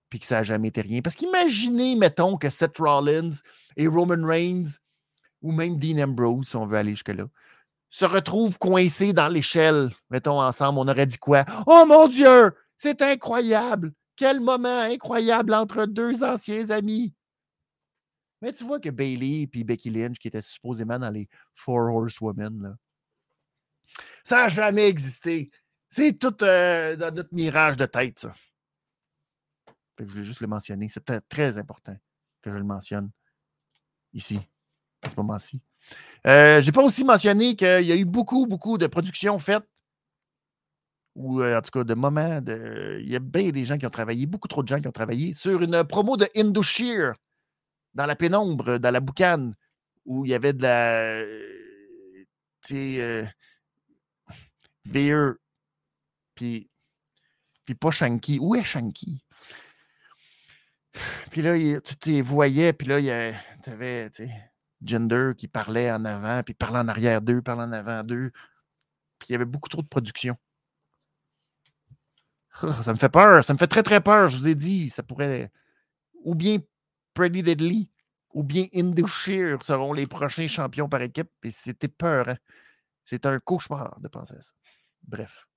[0.10, 1.02] Puis que ça n'a jamais été rien.
[1.02, 3.32] Parce qu'imaginez, mettons, que Seth Rollins
[3.76, 4.78] et Roman Reigns
[5.42, 7.26] ou même Dean Ambrose, si on veut aller jusque-là,
[7.90, 11.46] se retrouvent coincés dans l'échelle, mettons ensemble, on aurait dit quoi?
[11.68, 13.94] Oh mon Dieu, c'est incroyable!
[14.16, 17.14] Quel moment incroyable entre deux anciens amis!
[18.42, 22.62] Mais tu vois que Bailey et Becky Lynch, qui étaient supposément dans les Four Horsewomen,
[22.62, 22.76] là,
[24.24, 25.50] ça n'a jamais existé.
[25.90, 28.34] C'est tout euh, dans notre mirage de tête, ça.
[30.00, 30.88] Je vais juste le mentionner.
[30.90, 31.96] C'est très important
[32.42, 33.12] que je le mentionne
[34.14, 34.40] ici
[35.02, 35.62] à ce moment-ci.
[36.26, 39.68] Euh, je n'ai pas aussi mentionné qu'il y a eu beaucoup, beaucoup de productions faites,
[41.16, 42.42] ou euh, en tout cas de moments.
[42.42, 43.00] De...
[43.02, 44.92] Il y a bien des gens qui ont travaillé, beaucoup trop de gens qui ont
[44.92, 47.14] travaillé sur une promo de Indoshire
[47.94, 49.56] dans la pénombre, dans la boucane,
[50.06, 51.24] où il y avait de la.
[52.62, 53.02] Tu sais.
[53.02, 53.26] Euh,
[56.36, 56.70] puis,
[57.64, 58.40] puis pas Shanky.
[58.40, 59.25] Où est Shanky?
[61.32, 63.70] Puis là, tu les voyais, puis là, tu
[64.14, 64.52] sais,
[64.84, 68.32] Gender qui parlait en avant, puis parlait en arrière d'eux, parlait en avant d'eux.
[69.20, 70.38] Puis il y avait beaucoup trop de production.
[72.84, 74.28] Ça me fait peur, ça me fait très très peur.
[74.28, 75.52] Je vous ai dit, ça pourrait.
[76.24, 76.60] Ou bien
[77.14, 77.90] Pretty Deadly,
[78.34, 81.30] ou bien Indoshire seront les prochains champions par équipe.
[81.44, 82.30] Et c'était peur.
[82.30, 82.38] Hein.
[83.04, 84.52] C'est un cauchemar de penser à ça.
[85.04, 85.48] Bref.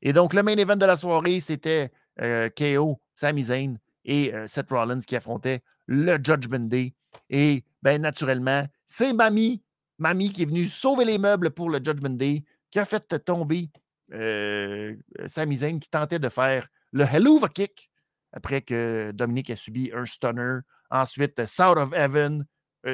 [0.00, 3.44] Et donc, le main event de la soirée, c'était euh, KO, Sami
[4.08, 6.94] et euh, Seth Rollins qui affrontaient le Judgment Day.
[7.28, 9.62] Et bien naturellement, c'est Mamie,
[9.98, 13.70] Mamie qui est venue sauver les meubles pour le Judgment Day, qui a fait tomber
[14.14, 17.90] euh, Zayn qui tentait de faire le Helluva Kick
[18.32, 20.60] après que Dominique a subi un stunner.
[20.90, 22.46] Ensuite, South of Heaven,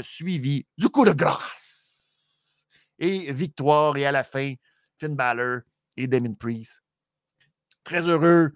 [0.02, 2.66] suivi du coup de grâce.
[2.98, 4.54] Et victoire, et à la fin,
[4.98, 5.60] Finn Balor
[5.96, 6.82] et Damien Priest.
[7.84, 8.52] Très heureux.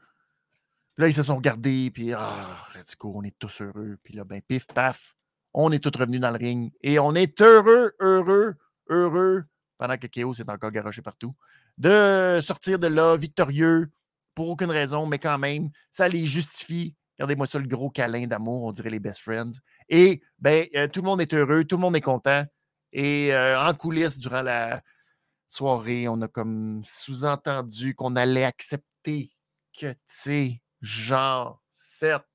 [0.99, 3.97] Là, ils se sont regardés, puis ah, let's go, on est tous heureux.
[4.03, 5.15] Puis là, ben, pif, paf,
[5.55, 8.57] on est tous revenus dans le ring et on est heureux, heureux,
[8.89, 9.45] heureux,
[9.79, 11.37] pendant que Chaos est encore garoché partout,
[11.79, 13.93] de sortir de là victorieux
[14.35, 16.97] pour aucune raison, mais quand même, ça les justifie.
[17.17, 19.53] Regardez-moi ça, le gros câlin d'amour, on dirait les best friends.
[19.89, 22.45] Et ben, euh, tout le monde est heureux, tout le monde est content.
[22.93, 24.83] Et euh, en coulisses, durant la
[25.47, 29.31] soirée, on a comme sous-entendu qu'on allait accepter
[29.79, 32.27] que, tu sais, genre, certes,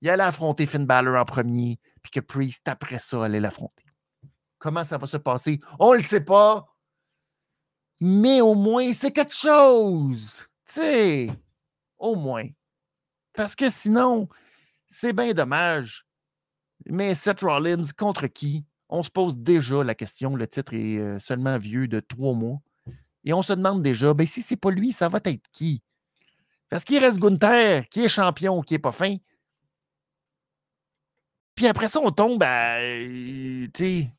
[0.00, 3.84] il allait affronter Finn Balor en premier, puis que Priest, après ça, allait l'affronter.
[4.58, 5.60] Comment ça va se passer?
[5.78, 6.66] On ne le sait pas.
[8.00, 10.46] Mais au moins, c'est quelque chose.
[10.66, 11.30] Tu sais,
[11.98, 12.46] au moins.
[13.32, 14.28] Parce que sinon,
[14.86, 16.06] c'est bien dommage.
[16.86, 18.64] Mais Seth Rollins, contre qui?
[18.88, 20.36] On se pose déjà la question.
[20.36, 22.60] Le titre est euh, seulement vieux de trois mois.
[23.24, 25.82] Et on se demande déjà, ben, si c'est pas lui, ça va être qui?
[26.74, 29.18] Parce qu'il reste Gunther, qui est champion, qui est pas fin.
[31.54, 32.80] Puis après ça, on tombe à.
[32.80, 34.12] Tu sais.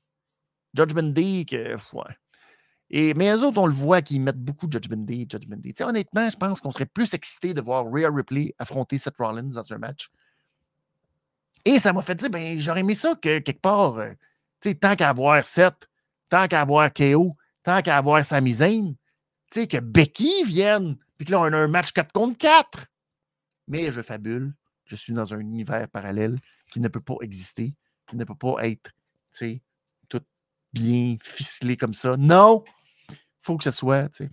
[0.73, 2.15] Judgment Day, que, ouais.
[2.90, 5.73] Et, mais eux autres, on le voit qu'ils mettent beaucoup Judgment Day, Judgment Day.
[5.82, 9.73] honnêtement, je pense qu'on serait plus excité de voir Rhea Ripley affronter Seth Rollins dans
[9.73, 10.10] un match.
[11.65, 14.14] Et ça m'a fait dire, ben, j'aurais aimé ça que quelque part, euh,
[14.80, 15.90] tant qu'à avoir Seth,
[16.30, 18.95] tant qu'à avoir KO, tant qu'à avoir Sami Zayn,
[19.52, 22.88] que Becky vienne, puis que là, on a un match 4 contre 4.
[23.68, 24.54] Mais je fabule.
[24.86, 26.40] Je suis dans un univers parallèle
[26.72, 27.74] qui ne peut pas exister,
[28.08, 28.92] qui ne peut pas être,
[30.10, 30.22] tout
[30.74, 32.18] bien ficelé comme ça.
[32.18, 32.64] Non!
[33.42, 34.32] Faut que ce soit, tu sais.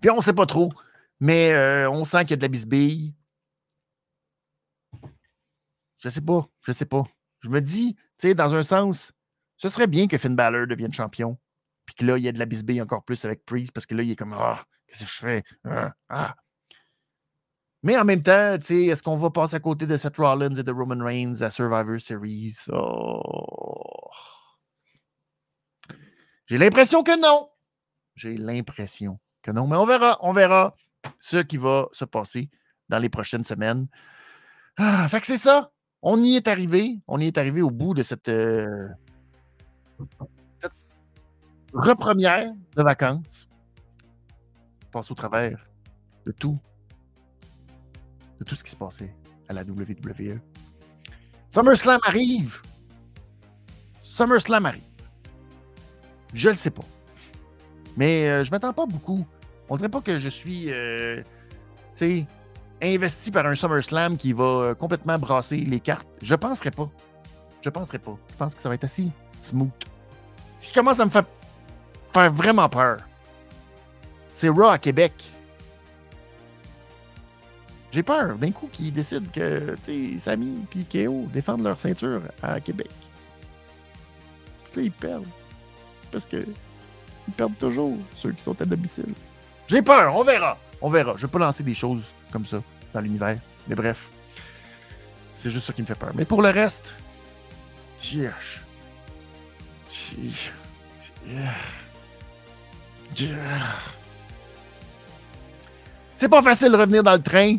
[0.00, 0.72] Puis on sait pas trop,
[1.18, 3.14] mais euh, on sent qu'il y a de la bisbille.
[5.98, 7.04] Je sais pas, je sais pas.
[7.40, 9.12] Je me dis, tu sais, dans un sens,
[9.56, 11.38] ce serait bien que Finn Balor devienne champion.
[11.84, 13.94] Puis que là, il y a de la bisbille encore plus avec Priest parce que
[13.94, 14.64] là, il est comme Ah,
[15.64, 16.34] Ah, ah.
[17.82, 20.72] Mais en même temps, est-ce qu'on va passer à côté de Seth Rollins et de
[20.72, 22.56] Roman Reigns à Survivor Series?
[22.68, 24.10] Oh.
[26.46, 27.48] J'ai l'impression que non.
[28.16, 29.66] J'ai l'impression que non.
[29.66, 30.76] Mais on verra, on verra
[31.20, 32.50] ce qui va se passer
[32.88, 33.86] dans les prochaines semaines.
[34.76, 35.70] Ah, fait que c'est ça.
[36.02, 36.98] On y est arrivé.
[37.06, 38.88] On y est arrivé au bout de cette, euh,
[40.58, 40.72] cette
[41.72, 43.49] repremière de vacances.
[44.90, 45.68] Passe au travers
[46.26, 46.58] de tout
[48.40, 49.14] de tout ce qui se passait
[49.48, 50.40] à la WWE.
[51.50, 52.62] SummerSlam arrive.
[54.02, 54.82] SummerSlam arrive.
[56.32, 56.84] Je ne le sais pas.
[57.96, 59.26] Mais euh, je ne m'attends pas beaucoup.
[59.68, 61.22] On dirait pas que je suis euh,
[62.82, 66.06] investi par un SummerSlam qui va euh, complètement brasser les cartes.
[66.22, 66.88] Je ne penserais pas.
[67.62, 68.16] Je ne penserais pas.
[68.30, 69.08] Je pense que ça va être assez
[69.40, 69.70] smooth.
[70.56, 71.24] Ce qui commence à me faire
[72.32, 72.98] vraiment peur,
[74.40, 75.12] c'est Raw à Québec.
[77.92, 79.74] J'ai peur d'un coup qu'ils décident que
[80.16, 82.90] Samy et Keo défendent leur ceinture à Québec.
[84.64, 85.26] Puis là, ils perdent.
[86.10, 89.12] Parce que ils perdent toujours ceux qui sont à domicile.
[89.68, 90.56] J'ai peur, on verra.
[90.80, 91.16] On verra.
[91.18, 92.62] Je vais pas lancer des choses comme ça
[92.94, 93.36] dans l'univers.
[93.68, 94.08] Mais bref.
[95.42, 96.12] C'est juste ça qui me fait peur.
[96.14, 96.94] Mais pour le reste,
[97.98, 98.62] tierche.
[106.20, 107.56] C'est pas facile de revenir dans le train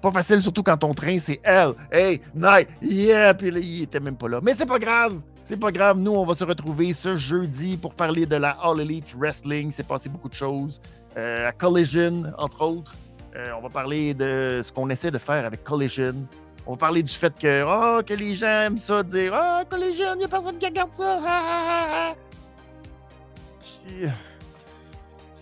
[0.00, 1.74] pas facile, surtout quand ton train, c'est elle.
[1.92, 4.40] Hey, night, yeah, puis là, il était même pas là.
[4.42, 5.20] Mais c'est pas grave.
[5.44, 5.96] C'est pas grave.
[5.96, 9.70] Nous, on va se retrouver ce jeudi pour parler de la All Elite Wrestling.
[9.70, 10.80] C'est passé beaucoup de choses.
[11.16, 12.96] Euh, à Collision, entre autres.
[13.36, 16.14] Euh, on va parler de ce qu'on essaie de faire avec Collision.
[16.66, 20.14] On va parler du fait que, oh, que les gens aiment ça, dire, oh, Collision,
[20.14, 22.16] il n'y a personne qui regarde ça.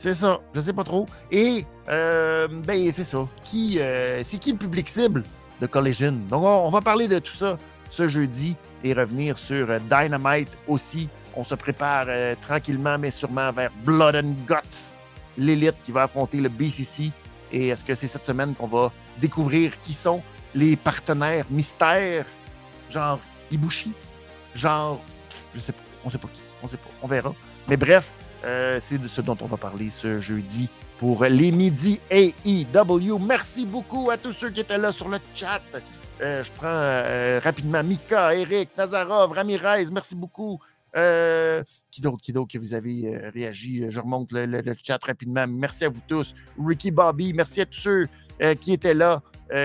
[0.00, 1.04] C'est ça, je sais pas trop.
[1.30, 3.28] Et euh, ben c'est ça.
[3.44, 5.22] Qui euh, c'est qui le public cible
[5.60, 6.12] de Collision?
[6.30, 7.58] Donc on, va parler de tout ça
[7.90, 11.10] ce jeudi et revenir sur euh, Dynamite aussi.
[11.36, 12.06] On se prépare
[12.40, 14.90] tranquillement mais sûrement vers Blood and Guts,
[15.36, 17.10] l'élite qui va affronter le BCC.
[17.52, 20.22] Et est-ce que c'est cette semaine qu'on va découvrir qui sont
[20.54, 22.24] les partenaires mystères,
[22.88, 23.20] genre
[23.52, 23.92] Ibushi,
[24.54, 24.98] genre
[25.54, 27.34] je sais pas, on sait pas qui, on sait pas, on verra.
[27.68, 28.10] Mais bref,
[28.44, 30.68] euh, c'est de ce dont on va parler ce jeudi
[30.98, 33.18] pour les midis AEW.
[33.18, 35.60] Merci beaucoup à tous ceux qui étaient là sur le chat.
[36.22, 40.58] Euh, je prends euh, rapidement Mika, Eric, Nazarov, Ramirez, merci beaucoup.
[41.90, 43.84] qui d'autre, qui d'autre que vous avez réagi?
[43.88, 45.46] Je remonte le, chat rapidement.
[45.46, 46.34] Merci à vous tous.
[46.58, 48.08] Ricky Bobby, merci à tous ceux
[48.60, 49.22] qui étaient là,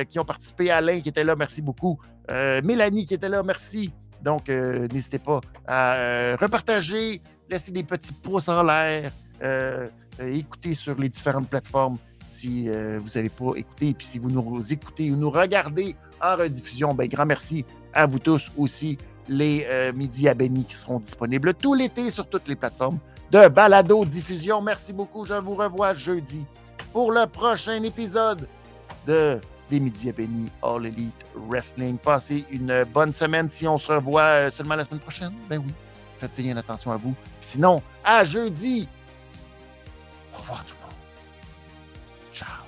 [0.10, 0.70] qui ont participé.
[0.70, 2.00] Alain qui était là, merci beaucoup.
[2.30, 3.92] Mélanie qui était là, merci.
[4.22, 9.12] Donc, n'hésitez pas à repartager, laissez des petits pouces en l'air,
[9.44, 9.88] euh,
[10.20, 11.98] euh, écoutez sur les différentes plateformes
[12.28, 13.94] si euh, vous n'avez pas écouté.
[13.94, 18.20] Puis si vous nous écoutez ou nous regardez en rediffusion, ben, grand merci à vous
[18.20, 18.98] tous aussi,
[19.28, 19.66] les
[19.96, 23.00] Midi à Benny qui seront disponibles tout l'été sur toutes les plateformes
[23.32, 24.62] de balado diffusion.
[24.62, 25.26] Merci beaucoup.
[25.26, 26.44] Je vous revois jeudi
[26.94, 28.48] pour le prochain épisode
[29.08, 29.40] de
[29.70, 31.98] des Midi à All Elite Wrestling.
[31.98, 33.50] Passez une bonne semaine.
[33.50, 35.74] Si on se revoit seulement la semaine prochaine, ben oui,
[36.20, 37.16] faites bien attention à vous.
[37.42, 38.88] Sinon, à jeudi.
[40.34, 40.96] Au revoir tout le monde.
[42.34, 42.66] Ciao.